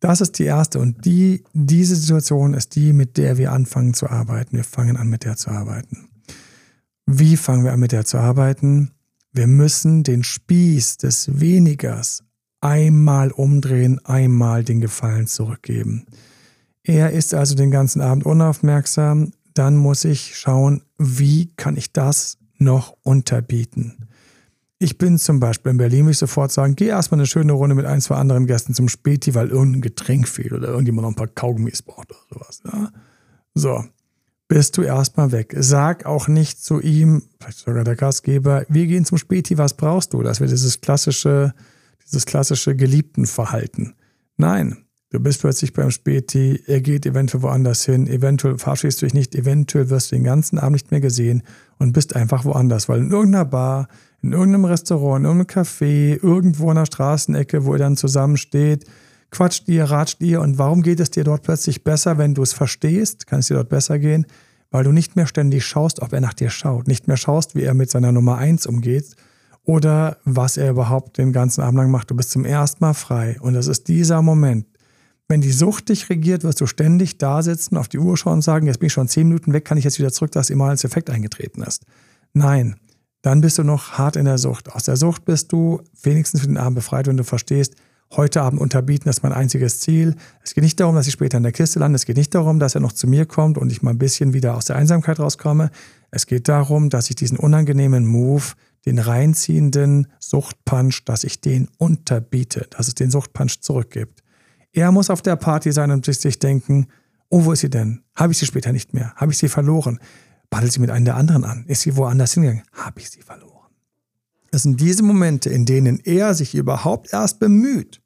Das 0.00 0.20
ist 0.20 0.38
die 0.38 0.44
erste 0.44 0.78
und 0.78 1.04
die, 1.04 1.44
diese 1.52 1.96
Situation 1.96 2.54
ist 2.54 2.76
die, 2.76 2.92
mit 2.92 3.16
der 3.16 3.36
wir 3.36 3.52
anfangen 3.52 3.94
zu 3.94 4.08
arbeiten. 4.08 4.56
Wir 4.56 4.64
fangen 4.64 4.96
an, 4.96 5.08
mit 5.08 5.24
der 5.24 5.36
zu 5.36 5.50
arbeiten. 5.50 6.08
Wie 7.06 7.36
fangen 7.36 7.64
wir 7.64 7.72
an, 7.72 7.80
mit 7.80 7.92
der 7.92 8.04
zu 8.04 8.18
arbeiten? 8.18 8.92
Wir 9.32 9.46
müssen 9.46 10.04
den 10.04 10.22
Spieß 10.22 10.98
des 10.98 11.40
Wenigers 11.40 12.22
einmal 12.60 13.30
umdrehen, 13.30 14.00
einmal 14.04 14.64
den 14.64 14.80
Gefallen 14.80 15.26
zurückgeben. 15.26 16.06
Er 16.82 17.12
ist 17.12 17.34
also 17.34 17.54
den 17.54 17.70
ganzen 17.70 18.00
Abend 18.00 18.24
unaufmerksam, 18.24 19.32
dann 19.54 19.76
muss 19.76 20.04
ich 20.04 20.36
schauen, 20.36 20.82
wie 20.98 21.52
kann 21.56 21.76
ich 21.76 21.92
das 21.92 22.38
noch 22.58 22.96
unterbieten. 23.02 24.08
Ich 24.80 24.96
bin 24.96 25.18
zum 25.18 25.40
Beispiel 25.40 25.72
in 25.72 25.78
Berlin, 25.78 26.04
würde 26.04 26.12
ich 26.12 26.18
sofort 26.18 26.52
sagen, 26.52 26.76
geh 26.76 26.86
erstmal 26.86 27.18
eine 27.18 27.26
schöne 27.26 27.52
Runde 27.52 27.74
mit 27.74 27.84
ein, 27.84 28.00
zwei 28.00 28.14
anderen 28.14 28.46
Gästen 28.46 28.74
zum 28.74 28.88
Späti, 28.88 29.34
weil 29.34 29.48
irgendein 29.48 29.80
Getränk 29.80 30.28
fehlt 30.28 30.52
oder 30.52 30.68
irgendjemand 30.68 31.02
noch 31.02 31.10
ein 31.10 31.16
paar 31.16 31.26
Kaugummis 31.26 31.82
braucht 31.82 32.10
oder 32.10 32.20
sowas. 32.30 32.62
Ja? 32.64 32.90
So, 33.54 33.84
bist 34.48 34.76
du 34.76 34.82
erstmal 34.82 35.32
weg. 35.32 35.54
Sag 35.58 36.06
auch 36.06 36.28
nicht 36.28 36.62
zu 36.64 36.80
ihm, 36.80 37.22
vielleicht 37.38 37.58
sogar 37.58 37.84
der 37.84 37.96
Gastgeber, 37.96 38.64
wir 38.68 38.86
gehen 38.86 39.04
zum 39.04 39.18
Späti, 39.18 39.58
was 39.58 39.74
brauchst 39.74 40.14
du? 40.14 40.22
Das 40.22 40.40
wird 40.40 40.50
dieses 40.50 40.80
klassische, 40.80 41.54
dieses 42.06 42.24
klassische 42.24 42.74
Geliebtenverhalten. 42.76 43.94
Nein, 44.36 44.78
du 45.10 45.20
bist 45.20 45.40
plötzlich 45.40 45.72
beim 45.72 45.90
Späti, 45.90 46.62
er 46.66 46.80
geht 46.80 47.04
eventuell 47.04 47.42
woanders 47.42 47.84
hin, 47.84 48.06
eventuell 48.06 48.58
verabschiedest 48.58 49.02
du 49.02 49.06
dich 49.06 49.14
nicht, 49.14 49.34
eventuell 49.34 49.90
wirst 49.90 50.12
du 50.12 50.16
den 50.16 50.24
ganzen 50.24 50.58
Abend 50.58 50.74
nicht 50.74 50.90
mehr 50.92 51.00
gesehen 51.00 51.42
und 51.78 51.92
bist 51.92 52.16
einfach 52.16 52.44
woanders, 52.44 52.88
weil 52.88 53.00
in 53.00 53.10
irgendeiner 53.10 53.44
Bar, 53.44 53.88
in 54.22 54.32
irgendeinem 54.32 54.64
Restaurant, 54.64 55.20
in 55.20 55.24
irgendeinem 55.26 55.64
Café, 55.64 56.22
irgendwo 56.22 56.70
in 56.70 56.76
der 56.76 56.86
Straßenecke, 56.86 57.64
wo 57.64 57.74
ihr 57.74 57.78
dann 57.78 57.96
zusammensteht, 57.96 58.84
quatscht 59.30 59.68
ihr, 59.68 59.84
ratscht 59.84 60.22
ihr 60.22 60.40
und 60.40 60.58
warum 60.58 60.82
geht 60.82 61.00
es 61.00 61.10
dir 61.10 61.24
dort 61.24 61.42
plötzlich 61.42 61.84
besser, 61.84 62.18
wenn 62.18 62.34
du 62.34 62.42
es 62.42 62.52
verstehst, 62.52 63.26
kann 63.26 63.40
es 63.40 63.48
dir 63.48 63.54
dort 63.54 63.68
besser 63.68 63.98
gehen, 63.98 64.26
weil 64.70 64.84
du 64.84 64.92
nicht 64.92 65.16
mehr 65.16 65.26
ständig 65.26 65.64
schaust, 65.64 66.00
ob 66.02 66.12
er 66.12 66.20
nach 66.20 66.34
dir 66.34 66.50
schaut, 66.50 66.88
nicht 66.88 67.08
mehr 67.08 67.16
schaust, 67.16 67.54
wie 67.54 67.62
er 67.62 67.74
mit 67.74 67.90
seiner 67.90 68.12
Nummer 68.12 68.36
eins 68.38 68.66
umgeht, 68.66 69.16
oder 69.68 70.16
was 70.24 70.56
er 70.56 70.70
überhaupt 70.70 71.18
den 71.18 71.30
ganzen 71.30 71.60
Abend 71.60 71.76
lang 71.76 71.90
macht. 71.90 72.10
Du 72.10 72.14
bist 72.14 72.30
zum 72.30 72.46
ersten 72.46 72.82
Mal 72.82 72.94
frei. 72.94 73.36
Und 73.38 73.52
das 73.52 73.66
ist 73.66 73.86
dieser 73.88 74.22
Moment. 74.22 74.66
Wenn 75.28 75.42
die 75.42 75.52
Sucht 75.52 75.90
dich 75.90 76.08
regiert, 76.08 76.42
wirst 76.42 76.62
du 76.62 76.66
ständig 76.66 77.18
da 77.18 77.42
sitzen, 77.42 77.76
auf 77.76 77.86
die 77.86 77.98
Uhr 77.98 78.16
schauen 78.16 78.34
und 78.34 78.42
sagen, 78.42 78.66
jetzt 78.66 78.78
bin 78.78 78.86
ich 78.86 78.94
schon 78.94 79.08
zehn 79.08 79.28
Minuten 79.28 79.52
weg, 79.52 79.66
kann 79.66 79.76
ich 79.76 79.84
jetzt 79.84 79.98
wieder 79.98 80.10
zurück, 80.10 80.32
dass 80.32 80.48
immer 80.48 80.70
als 80.70 80.84
Effekt 80.84 81.10
eingetreten 81.10 81.60
ist. 81.60 81.84
Nein, 82.32 82.76
dann 83.22 83.40
bist 83.40 83.58
du 83.58 83.64
noch 83.64 83.92
hart 83.92 84.16
in 84.16 84.24
der 84.24 84.38
Sucht. 84.38 84.72
Aus 84.72 84.84
der 84.84 84.96
Sucht 84.96 85.24
bist 85.24 85.52
du 85.52 85.82
wenigstens 86.02 86.40
für 86.40 86.46
den 86.46 86.56
Abend 86.56 86.76
befreit, 86.76 87.06
wenn 87.06 87.16
du 87.16 87.24
verstehst, 87.24 87.74
heute 88.16 88.42
Abend 88.42 88.60
unterbieten, 88.60 89.08
ist 89.08 89.22
mein 89.22 89.32
einziges 89.32 89.80
Ziel. 89.80 90.14
Es 90.42 90.54
geht 90.54 90.64
nicht 90.64 90.80
darum, 90.80 90.94
dass 90.94 91.06
ich 91.06 91.12
später 91.12 91.36
in 91.36 91.42
der 91.42 91.52
Kiste 91.52 91.78
lande. 91.78 91.96
Es 91.96 92.06
geht 92.06 92.16
nicht 92.16 92.34
darum, 92.34 92.58
dass 92.58 92.74
er 92.74 92.80
noch 92.80 92.92
zu 92.92 93.06
mir 93.06 93.26
kommt 93.26 93.58
und 93.58 93.70
ich 93.70 93.82
mal 93.82 93.90
ein 93.90 93.98
bisschen 93.98 94.32
wieder 94.32 94.56
aus 94.56 94.64
der 94.64 94.76
Einsamkeit 94.76 95.18
rauskomme. 95.18 95.70
Es 96.10 96.26
geht 96.26 96.48
darum, 96.48 96.90
dass 96.90 97.10
ich 97.10 97.16
diesen 97.16 97.38
unangenehmen 97.38 98.06
Move 98.06 98.44
den 98.86 98.98
reinziehenden 98.98 100.06
Suchtpunch, 100.18 101.04
dass 101.04 101.24
ich 101.24 101.40
den 101.40 101.68
unterbiete, 101.76 102.66
dass 102.70 102.88
es 102.88 102.94
den 102.94 103.10
Suchtpunch 103.10 103.60
zurückgibt. 103.60 104.22
Er 104.72 104.92
muss 104.92 105.10
auf 105.10 105.20
der 105.20 105.36
Party 105.36 105.72
sein 105.72 105.90
und 105.90 106.06
sich 106.06 106.38
denken, 106.38 106.86
oh, 107.28 107.44
wo 107.44 107.52
ist 107.52 107.60
sie 107.60 107.70
denn? 107.70 108.02
Habe 108.14 108.32
ich 108.32 108.38
sie 108.38 108.46
später 108.46 108.72
nicht 108.72 108.94
mehr? 108.94 109.12
Habe 109.16 109.32
ich 109.32 109.38
sie 109.38 109.48
verloren? 109.48 109.98
Bandelt 110.50 110.72
sie 110.72 110.80
mit 110.80 110.90
einem 110.90 111.04
der 111.04 111.16
anderen 111.16 111.44
an? 111.44 111.64
Ist 111.66 111.82
sie 111.82 111.96
woanders 111.96 112.34
hingegangen? 112.34 112.64
Habe 112.72 113.00
ich 113.00 113.10
sie 113.10 113.22
verloren? 113.22 113.58
Es 114.50 114.62
sind 114.62 114.80
diese 114.80 115.02
Momente, 115.02 115.50
in 115.50 115.66
denen 115.66 116.00
er 116.00 116.34
sich 116.34 116.54
überhaupt 116.54 117.12
erst 117.12 117.38
bemüht, 117.38 118.00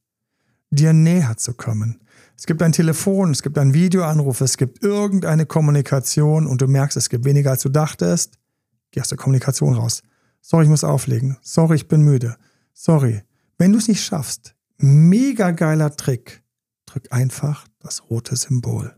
dir 0.70 0.92
näher 0.92 1.36
zu 1.36 1.54
kommen. 1.54 2.00
Es 2.36 2.46
gibt 2.46 2.62
ein 2.62 2.72
Telefon, 2.72 3.30
es 3.30 3.42
gibt 3.42 3.58
einen 3.58 3.74
Videoanruf, 3.74 4.40
es 4.40 4.56
gibt 4.56 4.82
irgendeine 4.82 5.46
Kommunikation 5.46 6.46
und 6.46 6.60
du 6.60 6.66
merkst, 6.66 6.96
es 6.96 7.08
gibt 7.08 7.24
weniger 7.24 7.50
als 7.50 7.62
du 7.62 7.68
dachtest. 7.68 8.38
Geh 8.90 9.00
aus 9.00 9.08
der 9.08 9.18
Kommunikation 9.18 9.74
raus. 9.74 10.02
Sorry, 10.40 10.64
ich 10.64 10.70
muss 10.70 10.82
auflegen. 10.82 11.36
Sorry, 11.42 11.76
ich 11.76 11.88
bin 11.88 12.02
müde. 12.02 12.36
Sorry. 12.74 13.22
Wenn 13.58 13.72
du 13.72 13.78
es 13.78 13.86
nicht 13.86 14.04
schaffst, 14.04 14.56
mega 14.78 15.52
geiler 15.52 15.94
Trick. 15.94 16.42
Drück 16.86 17.12
einfach 17.12 17.68
das 17.78 18.10
rote 18.10 18.34
Symbol. 18.34 18.96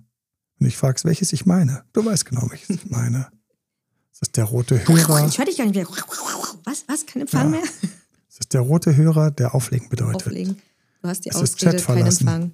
Und 0.65 0.69
ich 0.69 0.79
fragst, 0.79 1.05
welches 1.05 1.35
ich 1.35 1.45
meine. 1.45 1.85
Du 1.93 2.03
weißt 2.03 2.25
genau, 2.25 2.47
welches 2.49 2.71
ich 2.71 2.91
meine. 2.91 3.29
Das 4.13 4.23
ist 4.23 4.37
der 4.39 4.45
rote 4.45 4.79
Hörer. 4.89 5.27
Ich 5.29 5.37
höre 5.37 5.45
dich 5.45 5.59
gar 5.59 5.67
nicht 5.67 5.75
mehr. 5.75 5.87
Was? 6.65 6.87
Was? 6.89 7.05
Kein 7.05 7.21
Empfang 7.21 7.53
ja. 7.53 7.61
mehr? 7.61 7.69
Das 8.29 8.39
ist 8.41 8.55
der 8.55 8.63
rote 8.63 8.97
Hörer, 8.97 9.31
der 9.31 9.55
Auflegen 9.55 9.91
bedeutet. 9.91 10.27
Auflegen. 10.27 10.57
Du 11.03 11.09
hast 11.09 11.27
die 11.27 11.29
es 11.29 11.37
Ausrede, 11.37 11.83
kein 11.83 12.07
Empfang. 12.07 12.53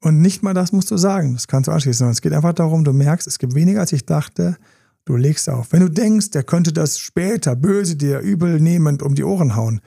Und 0.00 0.20
nicht 0.20 0.42
mal 0.42 0.54
das 0.54 0.72
musst 0.72 0.90
du 0.90 0.96
sagen. 0.96 1.34
Das 1.34 1.46
kannst 1.46 1.68
du 1.68 1.70
anschließen. 1.70 1.98
Sondern 1.98 2.14
es 2.14 2.20
geht 2.20 2.32
einfach 2.32 2.52
darum, 2.52 2.82
du 2.82 2.92
merkst, 2.92 3.28
es 3.28 3.38
gibt 3.38 3.54
weniger, 3.54 3.78
als 3.78 3.92
ich 3.92 4.04
dachte. 4.04 4.56
Du 5.04 5.14
legst 5.14 5.48
auf. 5.48 5.70
Wenn 5.70 5.82
du 5.82 5.88
denkst, 5.88 6.30
der 6.30 6.42
könnte 6.42 6.72
das 6.72 6.98
später 6.98 7.54
böse 7.54 7.94
dir 7.94 8.18
übel 8.18 8.60
nehmend 8.60 9.04
um 9.04 9.14
die 9.14 9.22
Ohren 9.22 9.54
hauen, 9.54 9.80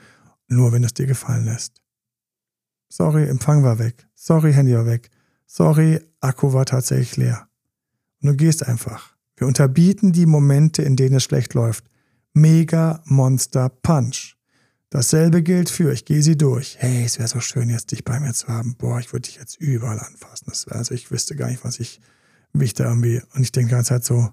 nur 0.48 0.72
wenn 0.72 0.82
es 0.82 0.94
dir 0.94 1.04
gefallen 1.04 1.44
lässt. 1.44 1.82
Sorry, 2.88 3.28
Empfang 3.28 3.62
war 3.64 3.78
weg. 3.78 4.08
Sorry, 4.14 4.54
Handy 4.54 4.74
war 4.74 4.86
weg. 4.86 5.10
Sorry, 5.54 6.00
Akku 6.20 6.54
war 6.54 6.64
tatsächlich 6.64 7.18
leer. 7.18 7.46
Und 8.22 8.30
du 8.30 8.36
gehst 8.36 8.66
einfach. 8.66 9.14
Wir 9.36 9.46
unterbieten 9.46 10.12
die 10.12 10.24
Momente, 10.24 10.80
in 10.80 10.96
denen 10.96 11.16
es 11.16 11.24
schlecht 11.24 11.52
läuft. 11.52 11.84
Mega 12.32 13.02
Monster 13.04 13.68
Punch. 13.68 14.38
Dasselbe 14.88 15.42
gilt 15.42 15.68
für, 15.68 15.92
ich 15.92 16.06
gehe 16.06 16.22
sie 16.22 16.38
durch. 16.38 16.76
Hey, 16.78 17.04
es 17.04 17.18
wäre 17.18 17.28
so 17.28 17.40
schön, 17.40 17.68
jetzt 17.68 17.92
dich 17.92 18.02
bei 18.02 18.18
mir 18.18 18.32
zu 18.32 18.48
haben. 18.48 18.76
Boah, 18.76 18.98
ich 18.98 19.12
würde 19.12 19.28
dich 19.28 19.36
jetzt 19.36 19.56
überall 19.60 20.00
anfassen. 20.00 20.46
Das 20.48 20.66
wär, 20.66 20.76
also 20.76 20.94
ich 20.94 21.10
wüsste 21.10 21.36
gar 21.36 21.48
nicht, 21.48 21.64
was 21.64 21.80
ich 21.80 22.00
wie 22.54 22.64
ich 22.64 22.74
da 22.74 22.84
irgendwie, 22.84 23.20
und 23.34 23.42
ich 23.42 23.52
denke 23.52 23.68
die 23.68 23.74
ganze 23.74 23.90
Zeit 23.90 24.04
so, 24.04 24.30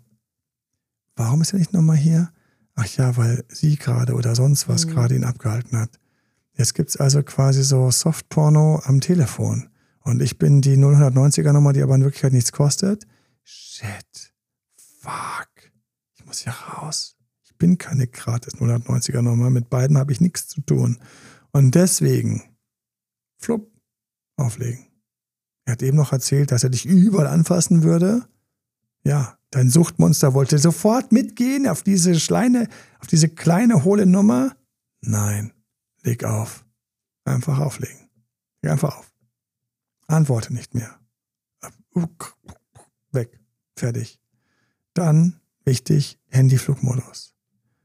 warum 1.15 1.41
ist 1.41 1.53
er 1.53 1.59
nicht 1.59 1.73
nochmal 1.73 1.97
hier? 1.97 2.31
Ach 2.75 2.87
ja, 2.95 3.17
weil 3.17 3.43
sie 3.49 3.75
gerade 3.75 4.13
oder 4.13 4.35
sonst 4.35 4.69
was 4.69 4.85
mhm. 4.85 4.91
gerade 4.91 5.15
ihn 5.15 5.23
abgehalten 5.25 5.77
hat. 5.77 5.99
Jetzt 6.53 6.75
gibt 6.75 6.89
es 6.89 6.97
also 6.97 7.23
quasi 7.23 7.63
so 7.63 7.91
Softporno 7.91 8.81
am 8.85 9.01
Telefon. 9.01 9.68
Und 10.01 10.21
ich 10.21 10.37
bin 10.37 10.61
die 10.61 10.75
090er 10.75 11.51
Nummer, 11.53 11.73
die 11.73 11.81
aber 11.81 11.95
in 11.95 12.03
Wirklichkeit 12.03 12.33
nichts 12.33 12.51
kostet. 12.51 13.05
Shit. 13.43 14.33
Fuck. 14.99 15.71
Ich 16.15 16.25
muss 16.25 16.39
hier 16.39 16.53
raus. 16.53 17.17
Ich 17.43 17.55
bin 17.57 17.77
keine 17.77 18.07
gratis 18.07 18.55
090er 18.55 19.21
Nummer. 19.21 19.49
Mit 19.49 19.69
beiden 19.69 19.97
habe 19.97 20.11
ich 20.11 20.21
nichts 20.21 20.47
zu 20.47 20.61
tun. 20.61 20.99
Und 21.51 21.75
deswegen, 21.75 22.43
flupp, 23.37 23.71
auflegen. 24.37 24.85
Er 25.65 25.73
hat 25.73 25.83
eben 25.83 25.97
noch 25.97 26.13
erzählt, 26.13 26.51
dass 26.51 26.63
er 26.63 26.69
dich 26.69 26.85
überall 26.85 27.27
anfassen 27.27 27.83
würde. 27.83 28.27
Ja, 29.03 29.37
dein 29.51 29.69
Suchtmonster 29.69 30.33
wollte 30.33 30.57
sofort 30.57 31.11
mitgehen 31.11 31.67
auf 31.67 31.83
diese 31.83 32.19
Schleine, 32.19 32.67
auf 32.99 33.07
diese 33.07 33.29
kleine 33.29 33.83
hohle 33.83 34.05
Nummer. 34.05 34.55
Nein, 35.01 35.53
leg 36.03 36.23
auf. 36.23 36.65
Einfach 37.23 37.59
auflegen. 37.59 38.09
Leg 38.61 38.71
einfach 38.71 38.97
auf. 38.97 39.08
Antworte 40.09 40.53
nicht 40.53 40.73
mehr. 40.73 40.99
Weg. 43.11 43.39
Fertig. 43.75 44.19
Dann, 44.93 45.39
wichtig, 45.65 46.19
Handyflugmodus. 46.27 47.33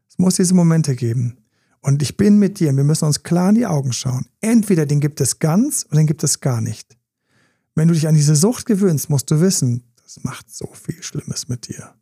Es 0.09 0.19
muss 0.19 0.37
diese 0.37 0.55
Momente 0.55 0.97
geben. 0.97 1.39
Und 1.81 2.03
ich 2.03 2.17
bin 2.17 2.39
mit 2.39 2.61
dir. 2.61 2.75
Wir 2.75 2.85
müssen 2.85 3.05
uns 3.05 3.23
klar 3.23 3.51
in 3.51 3.57
die 3.57 3.67
Augen 3.67 3.93
schauen. 3.93 4.27
Entweder 4.41 4.87
den 4.87 5.01
gibt 5.01 5.21
es 5.21 5.39
ganz 5.39 5.85
oder 5.87 5.99
den 5.99 6.07
gibt 6.07 6.25
es 6.25 6.41
gar 6.41 6.61
nicht. 6.61 6.97
Wenn 7.75 7.89
du 7.89 7.95
dich 7.95 8.09
an 8.09 8.15
diese 8.15 8.37
Sucht 8.37 8.67
gewöhnst, 8.67 9.11
musst 9.11 9.31
du 9.31 9.41
wissen, 9.41 9.83
das 10.03 10.23
macht 10.23 10.51
so 10.51 10.73
viel 10.73 11.03
Schlimmes 11.03 11.49
mit 11.49 11.69
dir. 11.69 11.95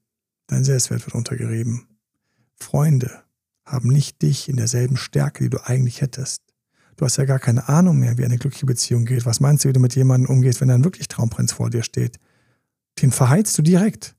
Dein 0.47 0.65
Selbstwert 0.65 1.07
wird 1.07 1.15
untergerieben. 1.15 1.89
Freunde 2.55 3.23
haben 3.65 3.89
nicht 3.89 4.23
dich 4.23 4.49
in 4.49 4.57
derselben 4.57 4.97
Stärke, 4.97 5.45
die 5.45 5.51
du 5.51 5.67
eigentlich 5.67 6.01
hättest. 6.01 6.52
Du 6.97 7.05
hast 7.05 7.17
ja 7.17 7.25
gar 7.25 7.39
keine 7.39 7.69
Ahnung 7.69 7.99
mehr, 7.99 8.19
wie 8.19 8.25
eine 8.25 8.39
glückliche 8.39 8.67
Beziehung 8.67 9.05
geht. 9.05 9.27
Was 9.27 9.41
meinst 9.41 9.65
du, 9.65 9.69
wie 9.69 9.73
du 9.73 9.81
mit 9.81 9.95
jemandem 9.95 10.31
umgehst, 10.31 10.61
wenn 10.61 10.71
ein 10.71 10.85
wirklich 10.85 11.09
Traumprinz 11.09 11.53
vor 11.53 11.71
dir 11.71 11.83
steht? 11.83 12.19
Den 13.01 13.11
verheizt 13.11 13.57
du 13.57 13.63
direkt. 13.63 14.15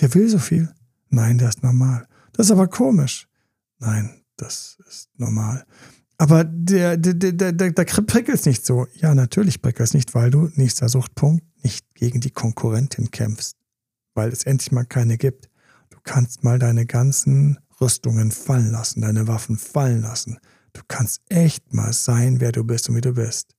Der 0.00 0.14
will 0.14 0.28
so 0.28 0.38
viel. 0.38 0.72
Nein, 1.08 1.38
der 1.38 1.48
ist 1.48 1.62
normal. 1.62 2.06
Das 2.32 2.46
ist 2.46 2.52
aber 2.52 2.68
komisch. 2.68 3.28
Nein, 3.78 4.22
das 4.36 4.78
ist 4.88 5.10
normal. 5.16 5.64
Aber 6.18 6.44
der, 6.44 6.96
der, 6.96 7.14
der, 7.14 7.52
der, 7.52 7.52
der 7.52 7.84
prickelt 7.84 8.38
es 8.38 8.46
nicht 8.46 8.64
so. 8.64 8.86
Ja, 8.94 9.14
natürlich 9.14 9.60
prickelt 9.60 9.88
es 9.88 9.94
nicht, 9.94 10.14
weil 10.14 10.30
du, 10.30 10.50
nächster 10.54 10.88
Suchtpunkt, 10.88 11.44
nicht 11.62 11.94
gegen 11.94 12.20
die 12.20 12.30
Konkurrentin 12.30 13.10
kämpfst. 13.10 13.56
Weil 14.14 14.30
es 14.30 14.44
endlich 14.44 14.72
mal 14.72 14.86
keine 14.86 15.18
gibt. 15.18 15.50
Du 15.90 15.98
kannst 16.02 16.42
mal 16.42 16.58
deine 16.58 16.86
ganzen 16.86 17.58
Rüstungen 17.80 18.30
fallen 18.30 18.70
lassen, 18.70 19.02
deine 19.02 19.28
Waffen 19.28 19.58
fallen 19.58 20.00
lassen. 20.00 20.38
Du 20.76 20.82
kannst 20.88 21.22
echt 21.28 21.72
mal 21.72 21.92
sein, 21.92 22.40
wer 22.40 22.52
du 22.52 22.64
bist 22.64 22.88
und 22.88 22.96
wie 22.96 23.00
du 23.00 23.12
bist. 23.12 23.54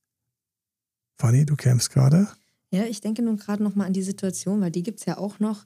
Fanny, 1.16 1.44
du 1.44 1.56
kämpfst 1.56 1.90
gerade? 1.90 2.28
Ja, 2.70 2.84
ich 2.84 3.00
denke 3.00 3.22
nun 3.22 3.36
gerade 3.36 3.62
noch 3.62 3.74
mal 3.74 3.86
an 3.86 3.92
die 3.92 4.02
Situation, 4.02 4.60
weil 4.60 4.70
die 4.70 4.82
gibt 4.82 5.00
es 5.00 5.06
ja 5.06 5.18
auch 5.18 5.40
noch, 5.40 5.64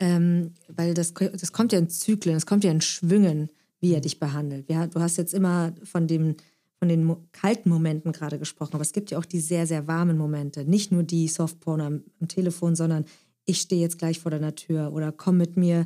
ähm, 0.00 0.54
weil 0.68 0.94
das, 0.94 1.12
das 1.12 1.52
kommt 1.52 1.72
ja 1.72 1.78
in 1.78 1.90
Zyklen, 1.90 2.36
es 2.36 2.46
kommt 2.46 2.64
ja 2.64 2.70
in 2.70 2.80
Schwüngen 2.80 3.50
wie 3.84 3.92
er 3.92 4.00
dich 4.00 4.18
behandelt. 4.18 4.70
Ja, 4.70 4.86
du 4.86 4.98
hast 4.98 5.18
jetzt 5.18 5.34
immer 5.34 5.74
von, 5.82 6.06
dem, 6.08 6.36
von 6.78 6.88
den 6.88 7.16
kalten 7.32 7.68
Momenten 7.68 8.12
gerade 8.12 8.38
gesprochen, 8.38 8.72
aber 8.72 8.82
es 8.82 8.94
gibt 8.94 9.10
ja 9.10 9.18
auch 9.18 9.26
die 9.26 9.40
sehr, 9.40 9.66
sehr 9.66 9.86
warmen 9.86 10.16
Momente. 10.16 10.64
Nicht 10.64 10.90
nur 10.90 11.02
die 11.02 11.28
Softporn 11.28 11.82
am, 11.82 12.02
am 12.18 12.26
Telefon, 12.26 12.76
sondern 12.76 13.04
ich 13.44 13.60
stehe 13.60 13.82
jetzt 13.82 13.98
gleich 13.98 14.20
vor 14.20 14.30
deiner 14.30 14.54
Tür 14.54 14.94
oder 14.94 15.12
komm 15.12 15.36
mit 15.36 15.58
mir 15.58 15.84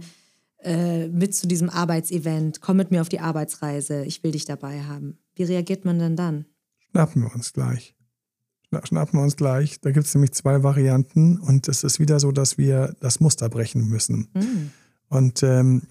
äh, 0.62 1.08
mit 1.08 1.34
zu 1.34 1.46
diesem 1.46 1.70
Arbeitsevent, 1.70 2.60
komm 2.60 2.78
mit 2.78 2.90
mir 2.90 3.00
auf 3.00 3.08
die 3.08 3.20
Arbeitsreise, 3.20 4.04
ich 4.04 4.22
will 4.22 4.32
dich 4.32 4.44
dabei 4.44 4.82
haben. 4.82 5.18
Wie 5.34 5.44
reagiert 5.44 5.84
man 5.84 5.98
denn 5.98 6.16
dann? 6.16 6.46
Schnappen 6.90 7.22
wir 7.22 7.34
uns 7.34 7.52
gleich. 7.52 7.94
Schnappen 8.84 9.18
wir 9.18 9.22
uns 9.22 9.36
gleich. 9.36 9.80
Da 9.80 9.92
gibt 9.92 10.06
es 10.06 10.14
nämlich 10.14 10.32
zwei 10.32 10.62
Varianten 10.62 11.38
und 11.38 11.68
es 11.68 11.84
ist 11.84 12.00
wieder 12.00 12.20
so, 12.20 12.32
dass 12.32 12.58
wir 12.58 12.94
das 13.00 13.20
Muster 13.20 13.48
brechen 13.48 13.88
müssen. 13.88 14.28
Mhm. 14.34 14.70
Und 15.08 15.42
ähm, 15.42 15.82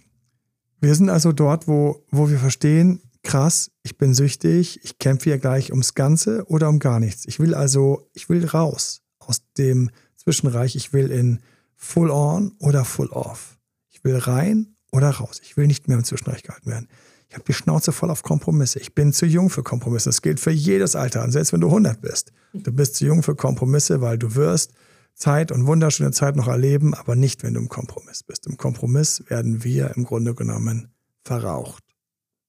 wir 0.79 0.93
sind 0.93 1.09
also 1.09 1.31
dort, 1.31 1.67
wo, 1.67 2.05
wo 2.11 2.29
wir 2.29 2.37
verstehen, 2.37 3.01
krass, 3.23 3.71
ich 3.83 3.97
bin 3.97 4.13
süchtig, 4.13 4.79
ich 4.83 4.99
kämpfe 4.99 5.31
hier 5.31 5.39
gleich 5.39 5.71
ums 5.71 5.95
Ganze 5.95 6.45
oder 6.47 6.69
um 6.69 6.79
gar 6.79 6.99
nichts. 6.99 7.25
Ich 7.25 7.39
will 7.39 7.55
also, 7.55 8.09
ich 8.13 8.29
will 8.29 8.45
raus 8.45 9.01
aus 9.19 9.41
dem 9.57 9.89
Zwischenreich. 10.15 10.75
Ich 10.75 10.93
will 10.93 11.09
in 11.11 11.39
Full 11.75 12.11
On 12.11 12.51
oder 12.59 12.85
Full 12.85 13.07
Off. 13.07 13.56
Ich 13.97 14.03
will 14.03 14.17
rein 14.17 14.75
oder 14.91 15.09
raus. 15.09 15.41
Ich 15.43 15.57
will 15.57 15.65
nicht 15.65 15.87
mehr 15.87 15.97
im 15.97 16.03
Zwischenreich 16.03 16.43
gehalten 16.43 16.69
werden. 16.69 16.87
Ich 17.29 17.35
habe 17.35 17.43
die 17.45 17.53
Schnauze 17.53 17.91
voll 17.91 18.09
auf 18.11 18.23
Kompromisse. 18.23 18.79
Ich 18.79 18.93
bin 18.93 19.11
zu 19.11 19.25
jung 19.25 19.49
für 19.49 19.63
Kompromisse. 19.63 20.09
Das 20.09 20.21
gilt 20.21 20.39
für 20.39 20.51
jedes 20.51 20.95
Alter. 20.95 21.23
Und 21.23 21.31
selbst 21.31 21.51
wenn 21.51 21.61
du 21.61 21.67
100 21.67 21.99
bist, 21.99 22.31
du 22.53 22.71
bist 22.71 22.95
zu 22.95 23.05
jung 23.05 23.23
für 23.23 23.35
Kompromisse, 23.35 24.01
weil 24.01 24.17
du 24.17 24.35
wirst 24.35 24.73
Zeit 25.13 25.51
und 25.51 25.65
wunderschöne 25.65 26.11
Zeit 26.11 26.35
noch 26.35 26.47
erleben, 26.47 26.93
aber 26.93 27.15
nicht, 27.15 27.43
wenn 27.43 27.55
du 27.55 27.59
im 27.59 27.69
Kompromiss 27.69 28.23
bist. 28.23 28.45
Im 28.45 28.55
Kompromiss 28.55 29.23
werden 29.27 29.63
wir 29.63 29.95
im 29.97 30.03
Grunde 30.03 30.35
genommen 30.35 30.93
verraucht. 31.23 31.83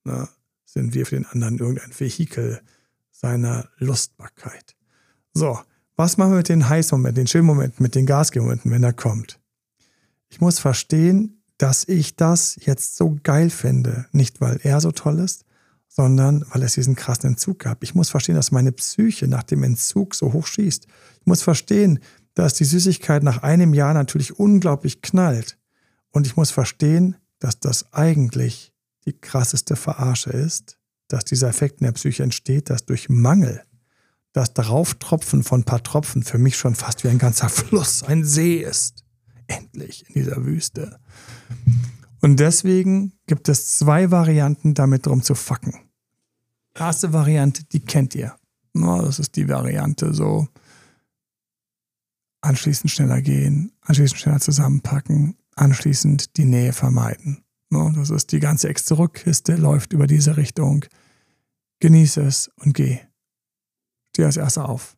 Na, 0.04 0.28
sind 0.64 0.94
wir 0.94 1.06
für 1.06 1.16
den 1.16 1.26
anderen 1.26 1.58
irgendein 1.58 1.98
Vehikel 1.98 2.60
seiner 3.10 3.68
Lustbarkeit. 3.78 4.76
So, 5.32 5.58
was 5.96 6.18
machen 6.18 6.32
wir 6.32 6.36
mit 6.36 6.48
den 6.50 6.68
Heißmomenten, 6.68 7.14
den 7.16 7.26
Chillmomenten, 7.26 7.82
mit 7.82 7.94
den 7.94 8.06
Gasgemomenten, 8.06 8.70
wenn 8.70 8.84
er 8.84 8.92
kommt? 8.92 9.40
Ich 10.28 10.40
muss 10.40 10.58
verstehen, 10.58 11.37
dass 11.58 11.86
ich 11.86 12.16
das 12.16 12.56
jetzt 12.60 12.96
so 12.96 13.18
geil 13.22 13.50
finde. 13.50 14.06
Nicht, 14.12 14.40
weil 14.40 14.60
er 14.62 14.80
so 14.80 14.92
toll 14.92 15.18
ist, 15.18 15.44
sondern 15.88 16.44
weil 16.50 16.62
es 16.62 16.74
diesen 16.74 16.94
krassen 16.94 17.30
Entzug 17.30 17.58
gab. 17.58 17.82
Ich 17.82 17.94
muss 17.94 18.10
verstehen, 18.10 18.36
dass 18.36 18.52
meine 18.52 18.72
Psyche 18.72 19.26
nach 19.26 19.42
dem 19.42 19.64
Entzug 19.64 20.14
so 20.14 20.32
hoch 20.32 20.46
schießt. 20.46 20.86
Ich 21.20 21.26
muss 21.26 21.42
verstehen, 21.42 21.98
dass 22.34 22.54
die 22.54 22.64
Süßigkeit 22.64 23.24
nach 23.24 23.42
einem 23.42 23.74
Jahr 23.74 23.94
natürlich 23.94 24.38
unglaublich 24.38 25.02
knallt. 25.02 25.58
Und 26.10 26.26
ich 26.26 26.36
muss 26.36 26.52
verstehen, 26.52 27.16
dass 27.40 27.58
das 27.58 27.92
eigentlich 27.92 28.72
die 29.06 29.12
krasseste 29.12 29.74
Verarsche 29.74 30.30
ist, 30.30 30.78
dass 31.08 31.24
dieser 31.24 31.48
Effekt 31.48 31.80
in 31.80 31.86
der 31.86 31.92
Psyche 31.92 32.22
entsteht, 32.22 32.70
dass 32.70 32.84
durch 32.84 33.08
Mangel 33.08 33.62
das 34.32 34.54
Drauftropfen 34.54 35.42
von 35.42 35.64
paar 35.64 35.82
Tropfen 35.82 36.22
für 36.22 36.38
mich 36.38 36.56
schon 36.56 36.76
fast 36.76 37.02
wie 37.02 37.08
ein 37.08 37.18
ganzer 37.18 37.48
Fluss, 37.48 38.04
ein 38.04 38.24
See 38.24 38.58
ist. 38.58 39.04
Endlich 39.48 40.04
in 40.08 40.14
dieser 40.14 40.44
Wüste. 40.44 41.00
Und 42.20 42.40
deswegen 42.40 43.12
gibt 43.26 43.48
es 43.48 43.78
zwei 43.78 44.10
Varianten, 44.10 44.74
damit 44.74 45.06
drum 45.06 45.22
zu 45.22 45.34
fucken. 45.34 45.74
Erste 46.74 47.12
Variante, 47.12 47.64
die 47.64 47.80
kennt 47.80 48.14
ihr. 48.14 48.36
das 48.72 49.18
ist 49.18 49.36
die 49.36 49.48
Variante 49.48 50.14
so, 50.14 50.48
anschließend 52.40 52.90
schneller 52.90 53.20
gehen, 53.20 53.72
anschließend 53.80 54.20
schneller 54.20 54.40
zusammenpacken, 54.40 55.36
anschließend 55.54 56.36
die 56.36 56.44
Nähe 56.44 56.72
vermeiden. 56.72 57.44
Das 57.70 58.10
ist 58.10 58.32
die 58.32 58.40
ganze 58.40 58.68
Ex-Zurück-Kiste, 58.68 59.56
läuft 59.56 59.92
über 59.92 60.06
diese 60.06 60.36
Richtung. 60.36 60.84
Genieße 61.80 62.22
es 62.22 62.50
und 62.56 62.74
geh. 62.74 63.00
Steh 64.10 64.24
als 64.24 64.36
erster 64.36 64.68
auf. 64.68 64.96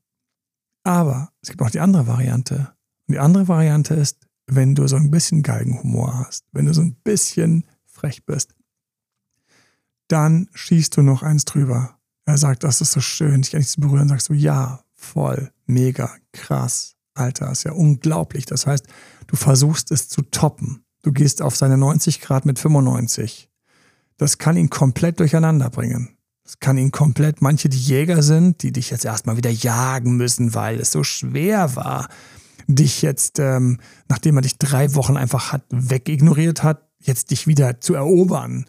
Aber 0.84 1.32
es 1.42 1.50
gibt 1.50 1.60
auch 1.62 1.70
die 1.70 1.80
andere 1.80 2.06
Variante. 2.06 2.72
Und 3.06 3.14
die 3.14 3.18
andere 3.18 3.48
Variante 3.48 3.94
ist, 3.94 4.26
wenn 4.54 4.74
du 4.74 4.86
so 4.86 4.96
ein 4.96 5.10
bisschen 5.10 5.42
Geigenhumor 5.42 6.26
hast, 6.26 6.44
wenn 6.52 6.66
du 6.66 6.74
so 6.74 6.82
ein 6.82 6.94
bisschen 7.02 7.64
frech 7.86 8.24
bist, 8.24 8.54
dann 10.08 10.48
schießt 10.54 10.96
du 10.96 11.02
noch 11.02 11.22
eins 11.22 11.44
drüber. 11.44 11.98
Er 12.24 12.36
sagt, 12.36 12.64
das 12.64 12.80
ist 12.80 12.92
so 12.92 13.00
schön, 13.00 13.42
dich 13.42 13.54
endlich 13.54 13.70
zu 13.70 13.80
berühren, 13.80 14.08
sagst 14.08 14.28
du, 14.28 14.34
ja, 14.34 14.82
voll, 14.94 15.52
mega, 15.66 16.10
krass, 16.32 16.96
Alter, 17.14 17.50
ist 17.50 17.64
ja 17.64 17.72
unglaublich. 17.72 18.46
Das 18.46 18.66
heißt, 18.66 18.86
du 19.26 19.36
versuchst 19.36 19.90
es 19.90 20.08
zu 20.08 20.22
toppen. 20.22 20.84
Du 21.02 21.12
gehst 21.12 21.42
auf 21.42 21.56
seine 21.56 21.78
90 21.78 22.20
Grad 22.20 22.46
mit 22.46 22.58
95. 22.58 23.48
Das 24.16 24.38
kann 24.38 24.56
ihn 24.56 24.70
komplett 24.70 25.20
durcheinander 25.20 25.70
bringen. 25.70 26.16
Das 26.44 26.58
kann 26.58 26.78
ihn 26.78 26.90
komplett, 26.90 27.42
manche, 27.42 27.68
die 27.68 27.78
Jäger 27.78 28.22
sind, 28.22 28.62
die 28.62 28.72
dich 28.72 28.90
jetzt 28.90 29.04
erstmal 29.04 29.36
wieder 29.36 29.50
jagen 29.50 30.16
müssen, 30.16 30.54
weil 30.54 30.80
es 30.80 30.90
so 30.90 31.04
schwer 31.04 31.76
war, 31.76 32.08
dich 32.74 33.02
jetzt, 33.02 33.38
ähm, 33.38 33.78
nachdem 34.08 34.36
er 34.36 34.42
dich 34.42 34.58
drei 34.58 34.94
Wochen 34.94 35.16
einfach 35.16 35.52
hat, 35.52 35.62
wegignoriert 35.70 36.62
hat, 36.62 36.88
jetzt 37.00 37.30
dich 37.30 37.46
wieder 37.46 37.80
zu 37.80 37.94
erobern. 37.94 38.66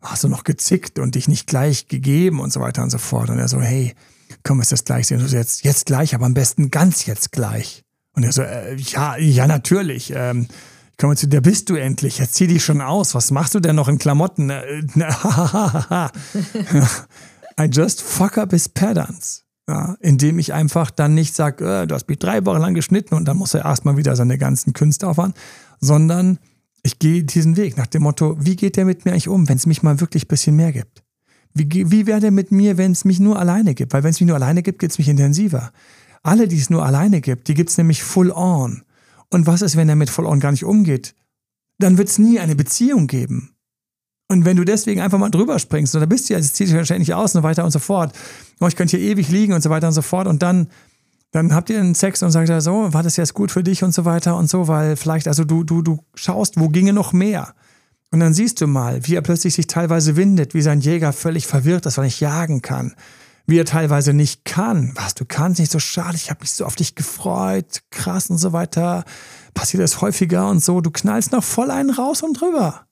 Hast 0.00 0.24
du 0.24 0.28
noch 0.28 0.44
gezickt 0.44 0.98
und 0.98 1.14
dich 1.14 1.28
nicht 1.28 1.46
gleich 1.46 1.88
gegeben 1.88 2.40
und 2.40 2.52
so 2.52 2.60
weiter 2.60 2.82
und 2.82 2.90
so 2.90 2.98
fort. 2.98 3.30
Und 3.30 3.38
er 3.38 3.48
so, 3.48 3.60
hey, 3.60 3.94
komm, 4.42 4.60
ist 4.60 4.72
das 4.72 4.84
gleich 4.84 5.06
sehen? 5.06 5.26
Jetzt, 5.26 5.64
jetzt 5.64 5.86
gleich, 5.86 6.14
aber 6.14 6.26
am 6.26 6.34
besten 6.34 6.70
ganz 6.70 7.06
jetzt 7.06 7.32
gleich. 7.32 7.84
Und 8.14 8.22
er 8.22 8.32
so, 8.32 8.42
äh, 8.42 8.74
ja, 8.76 9.16
ja, 9.16 9.46
natürlich. 9.46 10.12
Ähm, 10.14 10.46
ich 10.92 10.98
komme 10.98 11.16
zu 11.16 11.26
dir, 11.26 11.40
bist 11.40 11.70
du 11.70 11.74
endlich? 11.74 12.18
Jetzt 12.18 12.34
zieh 12.34 12.46
dich 12.46 12.64
schon 12.64 12.80
aus. 12.80 13.14
Was 13.14 13.30
machst 13.30 13.54
du 13.54 13.60
denn 13.60 13.76
noch 13.76 13.88
in 13.88 13.98
Klamotten? 13.98 14.50
Äh, 14.50 14.82
I 17.60 17.64
just 17.70 18.02
fuck 18.02 18.38
up 18.38 18.52
his 18.52 18.68
patterns. 18.68 19.43
Ja, 19.66 19.96
indem 20.00 20.38
ich 20.38 20.52
einfach 20.52 20.90
dann 20.90 21.14
nicht 21.14 21.34
sage, 21.34 21.64
äh, 21.64 21.86
du 21.86 21.94
hast 21.94 22.08
mich 22.08 22.18
drei 22.18 22.44
Wochen 22.44 22.60
lang 22.60 22.74
geschnitten 22.74 23.14
und 23.14 23.26
dann 23.26 23.38
muss 23.38 23.54
er 23.54 23.64
erstmal 23.64 23.96
wieder 23.96 24.14
seine 24.14 24.36
ganzen 24.36 24.74
Künste 24.74 25.08
auffahren, 25.08 25.32
sondern 25.80 26.38
ich 26.82 26.98
gehe 26.98 27.24
diesen 27.24 27.56
Weg 27.56 27.78
nach 27.78 27.86
dem 27.86 28.02
Motto, 28.02 28.36
wie 28.38 28.56
geht 28.56 28.76
der 28.76 28.84
mit 28.84 29.06
mir 29.06 29.12
eigentlich 29.12 29.28
um, 29.28 29.48
wenn 29.48 29.56
es 29.56 29.64
mich 29.64 29.82
mal 29.82 30.00
wirklich 30.00 30.26
ein 30.26 30.28
bisschen 30.28 30.54
mehr 30.54 30.70
gibt? 30.70 31.02
Wie, 31.54 31.90
wie 31.90 32.06
wäre 32.06 32.20
der 32.20 32.30
mit 32.30 32.52
mir, 32.52 32.76
wenn 32.76 32.92
es 32.92 33.06
mich 33.06 33.20
nur 33.20 33.38
alleine 33.38 33.74
gibt? 33.74 33.94
Weil 33.94 34.02
wenn 34.02 34.10
es 34.10 34.20
mich 34.20 34.26
nur 34.26 34.36
alleine 34.36 34.62
gibt, 34.62 34.80
gibt 34.80 34.92
es 34.92 34.98
mich 34.98 35.08
intensiver. 35.08 35.72
Alle, 36.22 36.46
die 36.46 36.58
es 36.58 36.68
nur 36.68 36.84
alleine 36.84 37.22
gibt, 37.22 37.48
die 37.48 37.54
gibt 37.54 37.70
es 37.70 37.78
nämlich 37.78 38.02
full 38.02 38.30
on. 38.30 38.82
Und 39.30 39.46
was 39.46 39.62
ist, 39.62 39.76
wenn 39.76 39.88
er 39.88 39.96
mit 39.96 40.10
full 40.10 40.26
on 40.26 40.40
gar 40.40 40.50
nicht 40.50 40.64
umgeht? 40.64 41.14
Dann 41.78 41.96
wird 41.96 42.08
es 42.08 42.18
nie 42.18 42.38
eine 42.38 42.54
Beziehung 42.54 43.06
geben. 43.06 43.53
Und 44.34 44.44
wenn 44.44 44.56
du 44.56 44.64
deswegen 44.64 45.00
einfach 45.00 45.18
mal 45.18 45.30
drüber 45.30 45.60
springst, 45.60 45.94
und 45.94 46.00
da 46.00 46.06
bist 46.06 46.28
du 46.28 46.34
ja, 46.34 46.40
es 46.40 46.52
zieht 46.52 46.66
sich 46.66 46.76
wahrscheinlich 46.76 47.14
aus 47.14 47.36
und 47.36 47.42
so 47.42 47.44
weiter 47.44 47.64
und 47.64 47.70
so 47.70 47.78
fort. 47.78 48.12
Oh, 48.58 48.66
ich 48.66 48.74
könnte 48.74 48.96
hier 48.96 49.12
ewig 49.12 49.28
liegen 49.28 49.52
und 49.52 49.62
so 49.62 49.70
weiter 49.70 49.86
und 49.86 49.92
so 49.92 50.02
fort. 50.02 50.26
Und 50.26 50.42
dann, 50.42 50.66
dann 51.30 51.54
habt 51.54 51.70
ihr 51.70 51.78
einen 51.78 51.94
Sex 51.94 52.20
und 52.20 52.32
sagt 52.32 52.48
er 52.48 52.60
so, 52.60 52.92
war 52.92 53.04
das 53.04 53.16
jetzt 53.16 53.32
gut 53.34 53.52
für 53.52 53.62
dich 53.62 53.84
und 53.84 53.94
so 53.94 54.04
weiter 54.04 54.36
und 54.36 54.50
so, 54.50 54.66
weil 54.66 54.96
vielleicht, 54.96 55.28
also 55.28 55.44
du, 55.44 55.62
du, 55.62 55.82
du 55.82 56.00
schaust, 56.16 56.58
wo 56.58 56.68
ginge 56.68 56.92
noch 56.92 57.12
mehr? 57.12 57.54
Und 58.10 58.18
dann 58.18 58.34
siehst 58.34 58.60
du 58.60 58.66
mal, 58.66 59.06
wie 59.06 59.14
er 59.14 59.22
plötzlich 59.22 59.54
sich 59.54 59.68
teilweise 59.68 60.16
windet, 60.16 60.52
wie 60.52 60.62
sein 60.62 60.80
Jäger 60.80 61.12
völlig 61.12 61.46
verwirrt 61.46 61.86
ist, 61.86 61.96
weil 61.96 62.04
er 62.04 62.06
nicht 62.06 62.20
jagen 62.20 62.60
kann. 62.60 62.94
Wie 63.46 63.58
er 63.58 63.66
teilweise 63.66 64.14
nicht 64.14 64.44
kann. 64.44 64.92
Was, 64.96 65.14
du 65.14 65.24
kannst 65.26 65.60
nicht 65.60 65.70
so 65.70 65.78
schade, 65.78 66.16
ich 66.16 66.28
habe 66.28 66.40
mich 66.40 66.50
so 66.50 66.64
auf 66.64 66.74
dich 66.74 66.96
gefreut, 66.96 67.82
krass 67.90 68.30
und 68.30 68.38
so 68.38 68.52
weiter. 68.52 69.04
Passiert 69.54 69.80
das 69.80 70.00
häufiger 70.00 70.48
und 70.48 70.58
so, 70.58 70.80
du 70.80 70.90
knallst 70.90 71.30
noch 71.30 71.44
voll 71.44 71.70
einen 71.70 71.90
raus 71.90 72.22
und 72.24 72.40
drüber 72.40 72.86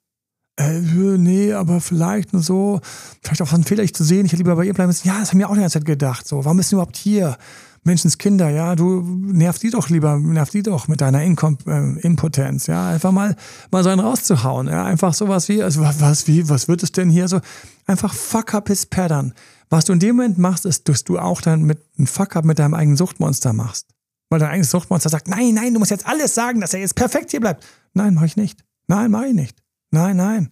äh, 0.59 0.81
nee, 0.81 1.53
aber 1.53 1.81
vielleicht 1.81 2.33
nur 2.33 2.43
so, 2.43 2.81
vielleicht 3.23 3.43
auch 3.43 3.53
ein 3.53 3.65
Fehler 3.65 3.83
ich 3.83 3.95
zu 3.95 4.05
sehen, 4.05 4.27
ich 4.27 4.33
hätte 4.33 4.43
lieber 4.43 4.57
bei 4.57 4.65
ihr 4.65 4.75
bleiben 4.75 4.89
müssen. 4.89 5.09
Ja, 5.09 5.19
das 5.19 5.31
haben 5.31 5.39
wir 5.39 5.49
auch 5.49 5.55
die 5.55 5.61
ganze 5.61 5.79
Zeit 5.79 5.87
gedacht. 5.87 6.27
So, 6.27 6.45
warum 6.45 6.59
bist 6.59 6.73
du 6.73 6.77
überhaupt 6.77 6.97
hier? 6.97 7.37
Menschenskinder, 7.85 8.49
ja, 8.49 8.77
du 8.77 9.01
nerv 9.01 9.59
die 9.59 9.71
doch 9.71 9.89
lieber, 9.89 10.17
nerv 10.17 10.51
die 10.51 10.63
doch 10.63 10.87
mit 10.87 11.01
deiner 11.01 11.21
Inkom 11.25 11.59
äh, 11.67 11.99
Impotenz, 12.01 12.69
ja, 12.69 12.91
einfach 12.91 13.11
mal, 13.11 13.35
mal 13.73 13.83
so 13.83 13.91
einen 13.91 14.01
rauszuhauen, 14.01 14.69
ja, 14.69 14.85
einfach 14.85 15.15
sowas 15.15 15.49
wie, 15.49 15.65
also 15.65 15.81
was, 15.81 16.29
wie, 16.29 16.49
was 16.49 16.69
wird 16.69 16.85
es 16.85 16.93
denn 16.93 17.11
hier 17.11 17.27
so, 17.27 17.41
einfach 17.87 18.15
fuck 18.15 18.55
up 18.55 18.69
his 18.69 18.87
pattern. 18.87 19.35
Was 19.69 19.87
du 19.87 19.95
in 19.95 20.01
dem 20.01 20.17
Moment 20.17 20.37
machst, 20.37 20.67
ist, 20.67 20.89
dass 20.89 21.03
du 21.03 21.19
auch 21.19 21.41
dann 21.41 21.63
mit 21.63 21.81
einem 21.97 22.07
Fuck 22.07 22.37
up 22.37 22.45
mit 22.45 22.59
deinem 22.59 22.75
eigenen 22.75 22.99
Suchtmonster 22.99 23.55
machst. 23.55 23.87
Weil 24.29 24.39
dein 24.39 24.51
eigenes 24.51 24.71
Suchtmonster 24.71 25.09
sagt, 25.09 25.29
nein, 25.29 25.55
nein, 25.55 25.73
du 25.73 25.79
musst 25.79 25.91
jetzt 25.91 26.07
alles 26.07 26.35
sagen, 26.35 26.61
dass 26.61 26.75
er 26.75 26.81
jetzt 26.81 26.95
perfekt 26.95 27.31
hier 27.31 27.41
bleibt. 27.41 27.65
Nein, 27.95 28.13
mach 28.13 28.25
ich 28.25 28.37
nicht. 28.37 28.63
Nein, 28.87 29.11
mach 29.11 29.23
ich 29.23 29.33
nicht. 29.33 29.62
Nein, 29.93 30.17
nein. 30.17 30.51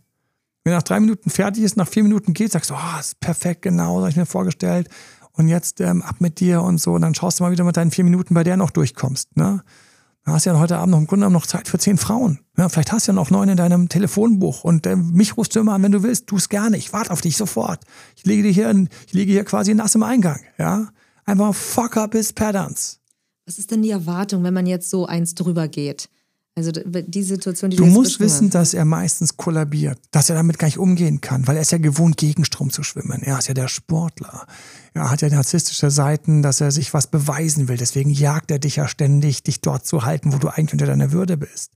Wenn 0.63 0.75
nach 0.75 0.83
drei 0.83 1.01
Minuten 1.01 1.31
fertig 1.31 1.65
ist, 1.65 1.77
nach 1.77 1.89
vier 1.89 2.03
Minuten 2.03 2.35
geht, 2.35 2.53
sagst 2.53 2.71
du, 2.71 2.75
oh, 2.75 3.01
ist 3.01 3.19
perfekt, 3.21 3.63
genau, 3.63 3.95
so 3.95 4.01
habe 4.01 4.11
ich 4.11 4.17
mir 4.17 4.27
vorgestellt. 4.27 4.89
Und 5.33 5.49
jetzt 5.49 5.81
ähm, 5.81 6.03
ab 6.03 6.17
mit 6.21 6.41
dir 6.41 6.63
und 6.63 6.79
so. 6.79 6.93
Und 6.93 7.03
dann 7.03 7.15
schaust 7.15 7.41
du 7.41 7.45
mal 7.45 7.51
wieder 7.51 7.65
mit 7.65 7.77
deinen 7.77 7.91
vier 7.91 8.05
Minuten, 8.05 8.35
bei 8.35 8.45
der 8.45 8.59
noch 8.59 8.71
durchkommst. 8.71 9.37
Ne? 9.37 9.63
Dann 10.25 10.35
hast 10.35 10.45
du 10.45 10.51
ja 10.51 10.59
heute 10.59 10.77
Abend 10.77 10.91
noch 10.91 10.99
im 10.99 11.07
Grunde 11.07 11.25
genommen 11.25 11.35
noch 11.35 11.47
Zeit 11.47 11.67
für 11.67 11.79
zehn 11.79 11.97
Frauen. 11.97 12.41
Ja, 12.59 12.69
vielleicht 12.69 12.93
hast 12.93 13.09
du 13.09 13.13
ja 13.13 13.17
noch 13.17 13.31
neun 13.31 13.49
in 13.49 13.57
deinem 13.57 13.89
Telefonbuch. 13.89 14.65
Und 14.65 14.87
äh, 14.87 14.97
mich 14.97 15.39
rufst 15.39 15.57
du 15.57 15.61
immer 15.61 15.73
an, 15.73 15.83
wenn 15.83 15.93
du 15.93 16.03
willst. 16.03 16.27
Tu 16.27 16.37
es 16.37 16.51
gerne. 16.51 16.77
Ich 16.77 16.93
warte 16.93 17.11
auf 17.11 17.23
dich 17.23 17.39
sofort. 17.39 17.85
Ich 18.17 18.27
lege 18.27 18.43
dir 18.43 18.51
hier, 18.51 18.87
ich 19.07 19.13
liege 19.15 19.33
hier 19.33 19.45
quasi 19.45 19.73
nass 19.73 19.95
im 19.95 20.03
Eingang. 20.03 20.41
Ja? 20.59 20.89
Einfach 21.25 21.55
fuck 21.55 21.97
up 21.97 22.13
his 22.13 22.35
patterns. 22.35 23.01
Was 23.47 23.59
ist 23.59 23.71
denn 23.71 23.83
die 23.83 23.91
Erwartung, 23.91 24.45
wenn 24.45 24.53
man 24.53 24.67
jetzt 24.67 24.91
so 24.91 25.07
eins 25.07 25.35
drüber 25.35 25.69
geht? 25.69 26.11
Also 26.57 26.73
die 26.73 27.23
Situation, 27.23 27.71
die 27.71 27.77
du, 27.77 27.85
du 27.85 27.91
musst 27.91 28.19
wissen, 28.19 28.49
hast. 28.49 28.55
dass 28.55 28.75
er 28.75 28.85
meistens 28.85 29.37
kollabiert, 29.37 29.99
dass 30.11 30.29
er 30.29 30.37
damit 30.37 30.59
gar 30.59 30.67
nicht 30.67 30.79
umgehen 30.79 31.21
kann, 31.21 31.47
weil 31.47 31.57
er 31.57 31.63
ist 31.63 31.73
ja 31.73 31.79
gewohnt, 31.79 32.17
gegen 32.17 32.45
Strom 32.45 32.71
zu 32.71 32.83
schwimmen. 32.83 33.23
Er 33.23 33.39
ist 33.39 33.49
ja 33.49 33.55
der 33.55 33.69
Sportler. 33.69 34.47
Er 34.93 35.11
hat 35.11 35.23
ja 35.23 35.29
narzisstische 35.29 35.91
Seiten, 35.91 36.43
dass 36.43 36.61
er 36.61 36.73
sich 36.73 36.93
was 36.93 37.07
beweisen 37.07 37.69
will. 37.69 37.77
Deswegen 37.77 38.11
jagt 38.11 38.51
er 38.51 38.59
dich 38.59 38.77
ja 38.77 38.89
ständig, 38.89 39.45
dich 39.45 39.61
dort 39.61 39.87
zu 39.87 40.05
halten, 40.05 40.33
wo 40.33 40.39
du 40.39 40.49
eigentlich 40.49 40.73
unter 40.73 40.87
deiner 40.87 41.13
Würde 41.13 41.37
bist. 41.37 41.73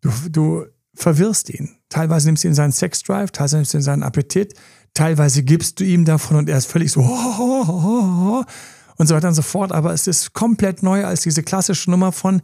Du, 0.00 0.10
du 0.30 0.66
verwirrst 0.94 1.50
ihn. 1.50 1.76
Teilweise 1.88 2.28
nimmst 2.28 2.44
du 2.44 2.48
ihn 2.48 2.54
seinen 2.54 2.72
Sexdrive, 2.72 3.32
teilweise 3.32 3.56
nimmst 3.56 3.74
du 3.74 3.78
ihn 3.78 3.82
seinen 3.82 4.04
Appetit, 4.04 4.54
teilweise 4.94 5.42
gibst 5.42 5.80
du 5.80 5.84
ihm 5.84 6.04
davon 6.04 6.36
und 6.36 6.48
er 6.48 6.58
ist 6.58 6.66
völlig 6.66 6.92
so 6.92 7.00
und 7.02 9.08
so 9.08 9.14
weiter 9.14 9.28
und 9.28 9.34
so 9.34 9.42
fort. 9.42 9.72
Aber 9.72 9.92
es 9.92 10.06
ist 10.06 10.32
komplett 10.32 10.82
neu 10.82 11.04
als 11.04 11.22
diese 11.22 11.42
klassische 11.42 11.90
Nummer 11.90 12.12
von 12.12 12.40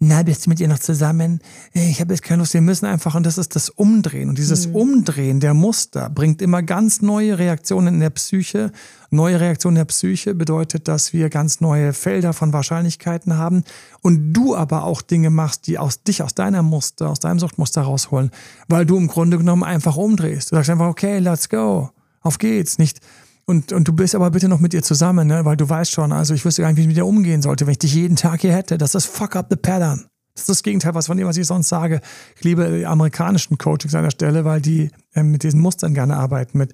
na, 0.00 0.22
bist 0.22 0.44
du 0.44 0.50
mit 0.50 0.60
ihr 0.60 0.68
noch 0.68 0.80
zusammen? 0.80 1.40
Ich 1.72 2.00
habe 2.00 2.12
jetzt 2.12 2.22
keine 2.22 2.40
Lust, 2.40 2.52
wir 2.52 2.60
müssen 2.60 2.84
einfach, 2.84 3.14
und 3.14 3.24
das 3.24 3.38
ist 3.38 3.54
das 3.54 3.70
Umdrehen. 3.70 4.28
Und 4.28 4.38
dieses 4.38 4.66
mhm. 4.66 4.74
Umdrehen 4.74 5.40
der 5.40 5.54
Muster 5.54 6.10
bringt 6.10 6.42
immer 6.42 6.62
ganz 6.62 7.00
neue 7.00 7.38
Reaktionen 7.38 7.94
in 7.94 8.00
der 8.00 8.10
Psyche. 8.10 8.72
Neue 9.10 9.40
Reaktionen 9.40 9.76
in 9.76 9.80
der 9.80 9.84
Psyche 9.86 10.34
bedeutet, 10.34 10.88
dass 10.88 11.12
wir 11.12 11.30
ganz 11.30 11.60
neue 11.60 11.92
Felder 11.92 12.32
von 12.32 12.52
Wahrscheinlichkeiten 12.52 13.38
haben 13.38 13.62
und 14.02 14.32
du 14.32 14.56
aber 14.56 14.82
auch 14.82 15.00
Dinge 15.00 15.30
machst, 15.30 15.68
die 15.68 15.78
aus 15.78 16.02
dich, 16.02 16.22
aus 16.22 16.34
deiner 16.34 16.62
Muster, 16.62 17.08
aus 17.08 17.20
deinem 17.20 17.38
Suchtmuster 17.38 17.82
rausholen, 17.82 18.32
weil 18.68 18.84
du 18.84 18.96
im 18.96 19.06
Grunde 19.06 19.38
genommen 19.38 19.62
einfach 19.62 19.96
umdrehst. 19.96 20.50
Du 20.50 20.56
sagst 20.56 20.70
einfach, 20.70 20.88
okay, 20.88 21.20
let's 21.20 21.48
go. 21.48 21.90
Auf 22.20 22.38
geht's. 22.38 22.78
Nicht, 22.78 23.00
und, 23.46 23.72
und 23.72 23.86
du 23.86 23.92
bist 23.92 24.14
aber 24.14 24.30
bitte 24.30 24.48
noch 24.48 24.60
mit 24.60 24.74
ihr 24.74 24.82
zusammen, 24.82 25.28
ne? 25.28 25.44
weil 25.44 25.56
du 25.56 25.68
weißt 25.68 25.90
schon, 25.90 26.12
also 26.12 26.34
ich 26.34 26.44
wüsste 26.44 26.62
gar 26.62 26.68
nicht, 26.68 26.78
wie 26.78 26.82
ich 26.82 26.88
mit 26.88 26.96
dir 26.96 27.06
umgehen 27.06 27.42
sollte, 27.42 27.66
wenn 27.66 27.72
ich 27.72 27.78
dich 27.78 27.94
jeden 27.94 28.16
Tag 28.16 28.40
hier 28.40 28.52
hätte. 28.52 28.78
Das 28.78 28.94
ist 28.94 29.06
fuck 29.06 29.36
up 29.36 29.46
the 29.50 29.56
pattern. 29.56 30.06
Das 30.34 30.42
ist 30.42 30.48
das 30.48 30.62
Gegenteil 30.62 30.94
was 30.94 31.06
von 31.06 31.16
dem, 31.16 31.28
was 31.28 31.36
ich 31.36 31.46
sonst 31.46 31.68
sage. 31.68 32.00
Ich 32.36 32.42
liebe 32.42 32.78
die 32.78 32.86
amerikanischen 32.86 33.56
Coachings 33.56 33.94
an 33.94 34.02
der 34.02 34.10
Stelle, 34.10 34.44
weil 34.44 34.60
die 34.60 34.90
äh, 35.14 35.22
mit 35.22 35.44
diesen 35.44 35.60
Mustern 35.60 35.94
gerne 35.94 36.16
arbeiten. 36.16 36.58
Mit 36.58 36.72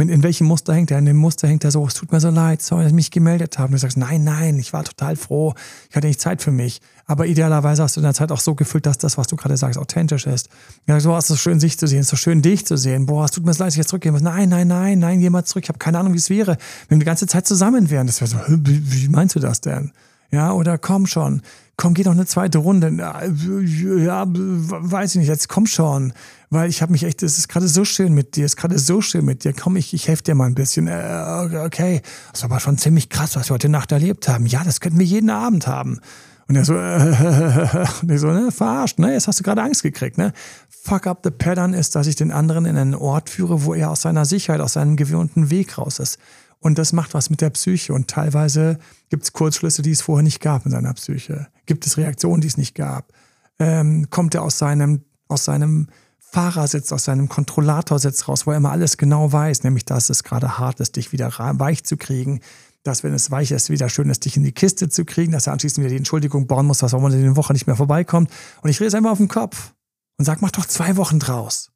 in 0.00 0.22
welchem 0.22 0.46
Muster 0.46 0.74
hängt 0.74 0.90
er? 0.90 0.98
In 0.98 1.06
dem 1.06 1.16
Muster 1.16 1.48
hängt 1.48 1.64
er 1.64 1.70
so, 1.70 1.84
es 1.86 1.94
tut 1.94 2.12
mir 2.12 2.20
so 2.20 2.30
leid, 2.30 2.62
sorry, 2.62 2.82
dass 2.84 2.90
ich 2.90 2.94
mich 2.94 3.10
gemeldet 3.10 3.58
habe. 3.58 3.68
Und 3.68 3.72
du 3.72 3.78
sagst, 3.78 3.96
nein, 3.96 4.22
nein, 4.22 4.58
ich 4.58 4.72
war 4.72 4.84
total 4.84 5.16
froh, 5.16 5.54
ich 5.90 5.96
hatte 5.96 6.06
nicht 6.06 6.20
Zeit 6.20 6.40
für 6.40 6.52
mich. 6.52 6.80
Aber 7.06 7.26
idealerweise 7.26 7.82
hast 7.82 7.96
du 7.96 8.00
in 8.00 8.04
der 8.04 8.14
Zeit 8.14 8.30
auch 8.30 8.40
so 8.40 8.54
gefühlt, 8.54 8.86
dass 8.86 8.98
das, 8.98 9.18
was 9.18 9.26
du 9.26 9.36
gerade 9.36 9.56
sagst, 9.56 9.78
authentisch 9.78 10.26
ist. 10.26 10.48
Ja, 10.86 11.00
so 11.00 11.14
hast 11.14 11.30
es 11.30 11.40
schön, 11.40 11.58
sich 11.58 11.78
zu 11.78 11.86
sehen, 11.86 12.00
es 12.00 12.06
ist 12.06 12.10
so 12.10 12.16
schön, 12.16 12.42
dich 12.42 12.66
zu 12.66 12.76
sehen. 12.76 13.06
Boah, 13.06 13.24
es 13.24 13.32
tut 13.32 13.44
mir 13.44 13.52
so 13.54 13.60
leid, 13.64 13.68
dass 13.68 13.74
ich 13.74 13.78
jetzt 13.78 13.88
zurückgehen 13.88 14.12
muss. 14.12 14.22
Nein, 14.22 14.48
nein, 14.48 14.68
nein, 14.68 14.98
nein, 14.98 15.20
geh 15.20 15.30
mal 15.30 15.44
zurück. 15.44 15.64
Ich 15.64 15.68
habe 15.68 15.78
keine 15.78 15.98
Ahnung, 15.98 16.12
wie 16.12 16.18
es 16.18 16.30
wäre, 16.30 16.58
wenn 16.88 16.98
wir 16.98 17.04
die 17.04 17.06
ganze 17.06 17.26
Zeit 17.26 17.46
zusammen 17.46 17.90
wären. 17.90 18.06
Das 18.06 18.20
wäre 18.20 18.30
so, 18.30 18.38
wie, 18.46 18.92
wie 18.92 19.08
meinst 19.08 19.34
du 19.34 19.40
das 19.40 19.60
denn? 19.60 19.92
Ja, 20.30 20.52
oder 20.52 20.76
komm 20.76 21.06
schon, 21.06 21.42
komm, 21.76 21.94
geh 21.94 22.02
doch 22.02 22.12
eine 22.12 22.26
zweite 22.26 22.58
Runde. 22.58 22.92
Ja, 22.92 24.24
weiß 24.26 25.14
ich 25.14 25.20
nicht, 25.20 25.28
jetzt 25.28 25.48
komm 25.48 25.66
schon. 25.66 26.12
Weil 26.50 26.70
ich 26.70 26.80
habe 26.80 26.92
mich 26.92 27.04
echt, 27.04 27.22
es 27.22 27.36
ist 27.36 27.48
gerade 27.48 27.68
so 27.68 27.84
schön 27.84 28.14
mit 28.14 28.36
dir, 28.36 28.46
es 28.46 28.52
ist 28.52 28.56
gerade 28.56 28.78
so 28.78 29.02
schön 29.02 29.24
mit 29.24 29.44
dir. 29.44 29.52
Komm, 29.52 29.76
ich, 29.76 29.92
ich 29.92 30.08
helfe 30.08 30.22
dir 30.22 30.34
mal 30.34 30.46
ein 30.46 30.54
bisschen. 30.54 30.88
Äh, 30.88 31.62
okay, 31.64 32.00
das 32.32 32.42
war 32.42 32.50
aber 32.50 32.60
schon 32.60 32.78
ziemlich 32.78 33.10
krass, 33.10 33.36
was 33.36 33.50
wir 33.50 33.54
heute 33.54 33.68
Nacht 33.68 33.92
erlebt 33.92 34.28
haben. 34.28 34.46
Ja, 34.46 34.64
das 34.64 34.80
könnten 34.80 34.98
wir 34.98 35.06
jeden 35.06 35.30
Abend 35.30 35.66
haben. 35.66 36.00
Und 36.48 36.56
er 36.56 36.64
so, 36.64 36.74
äh, 36.74 37.86
und 38.02 38.10
ich 38.10 38.20
so, 38.20 38.28
ne, 38.28 38.50
verarscht, 38.50 38.98
ne? 38.98 39.12
Jetzt 39.12 39.28
hast 39.28 39.40
du 39.40 39.44
gerade 39.44 39.62
Angst 39.62 39.82
gekriegt, 39.82 40.16
ne? 40.16 40.32
Fuck 40.70 41.06
up 41.06 41.20
the 41.22 41.30
pattern 41.30 41.74
ist, 41.74 41.94
dass 41.94 42.06
ich 42.06 42.16
den 42.16 42.32
anderen 42.32 42.64
in 42.64 42.78
einen 42.78 42.94
Ort 42.94 43.28
führe, 43.28 43.64
wo 43.64 43.74
er 43.74 43.90
aus 43.90 44.00
seiner 44.00 44.24
Sicherheit, 44.24 44.62
aus 44.62 44.72
seinem 44.72 44.96
gewohnten 44.96 45.50
Weg 45.50 45.76
raus 45.76 45.98
ist. 45.98 46.18
Und 46.60 46.78
das 46.78 46.94
macht 46.94 47.12
was 47.12 47.28
mit 47.28 47.42
der 47.42 47.50
Psyche. 47.50 47.92
Und 47.92 48.08
teilweise 48.08 48.78
gibt 49.10 49.24
es 49.24 49.32
Kurzschlüsse, 49.34 49.82
die 49.82 49.90
es 49.90 50.00
vorher 50.00 50.22
nicht 50.22 50.40
gab 50.40 50.64
in 50.64 50.72
seiner 50.72 50.94
Psyche. 50.94 51.48
Gibt 51.66 51.86
es 51.86 51.98
Reaktionen, 51.98 52.40
die 52.40 52.48
es 52.48 52.56
nicht 52.56 52.74
gab? 52.74 53.12
Ähm, 53.58 54.08
kommt 54.08 54.34
er 54.34 54.42
aus 54.42 54.58
seinem, 54.58 55.02
aus 55.28 55.44
seinem 55.44 55.88
Fahrersitz, 56.30 56.92
aus 56.92 57.04
seinem 57.04 57.28
Kontrollatorsitz 57.28 58.28
raus, 58.28 58.46
wo 58.46 58.50
er 58.50 58.58
immer 58.58 58.70
alles 58.70 58.96
genau 58.96 59.32
weiß, 59.32 59.64
nämlich 59.64 59.84
dass 59.84 60.10
es 60.10 60.24
gerade 60.24 60.58
hart 60.58 60.80
ist, 60.80 60.96
dich 60.96 61.12
wieder 61.12 61.32
weich 61.58 61.84
zu 61.84 61.96
kriegen, 61.96 62.40
dass 62.82 63.02
wenn 63.02 63.14
es 63.14 63.30
weich 63.30 63.50
ist, 63.50 63.70
wieder 63.70 63.88
schön 63.88 64.10
ist, 64.10 64.24
dich 64.24 64.36
in 64.36 64.44
die 64.44 64.52
Kiste 64.52 64.88
zu 64.88 65.04
kriegen, 65.04 65.32
dass 65.32 65.46
er 65.46 65.52
anschließend 65.54 65.84
wieder 65.84 65.90
die 65.90 65.98
Entschuldigung 65.98 66.46
bauen 66.46 66.66
muss, 66.66 66.78
dass 66.78 66.92
er 66.92 67.02
in 67.04 67.22
der 67.22 67.36
Woche 67.36 67.52
nicht 67.52 67.66
mehr 67.66 67.76
vorbeikommt. 67.76 68.30
Und 68.62 68.70
ich 68.70 68.78
rede 68.80 68.88
es 68.88 68.94
einfach 68.94 69.12
auf 69.12 69.18
den 69.18 69.28
Kopf 69.28 69.74
und 70.18 70.24
sag, 70.24 70.42
mach 70.42 70.50
doch 70.50 70.66
zwei 70.66 70.96
Wochen 70.96 71.18
draus. 71.18 71.70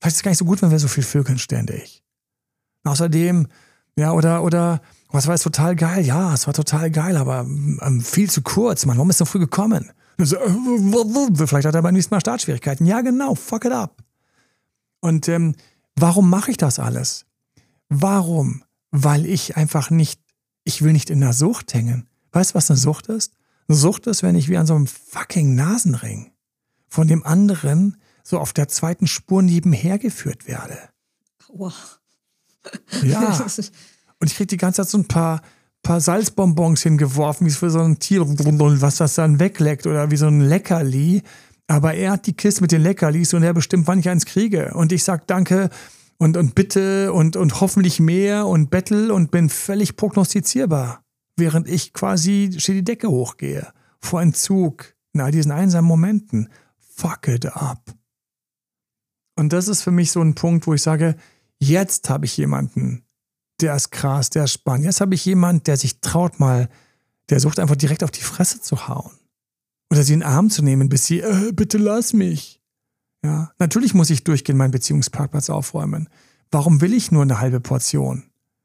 Vielleicht 0.00 0.14
ist 0.14 0.18
es 0.18 0.22
gar 0.22 0.30
nicht 0.30 0.38
so 0.38 0.44
gut, 0.44 0.62
wenn 0.62 0.70
wir 0.70 0.78
so 0.78 0.88
viel 0.88 1.04
vögeln 1.04 1.38
ständig. 1.38 2.02
außerdem 2.84 3.48
ja, 3.98 4.12
oder, 4.12 4.42
oder, 4.44 4.82
was 5.10 5.26
war 5.26 5.34
jetzt 5.34 5.44
total 5.44 5.74
geil? 5.74 6.04
Ja, 6.04 6.34
es 6.34 6.46
war 6.46 6.52
total 6.52 6.90
geil, 6.90 7.16
aber 7.16 7.40
ähm, 7.40 8.02
viel 8.02 8.30
zu 8.30 8.42
kurz, 8.42 8.84
Mann. 8.84 8.98
Warum 8.98 9.08
ist 9.08 9.18
so 9.18 9.24
früh 9.24 9.38
gekommen? 9.38 9.90
So, 10.18 10.36
äh, 10.36 11.46
vielleicht 11.46 11.66
hat 11.66 11.74
er 11.74 11.82
beim 11.82 11.94
nächsten 11.94 12.14
Mal 12.14 12.20
Startschwierigkeiten. 12.20 12.86
Ja, 12.86 13.00
genau, 13.02 13.34
fuck 13.34 13.64
it 13.64 13.72
up. 13.72 14.02
Und 15.00 15.28
ähm, 15.28 15.54
warum 15.94 16.30
mache 16.30 16.50
ich 16.50 16.56
das 16.56 16.78
alles? 16.78 17.26
Warum? 17.88 18.64
Weil 18.90 19.26
ich 19.26 19.56
einfach 19.56 19.90
nicht, 19.90 20.20
ich 20.64 20.82
will 20.82 20.92
nicht 20.92 21.10
in 21.10 21.20
der 21.20 21.32
Sucht 21.32 21.74
hängen. 21.74 22.08
Weißt 22.32 22.52
du, 22.52 22.54
was 22.54 22.70
eine 22.70 22.78
Sucht 22.78 23.08
ist? 23.08 23.34
Eine 23.68 23.76
Sucht 23.76 24.06
ist, 24.06 24.22
wenn 24.22 24.36
ich 24.36 24.48
wie 24.48 24.56
an 24.56 24.66
so 24.66 24.74
einem 24.74 24.86
fucking 24.86 25.54
Nasenring 25.54 26.32
von 26.88 27.08
dem 27.08 27.24
anderen 27.24 27.96
so 28.22 28.38
auf 28.38 28.52
der 28.52 28.68
zweiten 28.68 29.06
Spur 29.06 29.42
nebenher 29.42 29.98
geführt 29.98 30.46
werde. 30.46 30.78
Wow. 31.48 32.00
Ja. 33.02 33.38
Und 34.18 34.30
ich 34.30 34.34
krieg 34.34 34.48
die 34.48 34.56
ganze 34.56 34.82
Zeit 34.82 34.90
so 34.90 34.98
ein 34.98 35.08
paar, 35.08 35.42
paar 35.86 36.00
Salzbonbons 36.00 36.82
hingeworfen, 36.82 37.46
wie 37.46 37.50
es 37.50 37.58
für 37.58 37.70
so 37.70 37.78
ein 37.80 38.00
Tier, 38.00 38.22
was 38.26 38.96
das 38.96 39.14
dann 39.14 39.38
wegleckt 39.38 39.86
oder 39.86 40.10
wie 40.10 40.16
so 40.16 40.26
ein 40.26 40.40
Leckerli. 40.40 41.22
Aber 41.68 41.94
er 41.94 42.12
hat 42.12 42.26
die 42.26 42.32
Kiste 42.32 42.60
mit 42.62 42.72
den 42.72 42.82
Leckerlis 42.82 43.34
und 43.34 43.44
er 43.44 43.54
bestimmt, 43.54 43.86
wann 43.86 44.00
ich 44.00 44.08
eins 44.08 44.26
kriege. 44.26 44.74
Und 44.74 44.90
ich 44.90 45.04
sag 45.04 45.28
Danke 45.28 45.70
und, 46.18 46.36
und 46.36 46.56
bitte 46.56 47.12
und, 47.12 47.36
und 47.36 47.60
hoffentlich 47.60 48.00
mehr 48.00 48.46
und 48.46 48.70
bettel 48.70 49.12
und 49.12 49.30
bin 49.30 49.48
völlig 49.48 49.96
prognostizierbar. 49.96 51.04
während 51.36 51.68
ich 51.68 51.92
quasi 51.92 52.50
die 52.50 52.82
Decke 52.82 53.08
hochgehe. 53.08 53.68
Vor 54.00 54.22
Entzug, 54.22 54.94
in 55.12 55.20
all 55.20 55.30
diesen 55.30 55.52
einsamen 55.52 55.86
Momenten. 55.86 56.48
Fuck 56.78 57.28
it 57.28 57.46
up. 57.46 57.94
Und 59.38 59.52
das 59.52 59.68
ist 59.68 59.82
für 59.82 59.92
mich 59.92 60.10
so 60.10 60.20
ein 60.20 60.34
Punkt, 60.34 60.66
wo 60.66 60.74
ich 60.74 60.82
sage, 60.82 61.14
jetzt 61.58 62.08
habe 62.10 62.24
ich 62.24 62.36
jemanden, 62.36 63.05
der 63.60 63.74
ist 63.76 63.90
krass, 63.90 64.30
der 64.30 64.44
ist 64.44 64.52
spannend. 64.52 64.84
Jetzt 64.84 65.00
habe 65.00 65.14
ich 65.14 65.24
jemanden, 65.24 65.64
der 65.64 65.76
sich 65.76 66.00
traut 66.00 66.38
mal, 66.40 66.68
der 67.30 67.40
sucht 67.40 67.58
einfach 67.58 67.76
direkt 67.76 68.04
auf 68.04 68.10
die 68.10 68.22
Fresse 68.22 68.60
zu 68.60 68.88
hauen. 68.88 69.12
Oder 69.90 70.02
sie 70.02 70.14
in 70.14 70.20
den 70.20 70.28
Arm 70.28 70.50
zu 70.50 70.62
nehmen, 70.62 70.88
bis 70.88 71.06
sie, 71.06 71.20
äh, 71.20 71.52
bitte 71.52 71.78
lass 71.78 72.12
mich. 72.12 72.60
Ja, 73.24 73.52
natürlich 73.58 73.94
muss 73.94 74.10
ich 74.10 74.24
durchgehen 74.24 74.56
meinen 74.56 74.70
Beziehungsparkplatz 74.70 75.50
aufräumen. 75.50 76.08
Warum 76.50 76.80
will 76.80 76.94
ich 76.94 77.10
nur 77.10 77.22
eine 77.22 77.40
halbe 77.40 77.60
Portion? 77.60 78.24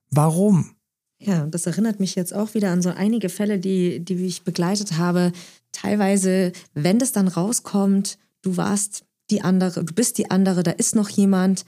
Warum? 0.10 0.76
Ja, 1.20 1.46
das 1.46 1.66
erinnert 1.68 2.00
mich 2.00 2.16
jetzt 2.16 2.34
auch 2.34 2.54
wieder 2.54 2.72
an 2.72 2.82
so 2.82 2.90
einige 2.90 3.30
Fälle, 3.30 3.60
die, 3.60 4.00
die 4.04 4.26
ich 4.26 4.44
begleitet 4.44 4.98
habe. 4.98 5.32
Teilweise, 5.72 6.52
wenn 6.74 7.00
das 7.00 7.12
dann 7.12 7.28
rauskommt, 7.28 8.18
du 8.42 8.58
warst 8.58 9.06
die 9.30 9.42
andere, 9.42 9.86
du 9.86 9.94
bist 9.94 10.18
die 10.18 10.30
andere, 10.30 10.64
da 10.64 10.72
ist 10.72 10.96
noch 10.96 11.10
jemand 11.10 11.66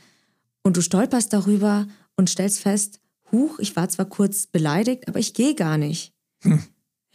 und 0.63 0.77
du 0.77 0.81
stolperst 0.81 1.33
darüber 1.33 1.87
und 2.15 2.29
stellst 2.29 2.59
fest, 2.59 2.99
huch, 3.33 3.59
ich 3.59 3.75
war 3.75 3.89
zwar 3.89 4.05
kurz 4.05 4.47
beleidigt, 4.47 5.07
aber 5.07 5.19
ich 5.19 5.33
gehe 5.33 5.55
gar 5.55 5.77
nicht. 5.77 6.13
Hm. 6.43 6.63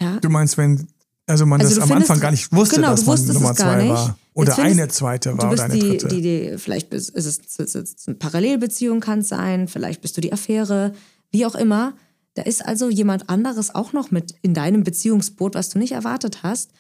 Ja? 0.00 0.18
Du 0.20 0.28
meinst, 0.28 0.58
wenn 0.58 0.86
also 1.26 1.44
man 1.44 1.60
also 1.60 1.74
das 1.74 1.82
am 1.82 1.88
findest, 1.88 2.10
Anfang 2.10 2.22
gar 2.22 2.30
nicht 2.30 2.52
wusste, 2.52 2.76
genau, 2.76 2.90
dass 2.90 3.04
man 3.04 3.26
Nummer 3.26 3.54
zwei 3.54 3.88
war. 3.88 4.18
Oder 4.32 4.52
findest, 4.52 4.78
eine 4.78 4.88
zweite 4.88 5.36
war 5.36 5.52
oder 5.52 5.64
eine 5.64 5.74
die, 5.74 5.80
dritte. 5.80 6.08
Die, 6.08 6.22
die, 6.22 6.58
vielleicht 6.58 6.94
ist 6.94 7.14
es, 7.14 7.38
ist 7.38 7.74
es 7.74 8.06
eine 8.06 8.16
Parallelbeziehung 8.16 9.00
kann 9.00 9.18
es 9.18 9.28
sein, 9.28 9.68
vielleicht 9.68 10.00
bist 10.00 10.16
du 10.16 10.20
die 10.20 10.32
Affäre, 10.32 10.92
wie 11.30 11.44
auch 11.44 11.54
immer. 11.54 11.94
Da 12.34 12.42
ist 12.42 12.64
also 12.64 12.88
jemand 12.88 13.28
anderes 13.28 13.74
auch 13.74 13.92
noch 13.92 14.10
mit 14.10 14.34
in 14.42 14.54
deinem 14.54 14.84
Beziehungsboot, 14.84 15.54
was 15.54 15.70
du 15.70 15.78
nicht 15.78 15.92
erwartet 15.92 16.42
hast. 16.42 16.70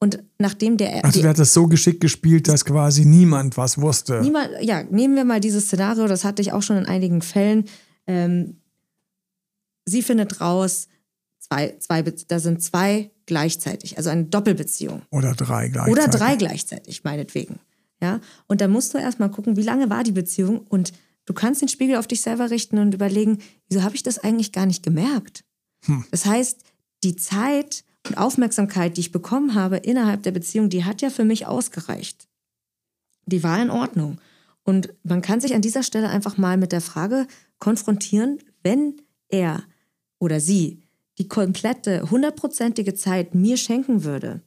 Und 0.00 0.22
nachdem 0.38 0.76
der. 0.76 1.04
Also, 1.04 1.20
der 1.20 1.30
hat 1.30 1.38
das 1.40 1.52
so 1.52 1.66
geschickt 1.66 2.00
gespielt, 2.00 2.46
dass 2.46 2.64
quasi 2.64 3.04
niemand 3.04 3.56
was 3.56 3.78
wusste. 3.78 4.20
Niemand, 4.22 4.50
ja, 4.60 4.84
nehmen 4.84 5.16
wir 5.16 5.24
mal 5.24 5.40
dieses 5.40 5.64
Szenario, 5.64 6.06
das 6.06 6.24
hatte 6.24 6.40
ich 6.40 6.52
auch 6.52 6.62
schon 6.62 6.76
in 6.76 6.86
einigen 6.86 7.20
Fällen. 7.20 7.64
Ähm, 8.06 8.57
sie 9.88 10.02
findet 10.02 10.40
raus, 10.40 10.88
zwei, 11.38 11.76
zwei, 11.78 12.02
da 12.02 12.38
sind 12.38 12.62
zwei 12.62 13.10
gleichzeitig, 13.26 13.96
also 13.96 14.10
eine 14.10 14.24
Doppelbeziehung. 14.24 15.02
Oder 15.10 15.34
drei 15.34 15.68
gleichzeitig. 15.68 15.92
Oder 15.92 16.08
drei 16.08 16.36
gleichzeitig, 16.36 17.04
meinetwegen. 17.04 17.58
Ja, 18.00 18.20
und 18.46 18.60
da 18.60 18.68
musst 18.68 18.94
du 18.94 18.98
erstmal 18.98 19.30
gucken, 19.30 19.56
wie 19.56 19.62
lange 19.62 19.90
war 19.90 20.04
die 20.04 20.12
Beziehung 20.12 20.60
und 20.68 20.92
du 21.24 21.34
kannst 21.34 21.60
den 21.60 21.68
Spiegel 21.68 21.96
auf 21.96 22.06
dich 22.06 22.20
selber 22.20 22.50
richten 22.50 22.78
und 22.78 22.94
überlegen, 22.94 23.38
wieso 23.68 23.82
habe 23.82 23.96
ich 23.96 24.02
das 24.02 24.18
eigentlich 24.18 24.52
gar 24.52 24.66
nicht 24.66 24.82
gemerkt? 24.82 25.44
Hm. 25.84 26.04
Das 26.10 26.24
heißt, 26.24 26.62
die 27.02 27.16
Zeit 27.16 27.84
und 28.06 28.16
Aufmerksamkeit, 28.16 28.96
die 28.96 29.00
ich 29.00 29.12
bekommen 29.12 29.54
habe 29.54 29.78
innerhalb 29.78 30.22
der 30.22 30.32
Beziehung, 30.32 30.68
die 30.68 30.84
hat 30.84 31.02
ja 31.02 31.10
für 31.10 31.24
mich 31.24 31.46
ausgereicht. 31.46 32.28
Die 33.26 33.42
war 33.42 33.60
in 33.60 33.70
Ordnung. 33.70 34.18
Und 34.62 34.94
man 35.02 35.22
kann 35.22 35.40
sich 35.40 35.54
an 35.54 35.62
dieser 35.62 35.82
Stelle 35.82 36.08
einfach 36.08 36.36
mal 36.36 36.56
mit 36.56 36.72
der 36.72 36.80
Frage 36.80 37.26
konfrontieren, 37.58 38.38
wenn 38.62 39.00
er 39.28 39.64
oder 40.18 40.40
sie 40.40 40.82
die 41.18 41.28
komplette, 41.28 42.10
hundertprozentige 42.10 42.94
Zeit 42.94 43.34
mir 43.34 43.56
schenken 43.56 44.04
würde, 44.04 44.42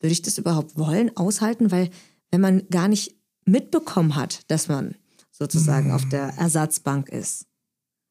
würde 0.00 0.12
ich 0.12 0.22
das 0.22 0.38
überhaupt 0.38 0.76
wollen, 0.76 1.16
aushalten? 1.16 1.70
Weil 1.70 1.90
wenn 2.30 2.40
man 2.40 2.68
gar 2.70 2.88
nicht 2.88 3.16
mitbekommen 3.44 4.16
hat, 4.16 4.50
dass 4.50 4.68
man 4.68 4.94
sozusagen 5.30 5.88
mhm. 5.88 5.94
auf 5.94 6.08
der 6.08 6.34
Ersatzbank 6.36 7.08
ist, 7.08 7.46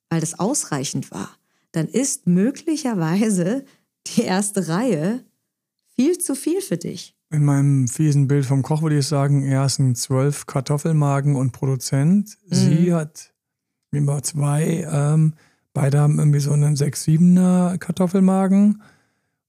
weil 0.09 0.21
das 0.21 0.39
ausreichend 0.39 1.11
war, 1.11 1.37
dann 1.71 1.87
ist 1.87 2.27
möglicherweise 2.27 3.65
die 4.07 4.21
erste 4.21 4.67
Reihe 4.67 5.25
viel 5.95 6.17
zu 6.17 6.35
viel 6.35 6.61
für 6.61 6.77
dich. 6.77 7.15
In 7.29 7.43
meinem 7.43 7.89
fiesen 7.89 8.27
Bild 8.27 8.45
vom 8.45 8.61
Koch 8.61 8.81
würde 8.81 8.99
ich 8.99 9.05
sagen, 9.05 9.43
er 9.43 9.65
ist 9.65 9.79
ein 9.79 9.95
zwölf 9.95 10.45
Kartoffelmagen 10.45 11.35
und 11.35 11.51
Produzent. 11.51 12.37
Mhm. 12.47 12.55
Sie 12.55 12.93
hat 12.93 13.33
immer 13.91 14.23
zwei 14.23 14.87
ähm, 14.89 15.33
Beide 15.77 15.99
haben 15.99 16.17
irgendwie 16.17 16.39
so 16.39 16.53
einen 16.53 16.75
6-7er 16.75 17.77
Kartoffelmagen 17.77 18.81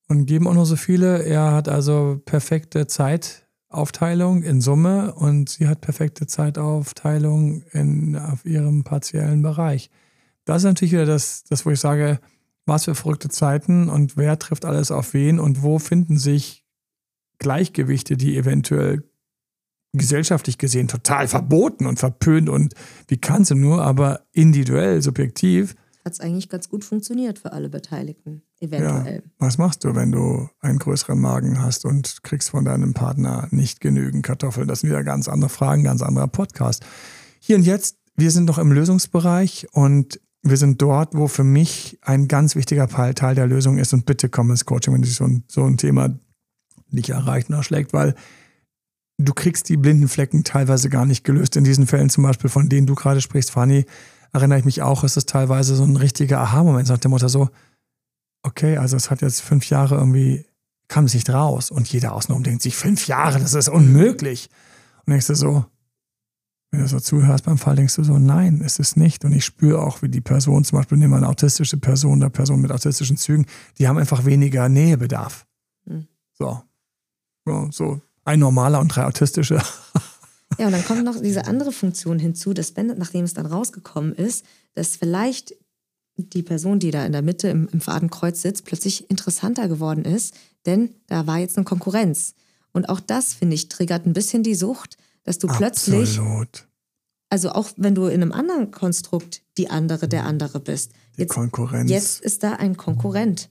und 0.09 0.27
geben 0.27 0.47
auch 0.47 0.53
noch 0.53 0.67
so 0.67 0.77
viele. 0.77 1.23
Er 1.23 1.53
hat 1.53 1.71
also 1.71 2.21
perfekte 2.23 2.87
Zeitaufteilung 2.87 4.43
in 4.43 4.61
Summe 4.61 5.15
und 5.15 5.49
sie 5.49 5.67
hat 5.67 5.81
perfekte 5.81 6.27
Zeitaufteilung 6.27 7.63
in, 7.73 8.15
auf 8.15 8.45
ihrem 8.45 8.85
partiellen 8.85 9.41
Bereich. 9.41 9.89
Das 10.45 10.59
ist 10.59 10.65
natürlich 10.65 10.93
wieder 10.93 11.07
das, 11.07 11.45
das, 11.45 11.65
wo 11.65 11.71
ich 11.71 11.81
sage, 11.81 12.21
was 12.67 12.85
für 12.85 12.95
verrückte 12.95 13.31
Zeiten 13.31 13.89
und 13.89 14.19
wer 14.19 14.39
trifft 14.39 14.67
alles 14.67 14.91
auf 14.91 15.15
wen 15.15 15.41
und 15.41 15.63
wo 15.63 15.79
finden 15.79 16.19
sich 16.19 16.63
Gleichgewichte, 17.39 18.19
die 18.19 18.37
eventuell 18.37 19.03
gesellschaftlich 19.95 20.59
gesehen 20.59 20.89
total 20.89 21.27
verboten 21.27 21.87
und 21.87 21.99
verpönt 21.99 22.51
und 22.51 22.75
wie 23.07 23.17
kannst 23.17 23.51
du 23.51 23.55
nur, 23.55 23.83
aber 23.83 24.27
individuell, 24.33 25.01
subjektiv 25.01 25.75
hat 26.09 26.15
es 26.15 26.21
eigentlich 26.21 26.49
ganz 26.49 26.71
gut 26.71 26.85
funktioniert 26.85 27.39
für 27.39 27.53
alle 27.53 27.69
Beteiligten, 27.69 28.43
eventuell. 28.61 29.17
Ja. 29.17 29.31
Was 29.39 29.59
machst 29.59 29.85
du, 29.85 29.95
wenn 29.95 30.11
du 30.11 30.49
einen 30.61 30.79
größeren 30.79 31.21
Magen 31.21 31.63
hast 31.63 31.85
und 31.85 32.23
kriegst 32.23 32.49
von 32.49 32.65
deinem 32.65 32.95
Partner 32.95 33.47
nicht 33.51 33.83
genügend 33.83 34.25
Kartoffeln? 34.25 34.67
Das 34.67 34.81
sind 34.81 34.89
wieder 34.89 35.05
ganz 35.05 35.29
andere 35.29 35.51
Fragen, 35.51 35.85
ganz 35.85 36.01
anderer 36.01 36.29
Podcast. 36.29 36.83
Hier 37.41 37.57
und 37.57 37.65
jetzt, 37.65 37.99
wir 38.17 38.31
sind 38.31 38.47
noch 38.47 38.57
im 38.57 38.73
Lösungsbereich 38.73 39.67
und 39.73 40.19
wir 40.43 40.57
sind 40.57 40.81
dort, 40.81 41.15
wo 41.15 41.29
für 41.29 41.45
mich 41.45 41.99
ein 42.01 42.27
ganz 42.27 42.57
wichtiger 42.57 42.89
Teil 42.89 43.35
der 43.35 43.47
Lösung 43.47 43.77
ist. 43.77 43.93
Und 43.93 44.07
bitte 44.07 44.31
komm 44.31 44.51
ins 44.51 44.65
Coaching, 44.65 44.95
wenn 44.95 45.03
dich 45.03 45.15
so 45.15 45.25
ein, 45.25 45.45
so 45.47 45.65
ein 45.65 45.77
Thema 45.77 46.19
nicht 46.89 47.11
erreicht 47.11 47.51
und 47.51 47.57
erschlägt, 47.57 47.93
weil 47.93 48.15
du 49.19 49.35
kriegst 49.35 49.69
die 49.69 49.77
blinden 49.77 50.09
Flecken 50.09 50.43
teilweise 50.43 50.89
gar 50.89 51.05
nicht 51.05 51.23
gelöst. 51.23 51.57
In 51.57 51.65
diesen 51.65 51.87
Fällen 51.87 52.09
zum 52.09 52.25
Beispiel, 52.25 52.49
von 52.49 52.71
denen 52.71 52.87
du 52.87 52.95
gerade 52.95 53.21
sprichst, 53.21 53.51
Fanny, 53.51 53.85
erinnere 54.33 54.59
ich 54.59 54.65
mich 54.65 54.83
auch, 54.83 55.05
ist 55.05 55.17
es 55.17 55.27
teilweise 55.27 55.77
so 55.77 55.85
ein 55.85 55.97
richtiger 55.97 56.41
Aha-Moment, 56.41 56.89
nach 56.89 56.99
dem 56.99 57.11
Motto 57.11 57.29
so, 57.29 57.49
okay, 58.43 58.77
also 58.77 58.97
es 58.97 59.11
hat 59.11 59.23
jetzt 59.23 59.41
fünf 59.41 59.69
Jahre 59.69 59.97
irgendwie, 59.97 60.47
kam 60.89 61.05
es 61.05 61.15
nicht 61.15 61.31
raus. 61.31 61.71
Und 61.71 61.89
jeder 61.89 62.13
außenrum 62.13 62.43
denkt 62.43 62.63
sich, 62.63 62.77
fünf 62.77 63.07
Jahre, 63.07 63.39
das 63.39 63.55
ist 63.55 63.69
unmöglich. 63.69 64.49
Und 65.07 65.13
denkst 65.13 65.27
du 65.29 65.35
so, 65.35 65.65
wenn 66.71 66.81
du 66.81 66.89
so 66.89 67.01
zuhörst 67.01 67.45
beim 67.45 67.57
Fall, 67.57 67.77
denkst 67.77 67.97
du 67.97 68.05
so, 68.05 68.19
nein, 68.19 68.61
ist 68.61 68.79
es 68.79 68.97
nicht. 68.97 69.25
Und 69.25 69.33
ich 69.33 69.45
spüre 69.45 69.83
auch, 69.83 70.03
wie 70.03 70.09
die 70.09 70.21
Person, 70.21 70.65
zum 70.65 70.79
Beispiel 70.79 70.99
nehmen 70.99 71.13
wir 71.13 71.17
eine 71.17 71.29
autistische 71.29 71.79
Person 71.79 72.19
oder 72.19 72.31
Person 72.31 72.61
mit 72.61 72.71
autistischen 72.71 73.17
Zügen, 73.17 73.47
die 73.79 73.89
haben 73.89 73.99
einfach 73.99 74.27
weniger 74.27 74.69
Nähebedarf. 74.69 75.47
Mhm. 75.87 76.07
So. 76.35 76.63
so. 77.47 77.69
So 77.71 78.01
ein 78.25 78.41
normaler 78.41 78.81
und 78.81 78.89
drei 78.89 79.07
autistische. 79.07 79.63
Ja, 80.59 80.67
und 80.67 80.73
dann 80.73 80.85
kommt 80.85 81.05
noch 81.05 81.21
diese 81.21 81.47
andere 81.47 81.73
Funktion 81.73 82.19
hinzu, 82.19 82.53
dass 82.53 82.77
wenn, 82.77 82.89
nachdem 82.99 83.25
es 83.25 83.35
dann 83.35 83.47
rausgekommen 83.47 84.13
ist, 84.13 84.45
dass 84.75 84.97
vielleicht 84.97 85.55
die 86.17 86.43
Person, 86.43 86.81
die 86.81 86.91
da 86.91 87.07
in 87.07 87.13
der 87.13 87.23
Mitte 87.23 87.49
im, 87.49 87.69
im 87.73 87.81
Fadenkreuz 87.81 88.43
sitzt, 88.43 88.65
plötzlich 88.65 89.09
interessanter 89.09 89.69
geworden 89.69 90.05
ist, 90.05 90.35
denn 90.67 90.91
da 91.07 91.27
war 91.27 91.39
jetzt 91.39 91.57
eine 91.57 91.65
Konkurrenz. 91.65 92.35
Und 92.73 92.89
auch 92.89 93.01
das, 93.01 93.35
finde 93.35 93.55
ich, 93.55 93.69
triggert 93.69 94.05
ein 94.05 94.13
bisschen 94.13 94.43
die 94.43 94.57
Sucht, 94.57 94.99
dass 95.23 95.39
du 95.39 95.49
Absolut. 95.49 95.69
plötzlich, 95.69 96.21
also 97.31 97.51
auch 97.51 97.71
wenn 97.77 97.95
du 97.95 98.07
in 98.07 98.23
einem 98.23 98.33
anderen 98.33 98.71
Konstrukt 98.71 99.43
die 99.59 99.71
andere, 99.71 100.09
der 100.09 100.25
andere 100.25 100.61
bist. 100.61 100.93
Die 101.17 101.23
jetzt, 101.23 101.35
Konkurrenz. 101.35 101.91
Jetzt 101.91 102.21
ist 102.21 102.43
da 102.43 102.55
ein 102.55 102.77
Konkurrent. 102.77 103.51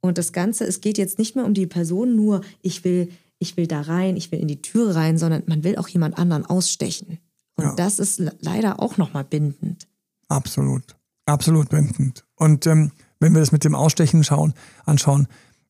Und 0.00 0.18
das 0.18 0.32
Ganze, 0.32 0.64
es 0.64 0.80
geht 0.80 0.98
jetzt 0.98 1.18
nicht 1.18 1.36
mehr 1.36 1.44
um 1.44 1.54
die 1.54 1.66
Person 1.66 2.16
nur, 2.16 2.40
ich 2.60 2.82
will 2.84 3.08
ich 3.42 3.56
will 3.56 3.66
da 3.66 3.82
rein, 3.82 4.16
ich 4.16 4.32
will 4.32 4.40
in 4.40 4.48
die 4.48 4.62
Tür 4.62 4.94
rein, 4.94 5.18
sondern 5.18 5.42
man 5.46 5.64
will 5.64 5.76
auch 5.76 5.88
jemand 5.88 6.16
anderen 6.16 6.46
ausstechen. 6.46 7.18
Und 7.56 7.64
ja. 7.64 7.74
das 7.74 7.98
ist 7.98 8.22
leider 8.40 8.80
auch 8.80 8.96
nochmal 8.96 9.24
bindend. 9.24 9.86
Absolut. 10.28 10.96
Absolut 11.26 11.68
bindend. 11.68 12.24
Und 12.36 12.66
ähm, 12.66 12.92
wenn 13.20 13.34
wir 13.34 13.40
das 13.40 13.52
mit 13.52 13.64
dem 13.64 13.74
Ausstechen 13.74 14.24
schauen, 14.24 14.54
anschauen, 14.84 15.28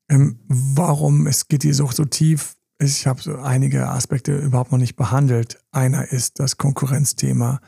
ähm, 0.08 0.38
warum 0.46 1.26
es 1.26 1.48
geht 1.48 1.64
die 1.64 1.72
Sucht 1.72 1.96
so 1.96 2.04
tief, 2.04 2.56
ich 2.78 3.06
habe 3.06 3.22
so 3.22 3.36
einige 3.36 3.88
Aspekte 3.88 4.36
überhaupt 4.36 4.72
noch 4.72 4.78
nicht 4.78 4.96
behandelt. 4.96 5.58
Einer 5.70 6.10
ist 6.10 6.40
das 6.40 6.56
Konkurrenzthema. 6.56 7.60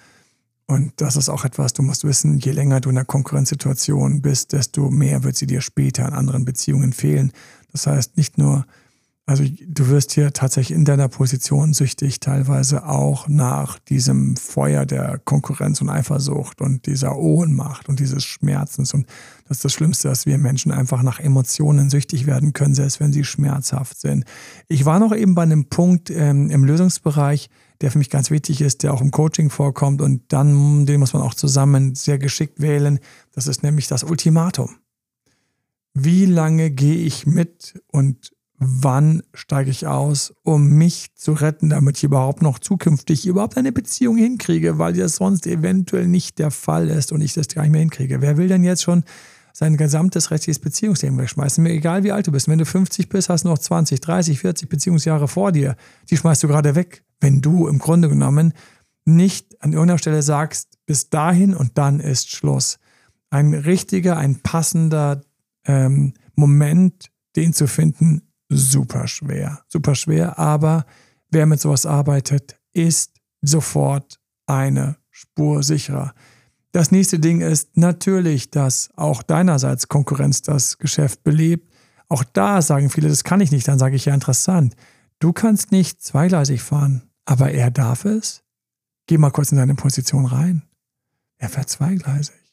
Und 0.66 0.92
das 0.96 1.16
ist 1.16 1.28
auch 1.28 1.44
etwas, 1.44 1.72
du 1.72 1.82
musst 1.82 2.04
wissen, 2.04 2.38
je 2.38 2.52
länger 2.52 2.80
du 2.80 2.90
in 2.90 2.96
einer 2.96 3.04
Konkurrenzsituation 3.04 4.22
bist, 4.22 4.52
desto 4.52 4.90
mehr 4.90 5.22
wird 5.22 5.36
sie 5.36 5.46
dir 5.46 5.60
später 5.60 6.08
in 6.08 6.14
anderen 6.14 6.44
Beziehungen 6.44 6.92
fehlen. 6.92 7.32
Das 7.70 7.86
heißt, 7.86 8.16
nicht 8.16 8.38
nur 8.38 8.66
also 9.26 9.42
du 9.42 9.88
wirst 9.88 10.12
hier 10.12 10.34
tatsächlich 10.34 10.76
in 10.76 10.84
deiner 10.84 11.08
Position 11.08 11.72
süchtig, 11.72 12.20
teilweise 12.20 12.86
auch 12.86 13.26
nach 13.26 13.78
diesem 13.78 14.36
Feuer 14.36 14.84
der 14.84 15.18
Konkurrenz 15.18 15.80
und 15.80 15.88
Eifersucht 15.88 16.60
und 16.60 16.84
dieser 16.84 17.16
Ohnmacht 17.16 17.88
und 17.88 18.00
dieses 18.00 18.22
Schmerzens. 18.22 18.92
Und 18.92 19.06
das 19.48 19.58
ist 19.58 19.64
das 19.64 19.72
Schlimmste, 19.72 20.08
dass 20.08 20.26
wir 20.26 20.36
Menschen 20.36 20.72
einfach 20.72 21.02
nach 21.02 21.20
Emotionen 21.20 21.88
süchtig 21.88 22.26
werden 22.26 22.52
können, 22.52 22.74
selbst 22.74 23.00
wenn 23.00 23.14
sie 23.14 23.24
schmerzhaft 23.24 23.98
sind. 23.98 24.26
Ich 24.68 24.84
war 24.84 24.98
noch 24.98 25.14
eben 25.14 25.34
bei 25.34 25.42
einem 25.42 25.70
Punkt 25.70 26.10
ähm, 26.10 26.50
im 26.50 26.64
Lösungsbereich, 26.64 27.48
der 27.80 27.90
für 27.90 27.98
mich 27.98 28.10
ganz 28.10 28.30
wichtig 28.30 28.60
ist, 28.60 28.82
der 28.82 28.92
auch 28.92 29.00
im 29.00 29.10
Coaching 29.10 29.48
vorkommt 29.48 30.02
und 30.02 30.34
dann, 30.34 30.84
den 30.84 31.00
muss 31.00 31.14
man 31.14 31.22
auch 31.22 31.34
zusammen 31.34 31.94
sehr 31.94 32.18
geschickt 32.18 32.60
wählen. 32.60 32.98
Das 33.32 33.46
ist 33.46 33.62
nämlich 33.62 33.88
das 33.88 34.04
Ultimatum. 34.04 34.76
wie 35.94 36.26
lange 36.26 36.70
gehe 36.70 37.06
ich 37.06 37.26
mit 37.26 37.80
und 37.86 38.33
wann 38.58 39.22
steige 39.34 39.70
ich 39.70 39.86
aus, 39.86 40.32
um 40.42 40.68
mich 40.70 41.14
zu 41.14 41.32
retten, 41.32 41.70
damit 41.70 41.98
ich 41.98 42.04
überhaupt 42.04 42.42
noch 42.42 42.58
zukünftig 42.58 43.26
überhaupt 43.26 43.56
eine 43.56 43.72
Beziehung 43.72 44.16
hinkriege, 44.16 44.78
weil 44.78 44.92
das 44.92 45.16
sonst 45.16 45.46
eventuell 45.46 46.06
nicht 46.06 46.38
der 46.38 46.50
Fall 46.50 46.88
ist 46.88 47.12
und 47.12 47.20
ich 47.20 47.34
das 47.34 47.48
gar 47.48 47.62
nicht 47.62 47.72
mehr 47.72 47.80
hinkriege. 47.80 48.20
Wer 48.20 48.36
will 48.36 48.48
denn 48.48 48.64
jetzt 48.64 48.82
schon 48.82 49.04
sein 49.52 49.76
gesamtes 49.76 50.30
restliches 50.30 50.60
Beziehungsleben 50.60 51.18
wegschmeißen? 51.18 51.62
Mir 51.62 51.70
egal, 51.70 52.04
wie 52.04 52.12
alt 52.12 52.26
du 52.26 52.32
bist. 52.32 52.48
Wenn 52.48 52.58
du 52.58 52.64
50 52.64 53.08
bist, 53.08 53.28
hast 53.28 53.44
du 53.44 53.48
noch 53.48 53.58
20, 53.58 54.00
30, 54.00 54.38
40 54.38 54.68
Beziehungsjahre 54.68 55.28
vor 55.28 55.52
dir. 55.52 55.76
Die 56.10 56.16
schmeißt 56.16 56.42
du 56.42 56.48
gerade 56.48 56.74
weg, 56.74 57.04
wenn 57.20 57.40
du 57.40 57.66
im 57.66 57.78
Grunde 57.78 58.08
genommen 58.08 58.54
nicht 59.04 59.60
an 59.62 59.72
irgendeiner 59.72 59.98
Stelle 59.98 60.22
sagst, 60.22 60.78
bis 60.86 61.10
dahin 61.10 61.54
und 61.54 61.76
dann 61.76 62.00
ist 62.00 62.30
Schluss. 62.30 62.78
Ein 63.30 63.52
richtiger, 63.52 64.16
ein 64.16 64.40
passender 64.40 65.22
ähm, 65.66 66.14
Moment, 66.36 67.10
den 67.36 67.52
zu 67.52 67.66
finden, 67.66 68.22
super 68.48 69.06
schwer. 69.06 69.62
Super 69.68 69.94
schwer, 69.94 70.38
aber 70.38 70.86
wer 71.30 71.46
mit 71.46 71.60
sowas 71.60 71.86
arbeitet, 71.86 72.56
ist 72.72 73.12
sofort 73.40 74.20
eine 74.46 74.96
Spur 75.10 75.62
sicherer. 75.62 76.14
Das 76.72 76.90
nächste 76.90 77.20
Ding 77.20 77.40
ist 77.40 77.76
natürlich, 77.76 78.50
dass 78.50 78.90
auch 78.96 79.22
deinerseits 79.22 79.88
Konkurrenz 79.88 80.42
das 80.42 80.78
Geschäft 80.78 81.22
belebt. 81.22 81.72
Auch 82.08 82.24
da 82.24 82.62
sagen 82.62 82.90
viele, 82.90 83.08
das 83.08 83.22
kann 83.24 83.40
ich 83.40 83.52
nicht. 83.52 83.68
Dann 83.68 83.78
sage 83.78 83.96
ich 83.96 84.06
ja 84.06 84.14
interessant. 84.14 84.74
Du 85.20 85.32
kannst 85.32 85.70
nicht 85.70 86.02
zweigleisig 86.02 86.62
fahren, 86.62 87.02
aber 87.24 87.52
er 87.52 87.70
darf 87.70 88.04
es. 88.04 88.42
Geh 89.06 89.18
mal 89.18 89.30
kurz 89.30 89.52
in 89.52 89.58
seine 89.58 89.74
Position 89.74 90.26
rein. 90.26 90.62
Er 91.38 91.48
fährt 91.48 91.68
zweigleisig. 91.68 92.43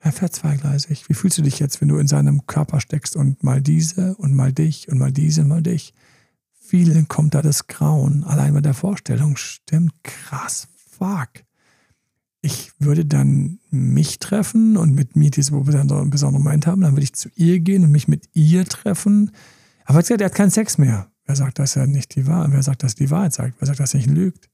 Er 0.00 0.12
fährt 0.12 0.34
zweigleisig. 0.34 1.08
Wie 1.08 1.14
fühlst 1.14 1.38
du 1.38 1.42
dich 1.42 1.58
jetzt, 1.58 1.80
wenn 1.80 1.88
du 1.88 1.98
in 1.98 2.06
seinem 2.06 2.46
Körper 2.46 2.80
steckst 2.80 3.16
und 3.16 3.42
mal 3.42 3.60
diese 3.60 4.14
und 4.16 4.34
mal 4.34 4.52
dich 4.52 4.88
und 4.88 4.98
mal 4.98 5.12
diese 5.12 5.42
und 5.42 5.48
mal 5.48 5.62
dich? 5.62 5.94
Vielen 6.52 7.08
kommt 7.08 7.34
da 7.34 7.42
das 7.42 7.66
Grauen. 7.66 8.24
Allein 8.24 8.54
bei 8.54 8.60
der 8.60 8.74
Vorstellung 8.74 9.36
stimmt 9.36 9.92
krass. 10.04 10.68
Fuck. 10.90 11.44
Ich 12.40 12.72
würde 12.78 13.04
dann 13.04 13.58
mich 13.70 14.20
treffen 14.20 14.76
und 14.76 14.94
mit 14.94 15.16
mir 15.16 15.30
diese 15.30 15.52
besonderen 15.52 16.10
Moment 16.32 16.66
haben. 16.66 16.82
Dann 16.82 16.92
würde 16.92 17.04
ich 17.04 17.14
zu 17.14 17.28
ihr 17.34 17.58
gehen 17.60 17.84
und 17.84 17.90
mich 17.90 18.06
mit 18.06 18.28
ihr 18.34 18.64
treffen. 18.64 19.32
Aber 19.84 20.08
er 20.08 20.24
hat 20.24 20.34
keinen 20.34 20.50
Sex 20.50 20.78
mehr. 20.78 21.10
Wer 21.24 21.34
sagt, 21.34 21.58
dass 21.58 21.76
er 21.76 21.86
nicht 21.86 22.14
die 22.14 22.26
Wahrheit, 22.26 22.52
wer 22.52 22.62
sagt, 22.62 22.82
dass 22.82 22.92
er 22.92 23.06
die 23.06 23.10
Wahrheit 23.10 23.32
sagt? 23.32 23.54
Wer 23.58 23.66
sagt, 23.66 23.80
dass 23.80 23.94
er 23.94 23.98
nicht 23.98 24.10
lügt? 24.10 24.48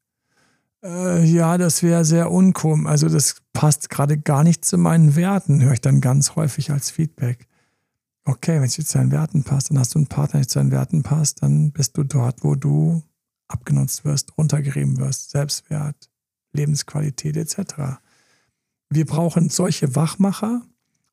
Äh, 0.85 1.25
ja, 1.25 1.57
das 1.57 1.83
wäre 1.83 2.05
sehr 2.05 2.31
unkom. 2.31 2.87
Also 2.87 3.09
das 3.09 3.37
passt 3.53 3.89
gerade 3.89 4.19
gar 4.19 4.45
nicht 4.45 4.65
zu 4.65 4.77
meinen 4.77 5.17
Werten, 5.17 5.63
höre 5.63 5.73
ich 5.73 5.81
dann 5.81 6.01
ganz 6.01 6.37
häufig 6.37 6.71
als 6.71 6.91
Feedback. 6.91 7.49
Okay, 8.27 8.57
wenn 8.57 8.65
es 8.65 8.75
zu 8.75 8.83
deinen 8.83 9.11
Werten 9.11 9.45
passt, 9.45 9.71
dann 9.71 9.79
hast 9.79 9.95
du 9.95 9.99
einen 9.99 10.07
Partner, 10.07 10.41
der 10.41 10.49
zu 10.49 10.59
deinen 10.59 10.71
Werten 10.71 11.03
passt, 11.03 11.43
dann 11.43 11.73
bist 11.73 11.97
du 11.97 12.05
dort, 12.05 12.43
wo 12.43 12.55
du 12.55 13.03
abgenutzt 13.49 14.05
wirst, 14.05 14.37
runtergerieben 14.39 14.99
wirst, 14.99 15.31
Selbstwert, 15.31 16.11
Lebensqualität 16.53 17.37
etc. 17.37 17.99
Wir 18.89 19.05
brauchen 19.05 19.51
solche 19.51 19.95
Wachmacher 19.95 20.63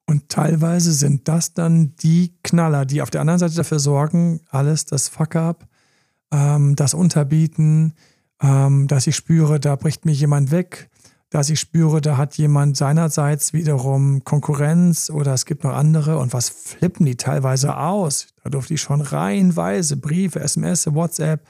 und 0.06 0.30
teilweise 0.30 0.94
sind 0.94 1.28
das 1.28 1.54
dann 1.54 1.96
die 1.98 2.34
Knaller, 2.44 2.86
die 2.86 3.02
auf 3.02 3.10
der 3.10 3.22
anderen 3.22 3.40
Seite 3.40 3.56
dafür 3.56 3.80
sorgen, 3.80 4.42
alles 4.50 4.86
das 4.86 5.10
Fuck-up, 5.10 5.68
ähm, 6.32 6.76
das 6.78 6.94
Unterbieten, 6.94 7.94
ähm, 8.42 8.88
dass 8.88 9.08
ich 9.08 9.16
spüre, 9.16 9.60
da 9.60 9.76
bricht 9.76 10.06
mir 10.06 10.14
jemand 10.14 10.52
weg, 10.52 10.90
dass 11.30 11.50
ich 11.50 11.60
spüre, 11.60 12.02
da 12.02 12.18
hat 12.18 12.38
jemand 12.38 12.76
seinerseits 12.76 13.54
wiederum 13.54 14.24
Konkurrenz 14.26 15.10
oder 15.10 15.34
es 15.34 15.46
gibt 15.46 15.64
noch 15.64 15.74
andere 15.74 16.18
und 16.18 16.34
was 16.34 16.50
flippen 16.50 17.06
die 17.06 17.16
teilweise 17.16 17.78
aus? 17.78 18.28
Da 18.44 18.50
durfte 18.50 18.74
ich 18.74 18.82
schon 18.82 19.00
reihenweise 19.00 19.96
Briefe, 19.96 20.42
SMS, 20.42 20.94
WhatsApp 20.94 21.48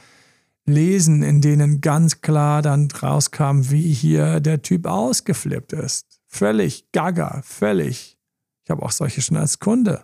lesen, 0.66 1.24
in 1.24 1.42
denen 1.42 1.82
ganz 1.82 2.22
klar 2.22 2.62
dann 2.62 2.90
rauskam, 2.92 3.72
wie 3.72 3.92
hier 3.92 4.40
der 4.40 4.62
Typ 4.62 4.86
ausgeflippt 4.86 5.74
ist. 5.74 6.22
Völlig 6.28 6.92
gaga, 6.92 7.42
völlig. 7.44 8.20
Ich 8.64 8.70
habe 8.70 8.84
auch 8.84 8.92
solche 8.92 9.24
schon 9.24 9.38
als 9.38 9.58
Kunde. 9.58 10.04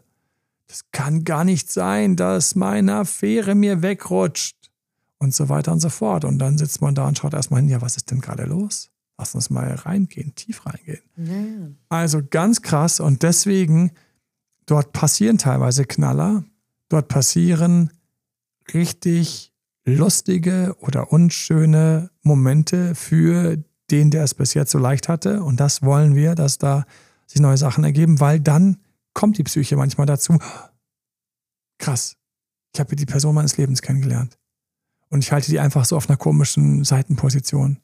Das 0.67 0.81
kann 0.91 1.23
gar 1.23 1.43
nicht 1.45 1.71
sein, 1.71 2.15
dass 2.15 2.55
meine 2.55 2.95
Affäre 2.95 3.55
mir 3.55 3.83
wegrutscht 3.83 4.56
und 5.19 5.33
so 5.33 5.49
weiter 5.49 5.71
und 5.71 5.79
so 5.79 5.89
fort. 5.89 6.25
Und 6.25 6.39
dann 6.39 6.57
sitzt 6.57 6.81
man 6.81 6.95
da 6.95 7.07
und 7.07 7.17
schaut 7.17 7.33
erstmal 7.33 7.61
hin, 7.61 7.69
ja, 7.69 7.81
was 7.81 7.97
ist 7.97 8.11
denn 8.11 8.21
gerade 8.21 8.45
los? 8.45 8.89
Lass 9.17 9.33
uns 9.33 9.49
mal 9.49 9.73
reingehen, 9.73 10.35
tief 10.35 10.65
reingehen. 10.65 11.01
Ja. 11.17 11.71
Also 11.89 12.21
ganz 12.29 12.61
krass 12.61 12.99
und 12.99 13.23
deswegen, 13.23 13.91
dort 14.65 14.93
passieren 14.93 15.37
teilweise 15.37 15.85
Knaller, 15.85 16.43
dort 16.89 17.07
passieren 17.07 17.91
richtig 18.73 19.53
lustige 19.85 20.75
oder 20.79 21.11
unschöne 21.11 22.11
Momente 22.21 22.93
für 22.93 23.57
den, 23.89 24.11
der 24.11 24.23
es 24.23 24.33
bis 24.33 24.53
jetzt 24.53 24.71
so 24.71 24.77
leicht 24.77 25.07
hatte. 25.07 25.43
Und 25.43 25.59
das 25.59 25.81
wollen 25.81 26.13
wir, 26.13 26.35
dass 26.35 26.57
da 26.57 26.85
sich 27.25 27.41
neue 27.41 27.57
Sachen 27.57 27.83
ergeben, 27.83 28.19
weil 28.19 28.39
dann 28.39 28.77
kommt 29.13 29.37
die 29.37 29.43
Psyche 29.43 29.77
manchmal 29.77 30.05
dazu. 30.05 30.37
Krass, 31.79 32.17
ich 32.73 32.79
habe 32.79 32.95
die 32.95 33.05
Person 33.05 33.33
meines 33.33 33.57
Lebens 33.57 33.81
kennengelernt. 33.81 34.37
Und 35.09 35.23
ich 35.23 35.31
halte 35.31 35.51
die 35.51 35.59
einfach 35.59 35.85
so 35.85 35.95
auf 35.95 36.09
einer 36.09 36.17
komischen 36.17 36.83
Seitenposition. 36.83 37.79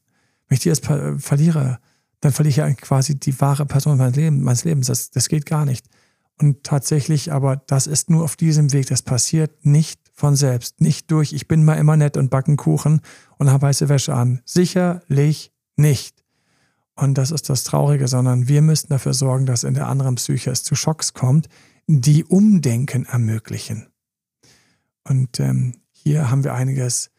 Wenn 0.47 0.55
ich 0.55 0.61
die 0.61 0.69
jetzt 0.69 0.86
verliere, 0.86 1.80
dann 2.19 2.32
verliere 2.32 2.49
ich 2.49 2.57
ja 2.57 2.74
quasi 2.74 3.19
die 3.19 3.39
wahre 3.39 3.65
Person 3.65 3.97
meines 3.97 4.15
Lebens. 4.15 4.43
Meines 4.43 4.63
Lebens. 4.63 4.88
Das, 4.88 5.11
das 5.11 5.30
geht 5.30 5.45
gar 5.45 5.65
nicht. 5.65 5.88
Und 6.39 6.63
tatsächlich, 6.63 7.32
aber 7.32 7.57
das 7.57 7.88
ist 7.88 8.09
nur 8.09 8.24
auf 8.24 8.36
diesem 8.36 8.74
Weg. 8.74 8.88
Das 8.88 9.01
passiert 9.01 9.65
nicht 9.65 9.99
von 10.13 10.36
selbst. 10.36 10.82
Nicht 10.82 11.11
durch, 11.11 11.34
ich 11.34 11.47
bin 11.47 11.63
mal 11.63 11.76
immer 11.76 11.95
nett 11.95 12.17
und 12.17 12.30
backen 12.30 12.57
Kuchen 12.57 13.01
und 13.38 13.49
habe 13.49 13.67
weiße 13.67 13.89
Wäsche 13.89 14.13
an. 14.13 14.41
Sicherlich 14.45 15.51
nicht. 15.76 16.24
Und 16.95 17.17
das 17.17 17.32
ist 17.32 17.49
das 17.49 17.63
Traurige, 17.63 18.07
sondern 18.07 18.47
wir 18.47 18.61
müssten 18.61 18.89
dafür 18.89 19.13
sorgen, 19.13 19.45
dass 19.45 19.63
in 19.63 19.74
der 19.74 19.88
anderen 19.88 20.15
Psyche 20.15 20.51
es 20.51 20.63
zu 20.63 20.76
Schocks 20.76 21.13
kommt, 21.13 21.49
die 21.88 22.24
Umdenken 22.24 23.05
ermöglichen. 23.05 23.88
Und 25.03 25.39
ähm, 25.39 25.82
hier 25.91 26.30
haben 26.30 26.43
wir 26.43 26.53
einiges 26.53 27.09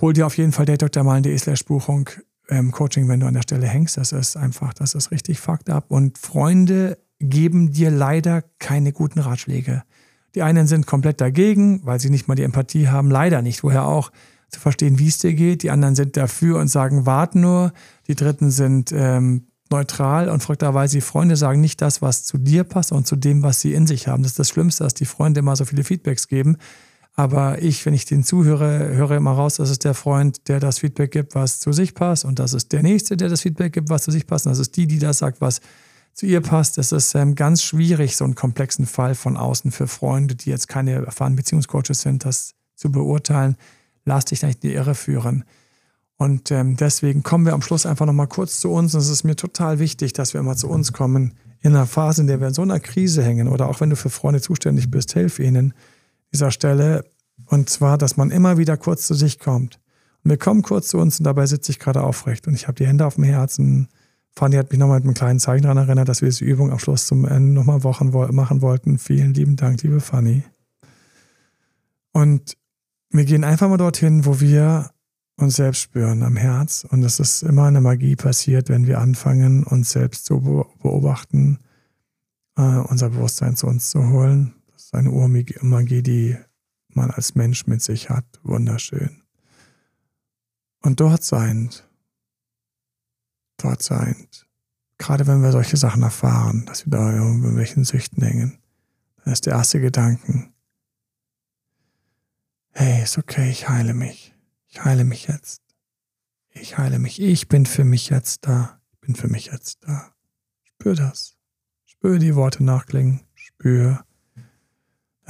hol 0.00 0.12
dir 0.12 0.26
auf 0.26 0.36
jeden 0.36 0.52
Fall 0.52 0.66
datedoktormalen.de 0.66 1.36
slash 1.38 1.64
Buchung 1.64 2.08
ähm, 2.48 2.72
Coaching, 2.72 3.08
wenn 3.08 3.20
du 3.20 3.26
an 3.26 3.34
der 3.34 3.42
Stelle 3.42 3.66
hängst. 3.66 3.96
Das 3.96 4.12
ist 4.12 4.36
einfach, 4.36 4.74
das 4.74 4.94
ist 4.94 5.10
richtig 5.10 5.40
fucked 5.40 5.70
up. 5.70 5.86
Und 5.88 6.18
Freunde 6.18 6.98
geben 7.20 7.72
dir 7.72 7.90
leider 7.90 8.42
keine 8.58 8.92
guten 8.92 9.20
Ratschläge. 9.20 9.82
Die 10.34 10.42
einen 10.42 10.66
sind 10.66 10.86
komplett 10.86 11.20
dagegen, 11.20 11.80
weil 11.84 12.00
sie 12.00 12.10
nicht 12.10 12.28
mal 12.28 12.34
die 12.34 12.44
Empathie 12.44 12.88
haben, 12.88 13.10
leider 13.10 13.42
nicht, 13.42 13.62
woher 13.62 13.86
auch, 13.86 14.10
zu 14.48 14.58
verstehen, 14.58 14.98
wie 14.98 15.08
es 15.08 15.18
dir 15.18 15.32
geht. 15.32 15.62
Die 15.62 15.70
anderen 15.70 15.94
sind 15.94 16.16
dafür 16.16 16.58
und 16.58 16.68
sagen, 16.68 17.06
wart 17.06 17.36
nur. 17.36 17.72
Die 18.08 18.16
dritten 18.16 18.50
sind 18.50 18.90
ähm, 18.92 19.46
neutral 19.70 20.28
und 20.28 20.40
verrückterweise 20.40 20.96
die 20.96 21.02
Freunde 21.02 21.36
sagen 21.36 21.60
nicht 21.60 21.80
das, 21.80 22.02
was 22.02 22.24
zu 22.24 22.36
dir 22.36 22.64
passt 22.64 22.90
und 22.90 23.06
zu 23.06 23.14
dem, 23.14 23.42
was 23.42 23.60
sie 23.60 23.72
in 23.74 23.86
sich 23.86 24.08
haben. 24.08 24.22
Das 24.24 24.32
ist 24.32 24.38
das 24.38 24.48
Schlimmste, 24.48 24.82
dass 24.82 24.94
die 24.94 25.04
Freunde 25.04 25.40
immer 25.40 25.54
so 25.54 25.64
viele 25.64 25.84
Feedbacks 25.84 26.26
geben. 26.26 26.56
Aber 27.20 27.60
ich, 27.60 27.84
wenn 27.84 27.92
ich 27.92 28.06
den 28.06 28.24
zuhöre, 28.24 28.94
höre 28.94 29.10
immer 29.10 29.32
raus, 29.32 29.56
das 29.56 29.68
ist 29.68 29.84
der 29.84 29.92
Freund, 29.92 30.48
der 30.48 30.58
das 30.58 30.78
Feedback 30.78 31.10
gibt, 31.10 31.34
was 31.34 31.60
zu 31.60 31.70
sich 31.70 31.94
passt. 31.94 32.24
Und 32.24 32.38
das 32.38 32.54
ist 32.54 32.72
der 32.72 32.82
Nächste, 32.82 33.14
der 33.14 33.28
das 33.28 33.42
Feedback 33.42 33.74
gibt, 33.74 33.90
was 33.90 34.04
zu 34.04 34.10
sich 34.10 34.26
passt. 34.26 34.46
Und 34.46 34.52
das 34.52 34.58
ist 34.58 34.74
die, 34.78 34.86
die 34.86 34.98
das 34.98 35.18
sagt, 35.18 35.42
was 35.42 35.60
zu 36.14 36.24
ihr 36.24 36.40
passt. 36.40 36.78
Es 36.78 36.92
ist 36.92 37.14
ähm, 37.14 37.34
ganz 37.34 37.62
schwierig, 37.62 38.16
so 38.16 38.24
einen 38.24 38.36
komplexen 38.36 38.86
Fall 38.86 39.14
von 39.14 39.36
außen 39.36 39.70
für 39.70 39.86
Freunde, 39.86 40.34
die 40.34 40.48
jetzt 40.48 40.66
keine 40.66 40.92
erfahrenen 40.92 41.36
Beziehungscoaches 41.36 42.00
sind, 42.00 42.24
das 42.24 42.54
zu 42.74 42.90
beurteilen. 42.90 43.58
Lass 44.06 44.24
dich 44.24 44.42
nicht 44.42 44.64
in 44.64 44.70
die 44.70 44.74
Irre 44.74 44.94
führen. 44.94 45.44
Und 46.16 46.50
ähm, 46.50 46.78
deswegen 46.78 47.22
kommen 47.22 47.44
wir 47.44 47.52
am 47.52 47.60
Schluss 47.60 47.84
einfach 47.84 48.06
nochmal 48.06 48.28
kurz 48.28 48.60
zu 48.60 48.70
uns. 48.70 48.94
Und 48.94 49.02
es 49.02 49.10
ist 49.10 49.24
mir 49.24 49.36
total 49.36 49.78
wichtig, 49.78 50.14
dass 50.14 50.32
wir 50.32 50.40
immer 50.40 50.56
zu 50.56 50.70
uns 50.70 50.94
kommen. 50.94 51.34
In 51.60 51.76
einer 51.76 51.84
Phase, 51.84 52.22
in 52.22 52.28
der 52.28 52.40
wir 52.40 52.48
in 52.48 52.54
so 52.54 52.62
einer 52.62 52.80
Krise 52.80 53.22
hängen 53.22 53.46
oder 53.46 53.68
auch 53.68 53.82
wenn 53.82 53.90
du 53.90 53.96
für 53.96 54.08
Freunde 54.08 54.40
zuständig 54.40 54.90
bist, 54.90 55.12
hilf 55.12 55.38
ihnen 55.38 55.74
dieser 56.32 56.50
Stelle. 56.50 57.04
Und 57.46 57.68
zwar, 57.68 57.98
dass 57.98 58.16
man 58.16 58.30
immer 58.30 58.58
wieder 58.58 58.76
kurz 58.76 59.06
zu 59.06 59.14
sich 59.14 59.38
kommt. 59.38 59.80
Und 60.22 60.30
wir 60.30 60.38
kommen 60.38 60.62
kurz 60.62 60.88
zu 60.88 60.98
uns 60.98 61.18
und 61.18 61.24
dabei 61.24 61.46
sitze 61.46 61.72
ich 61.72 61.78
gerade 61.78 62.02
aufrecht 62.02 62.46
und 62.46 62.54
ich 62.54 62.68
habe 62.68 62.76
die 62.76 62.86
Hände 62.86 63.06
auf 63.06 63.14
dem 63.14 63.24
Herzen. 63.24 63.88
Fanny 64.30 64.56
hat 64.56 64.70
mich 64.70 64.78
nochmal 64.78 64.98
mit 64.98 65.06
einem 65.06 65.14
kleinen 65.14 65.40
Zeichen 65.40 65.62
daran 65.62 65.78
erinnert, 65.78 66.08
dass 66.08 66.20
wir 66.20 66.28
diese 66.28 66.44
Übung 66.44 66.70
am 66.70 66.78
Schluss 66.78 67.06
zum 67.06 67.24
Ende 67.24 67.52
nochmal 67.52 67.80
machen 67.80 68.62
wollten. 68.62 68.98
Vielen 68.98 69.34
lieben 69.34 69.56
Dank, 69.56 69.82
liebe 69.82 70.00
Fanny. 70.00 70.44
Und 72.12 72.56
wir 73.10 73.24
gehen 73.24 73.44
einfach 73.44 73.68
mal 73.68 73.76
dorthin, 73.76 74.24
wo 74.26 74.40
wir 74.40 74.90
uns 75.36 75.56
selbst 75.56 75.80
spüren 75.80 76.22
am 76.22 76.36
Herz. 76.36 76.86
Und 76.88 77.02
es 77.02 77.18
ist 77.18 77.42
immer 77.42 77.64
eine 77.64 77.80
Magie 77.80 78.14
passiert, 78.14 78.68
wenn 78.68 78.86
wir 78.86 79.00
anfangen, 79.00 79.64
uns 79.64 79.90
selbst 79.90 80.26
zu 80.26 80.40
beobachten, 80.82 81.58
äh, 82.56 82.62
unser 82.62 83.10
Bewusstsein 83.10 83.56
zu 83.56 83.66
uns 83.66 83.90
zu 83.90 84.10
holen 84.10 84.54
ist 84.90 84.94
eine 84.94 85.10
Urmagie, 85.12 86.02
die 86.02 86.36
man 86.96 87.10
als 87.10 87.34
Mensch 87.34 87.66
mit 87.66 87.82
sich 87.82 88.10
hat. 88.10 88.24
Wunderschön. 88.42 89.22
Und 90.82 91.00
dort 91.00 91.22
seiend, 91.22 91.88
dort 93.58 93.82
seiend, 93.82 94.46
gerade 94.98 95.26
wenn 95.26 95.42
wir 95.42 95.52
solche 95.52 95.76
Sachen 95.76 96.02
erfahren, 96.02 96.64
dass 96.66 96.86
wir 96.86 96.90
da 96.90 97.12
irgendwelchen 97.12 97.84
Süchten 97.84 98.22
hängen, 98.22 98.58
dann 99.24 99.32
ist 99.32 99.46
der 99.46 99.54
erste 99.54 99.80
Gedanken, 99.80 100.54
hey, 102.72 103.02
ist 103.02 103.18
okay, 103.18 103.50
ich 103.50 103.68
heile 103.68 103.94
mich. 103.94 104.34
Ich 104.68 104.84
heile 104.84 105.04
mich 105.04 105.26
jetzt. 105.26 105.62
Ich 106.50 106.78
heile 106.78 106.98
mich. 106.98 107.20
Ich 107.20 107.48
bin 107.48 107.66
für 107.66 107.84
mich 107.84 108.08
jetzt 108.08 108.46
da. 108.46 108.80
Ich 108.92 109.00
bin 109.00 109.14
für 109.14 109.28
mich 109.28 109.46
jetzt 109.46 109.78
da. 109.82 110.14
Spür 110.62 110.94
das. 110.94 111.36
Spür 111.84 112.18
die 112.18 112.34
Worte 112.34 112.64
nachklingen. 112.64 113.20
Spür 113.34 114.04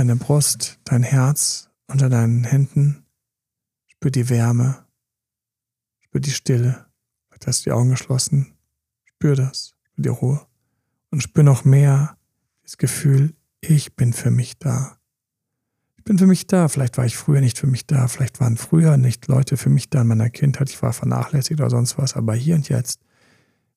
deine 0.01 0.17
Brust, 0.17 0.81
dein 0.85 1.03
Herz 1.03 1.69
unter 1.87 2.09
deinen 2.09 2.45
Händen. 2.45 3.05
Spür 3.87 4.11
die 4.11 4.31
Wärme. 4.31 4.87
Spür 5.99 6.23
die 6.23 6.31
Stille. 6.31 6.87
Vielleicht 7.29 7.47
hast 7.47 7.61
du 7.61 7.65
die 7.65 7.73
Augen 7.73 7.91
geschlossen. 7.91 8.55
Spür 9.05 9.37
das. 9.37 9.75
Spür 9.83 10.03
die 10.03 10.09
Ruhe. 10.09 10.47
Und 11.11 11.23
spür 11.23 11.43
noch 11.43 11.67
mehr 11.67 12.17
das 12.63 12.79
Gefühl, 12.79 13.35
ich 13.61 13.95
bin 13.95 14.15
für 14.15 14.31
mich 14.31 14.59
da. 14.59 14.97
Ich 15.99 16.05
bin 16.05 16.17
für 16.17 16.27
mich 16.27 16.47
da. 16.47 16.69
Vielleicht 16.69 16.97
war 16.97 17.05
ich 17.05 17.19
früher 17.19 17.43
nicht 17.43 17.59
für 17.59 17.67
mich 17.67 17.87
da. 17.87 18.09
Vielleicht 18.09 18.41
waren 18.41 18.57
früher 18.57 18.97
nicht 18.97 19.27
Leute 19.27 19.59
für 19.59 19.69
mich 19.69 19.91
da 19.91 20.01
in 20.01 20.07
meiner 20.07 20.31
Kindheit. 20.31 20.71
Ich 20.71 20.81
war 20.81 20.95
vernachlässigt 20.95 21.61
oder 21.61 21.69
sonst 21.69 21.99
was. 21.99 22.17
Aber 22.17 22.35
hier 22.35 22.55
und 22.55 22.71
jetzt 22.71 23.03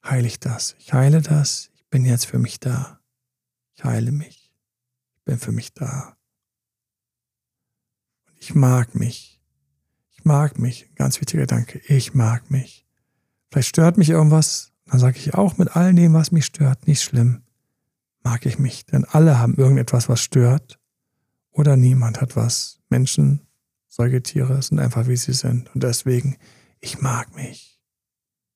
heile 0.05 0.27
ich 0.27 0.39
das. 0.39 0.77
Ich 0.79 0.93
heile 0.93 1.21
das. 1.21 1.69
Ich 1.75 1.85
bin 1.89 2.05
jetzt 2.05 2.27
für 2.27 2.39
mich 2.39 2.61
da. 2.61 3.01
Ich 3.75 3.83
heile 3.83 4.13
mich. 4.13 4.42
Bin 5.25 5.37
für 5.37 5.51
mich 5.51 5.73
da. 5.73 6.17
Und 8.27 8.35
ich 8.39 8.55
mag 8.55 8.95
mich. 8.95 9.41
Ich 10.11 10.25
mag 10.25 10.59
mich. 10.59 10.93
Ganz 10.95 11.19
wichtiger 11.19 11.43
Gedanke. 11.43 11.79
Ich 11.87 12.13
mag 12.13 12.51
mich. 12.51 12.87
Vielleicht 13.51 13.69
stört 13.69 13.97
mich 13.97 14.09
irgendwas. 14.09 14.71
Dann 14.85 14.99
sage 14.99 15.17
ich 15.17 15.33
auch 15.33 15.57
mit 15.57 15.75
all 15.75 15.93
dem, 15.93 16.13
was 16.13 16.31
mich 16.31 16.45
stört, 16.45 16.87
nicht 16.87 17.01
schlimm. 17.01 17.43
Mag 18.23 18.45
ich 18.45 18.59
mich. 18.59 18.85
Denn 18.85 19.05
alle 19.05 19.39
haben 19.39 19.55
irgendetwas, 19.55 20.09
was 20.09 20.21
stört 20.21 20.79
oder 21.51 21.77
niemand 21.77 22.19
hat 22.19 22.35
was. 22.35 22.81
Menschen, 22.89 23.41
Säugetiere 23.87 24.61
sind 24.61 24.79
einfach 24.79 25.07
wie 25.07 25.15
sie 25.15 25.33
sind. 25.33 25.73
Und 25.73 25.83
deswegen, 25.83 26.37
ich 26.79 26.99
mag 26.99 27.35
mich. 27.35 27.79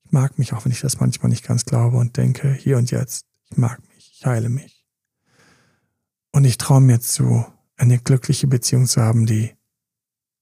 Ich 0.04 0.12
mag 0.12 0.40
mich, 0.40 0.54
auch 0.54 0.66
wenn 0.66 0.72
ich 0.72 0.82
das 0.82 1.00
manchmal 1.00 1.30
nicht 1.30 1.46
ganz 1.46 1.66
glaube 1.66 1.98
und 1.98 2.18
denke, 2.18 2.52
hier 2.54 2.78
und 2.78 2.92
jetzt, 2.92 3.26
ich 3.52 3.58
mag 3.58 3.80
mich, 3.94 4.12
ich 4.14 4.26
heile 4.26 4.50
mich. 4.50 4.77
Und 6.38 6.46
ich 6.46 6.60
traue 6.60 6.82
mir 6.82 7.00
zu, 7.00 7.48
eine 7.78 7.98
glückliche 7.98 8.46
Beziehung 8.46 8.86
zu 8.86 9.02
haben, 9.02 9.26
die 9.26 9.56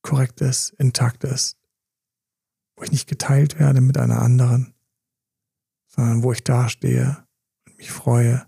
korrekt 0.01 0.41
ist, 0.41 0.71
intakt 0.71 1.23
ist, 1.23 1.55
wo 2.75 2.83
ich 2.83 2.91
nicht 2.91 3.07
geteilt 3.07 3.59
werde 3.59 3.79
mit 3.79 3.97
einer 3.97 4.21
anderen, 4.21 4.73
sondern 5.87 6.21
wo 6.21 6.33
ich 6.33 6.43
dastehe 6.43 7.23
und 7.65 7.77
mich 7.77 7.91
freue, 7.91 8.45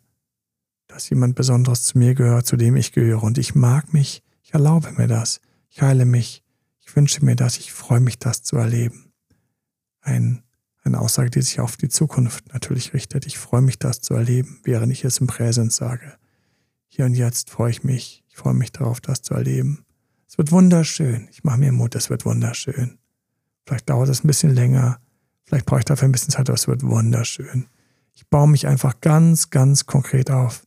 dass 0.87 1.09
jemand 1.09 1.35
Besonderes 1.35 1.85
zu 1.85 1.97
mir 1.97 2.15
gehört, 2.15 2.45
zu 2.45 2.57
dem 2.57 2.75
ich 2.75 2.91
gehöre. 2.91 3.23
Und 3.23 3.37
ich 3.37 3.55
mag 3.55 3.93
mich, 3.93 4.23
ich 4.41 4.53
erlaube 4.53 4.91
mir 4.97 5.07
das, 5.07 5.39
ich 5.69 5.81
heile 5.81 6.03
mich, 6.03 6.43
ich 6.81 6.93
wünsche 6.97 7.23
mir 7.23 7.37
das, 7.37 7.59
ich 7.59 7.71
freue 7.71 8.01
mich, 8.01 8.19
das 8.19 8.43
zu 8.43 8.57
erleben. 8.57 9.13
Ein, 10.01 10.43
eine 10.83 10.99
Aussage, 10.99 11.29
die 11.29 11.41
sich 11.41 11.61
auf 11.61 11.77
die 11.77 11.87
Zukunft 11.87 12.53
natürlich 12.53 12.93
richtet. 12.93 13.25
Ich 13.25 13.37
freue 13.37 13.61
mich, 13.61 13.79
das 13.79 14.01
zu 14.01 14.15
erleben, 14.15 14.59
während 14.65 14.91
ich 14.91 15.05
es 15.05 15.19
im 15.19 15.27
Präsens 15.27 15.77
sage. 15.77 16.17
Hier 16.87 17.05
und 17.05 17.13
jetzt 17.13 17.49
freue 17.49 17.71
ich 17.71 17.83
mich, 17.83 18.23
ich 18.27 18.35
freue 18.35 18.53
mich 18.53 18.71
darauf, 18.71 19.01
das 19.01 19.21
zu 19.21 19.33
erleben. 19.33 19.85
Es 20.27 20.37
wird 20.37 20.51
wunderschön. 20.51 21.27
Ich 21.31 21.43
mache 21.43 21.57
mir 21.57 21.71
Mut, 21.71 21.95
es 21.95 22.09
wird 22.09 22.25
wunderschön. 22.25 22.97
Vielleicht 23.65 23.89
dauert 23.89 24.09
es 24.09 24.23
ein 24.23 24.27
bisschen 24.27 24.53
länger, 24.53 24.99
vielleicht 25.43 25.65
brauche 25.65 25.79
ich 25.79 25.85
dafür 25.85 26.07
ein 26.07 26.11
bisschen 26.11 26.31
Zeit, 26.31 26.49
aber 26.49 26.55
es 26.55 26.67
wird 26.67 26.83
wunderschön. 26.83 27.67
Ich 28.13 28.27
baue 28.27 28.47
mich 28.47 28.65
einfach 28.67 29.01
ganz, 29.01 29.49
ganz 29.49 29.85
konkret 29.85 30.31
auf. 30.31 30.65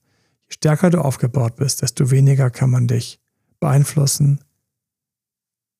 Je 0.48 0.54
stärker 0.54 0.90
du 0.90 1.00
aufgebaut 1.00 1.56
bist, 1.56 1.82
desto 1.82 2.10
weniger 2.10 2.50
kann 2.50 2.70
man 2.70 2.86
dich 2.86 3.20
beeinflussen, 3.58 4.40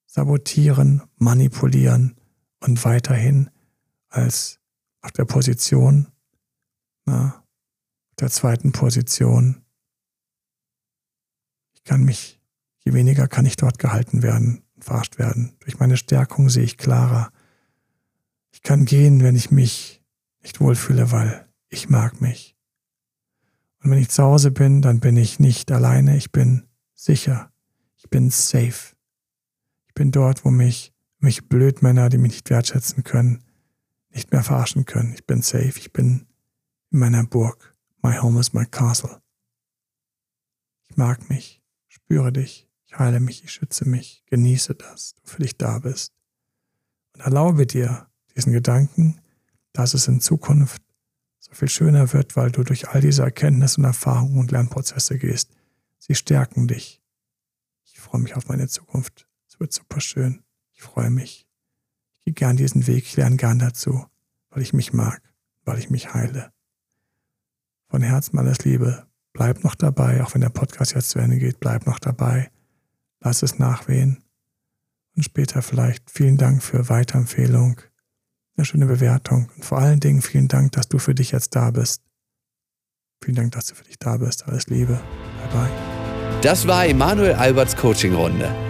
sabotieren, 0.06 1.02
manipulieren 1.16 2.16
und 2.60 2.84
weiterhin 2.84 3.50
als 4.08 4.58
auf 5.02 5.12
der 5.12 5.24
Position, 5.24 6.08
na, 7.04 7.42
der 8.18 8.30
zweiten 8.30 8.72
Position. 8.72 9.62
Kann 11.90 12.04
mich, 12.04 12.40
je 12.84 12.92
weniger 12.92 13.26
kann 13.26 13.46
ich 13.46 13.56
dort 13.56 13.80
gehalten 13.80 14.22
werden, 14.22 14.62
verarscht 14.78 15.18
werden. 15.18 15.56
Durch 15.58 15.80
meine 15.80 15.96
Stärkung 15.96 16.48
sehe 16.48 16.62
ich 16.62 16.78
klarer. 16.78 17.32
Ich 18.52 18.62
kann 18.62 18.84
gehen, 18.84 19.24
wenn 19.24 19.34
ich 19.34 19.50
mich 19.50 20.00
nicht 20.40 20.60
wohlfühle, 20.60 21.10
weil 21.10 21.48
ich 21.68 21.88
mag 21.88 22.20
mich. 22.20 22.56
Und 23.82 23.90
wenn 23.90 23.98
ich 23.98 24.08
zu 24.08 24.22
Hause 24.22 24.52
bin, 24.52 24.82
dann 24.82 25.00
bin 25.00 25.16
ich 25.16 25.40
nicht 25.40 25.72
alleine, 25.72 26.16
ich 26.16 26.30
bin 26.30 26.68
sicher, 26.94 27.50
ich 27.96 28.08
bin 28.08 28.30
safe. 28.30 28.94
Ich 29.88 29.94
bin 29.94 30.12
dort, 30.12 30.44
wo 30.44 30.52
mich, 30.52 30.94
mich 31.18 31.48
Blödmänner, 31.48 32.08
die 32.08 32.18
mich 32.18 32.34
nicht 32.34 32.50
wertschätzen 32.50 33.02
können, 33.02 33.42
nicht 34.10 34.30
mehr 34.30 34.44
verarschen 34.44 34.84
können. 34.84 35.12
Ich 35.14 35.26
bin 35.26 35.42
safe, 35.42 35.72
ich 35.76 35.92
bin 35.92 36.28
in 36.92 37.00
meiner 37.00 37.26
Burg. 37.26 37.74
My 38.00 38.16
home 38.16 38.38
is 38.38 38.52
my 38.52 38.64
castle. 38.64 39.20
Ich 40.88 40.96
mag 40.96 41.28
mich, 41.28 41.59
spüre 41.94 42.32
dich, 42.32 42.68
ich 42.86 42.98
heile 42.98 43.20
mich, 43.20 43.44
ich 43.44 43.52
schütze 43.52 43.88
mich, 43.88 44.24
genieße 44.26 44.74
das, 44.74 45.14
du 45.14 45.26
für 45.26 45.42
dich 45.42 45.56
da 45.56 45.78
bist. 45.78 46.12
Und 47.14 47.20
erlaube 47.20 47.66
dir 47.66 48.08
diesen 48.34 48.52
Gedanken, 48.52 49.20
dass 49.72 49.94
es 49.94 50.08
in 50.08 50.20
Zukunft 50.20 50.82
so 51.38 51.52
viel 51.52 51.68
schöner 51.68 52.12
wird, 52.12 52.36
weil 52.36 52.50
du 52.50 52.62
durch 52.62 52.88
all 52.88 53.00
diese 53.00 53.22
Erkenntnisse 53.22 53.80
und 53.80 53.84
Erfahrungen 53.84 54.38
und 54.38 54.50
Lernprozesse 54.50 55.18
gehst. 55.18 55.50
Sie 55.98 56.14
stärken 56.14 56.68
dich. 56.68 57.02
Ich 57.84 58.00
freue 58.00 58.20
mich 58.20 58.34
auf 58.36 58.48
meine 58.48 58.68
Zukunft. 58.68 59.26
Es 59.48 59.58
wird 59.58 59.72
super 59.72 60.00
schön. 60.00 60.42
Ich 60.72 60.82
freue 60.82 61.10
mich. 61.10 61.46
Ich 62.18 62.24
gehe 62.24 62.34
gern 62.34 62.56
diesen 62.56 62.86
Weg, 62.86 63.04
ich 63.04 63.16
lerne 63.16 63.36
gern 63.36 63.58
dazu, 63.58 64.06
weil 64.50 64.62
ich 64.62 64.72
mich 64.72 64.92
mag, 64.92 65.22
weil 65.64 65.78
ich 65.78 65.90
mich 65.90 66.14
heile. 66.14 66.52
Von 67.88 68.02
Herzen 68.02 68.38
alles 68.38 68.64
Liebe. 68.64 69.09
Bleib 69.32 69.64
noch 69.64 69.74
dabei, 69.74 70.22
auch 70.22 70.34
wenn 70.34 70.40
der 70.40 70.48
Podcast 70.48 70.94
jetzt 70.94 71.10
zu 71.10 71.18
Ende 71.18 71.38
geht, 71.38 71.60
bleib 71.60 71.86
noch 71.86 71.98
dabei. 71.98 72.50
Lass 73.20 73.42
es 73.42 73.58
nachwehen. 73.58 74.24
Und 75.16 75.22
später 75.24 75.62
vielleicht 75.62 76.10
vielen 76.10 76.36
Dank 76.36 76.62
für 76.62 76.88
Weiterempfehlung 76.88 77.80
eine 78.56 78.64
schöne 78.64 78.86
Bewertung. 78.86 79.48
Und 79.56 79.64
vor 79.64 79.78
allen 79.78 80.00
Dingen 80.00 80.22
vielen 80.22 80.48
Dank, 80.48 80.72
dass 80.72 80.88
du 80.88 80.98
für 80.98 81.14
dich 81.14 81.32
jetzt 81.32 81.56
da 81.56 81.70
bist. 81.70 82.02
Vielen 83.22 83.36
Dank, 83.36 83.52
dass 83.52 83.66
du 83.66 83.74
für 83.74 83.84
dich 83.84 83.98
da 83.98 84.16
bist. 84.16 84.46
Alles 84.46 84.66
Liebe. 84.68 84.94
Bye 84.94 85.52
bye. 85.52 85.70
Das 86.42 86.66
war 86.66 86.86
Emanuel 86.86 87.34
Alberts 87.34 87.76
Coaching-Runde. 87.76 88.69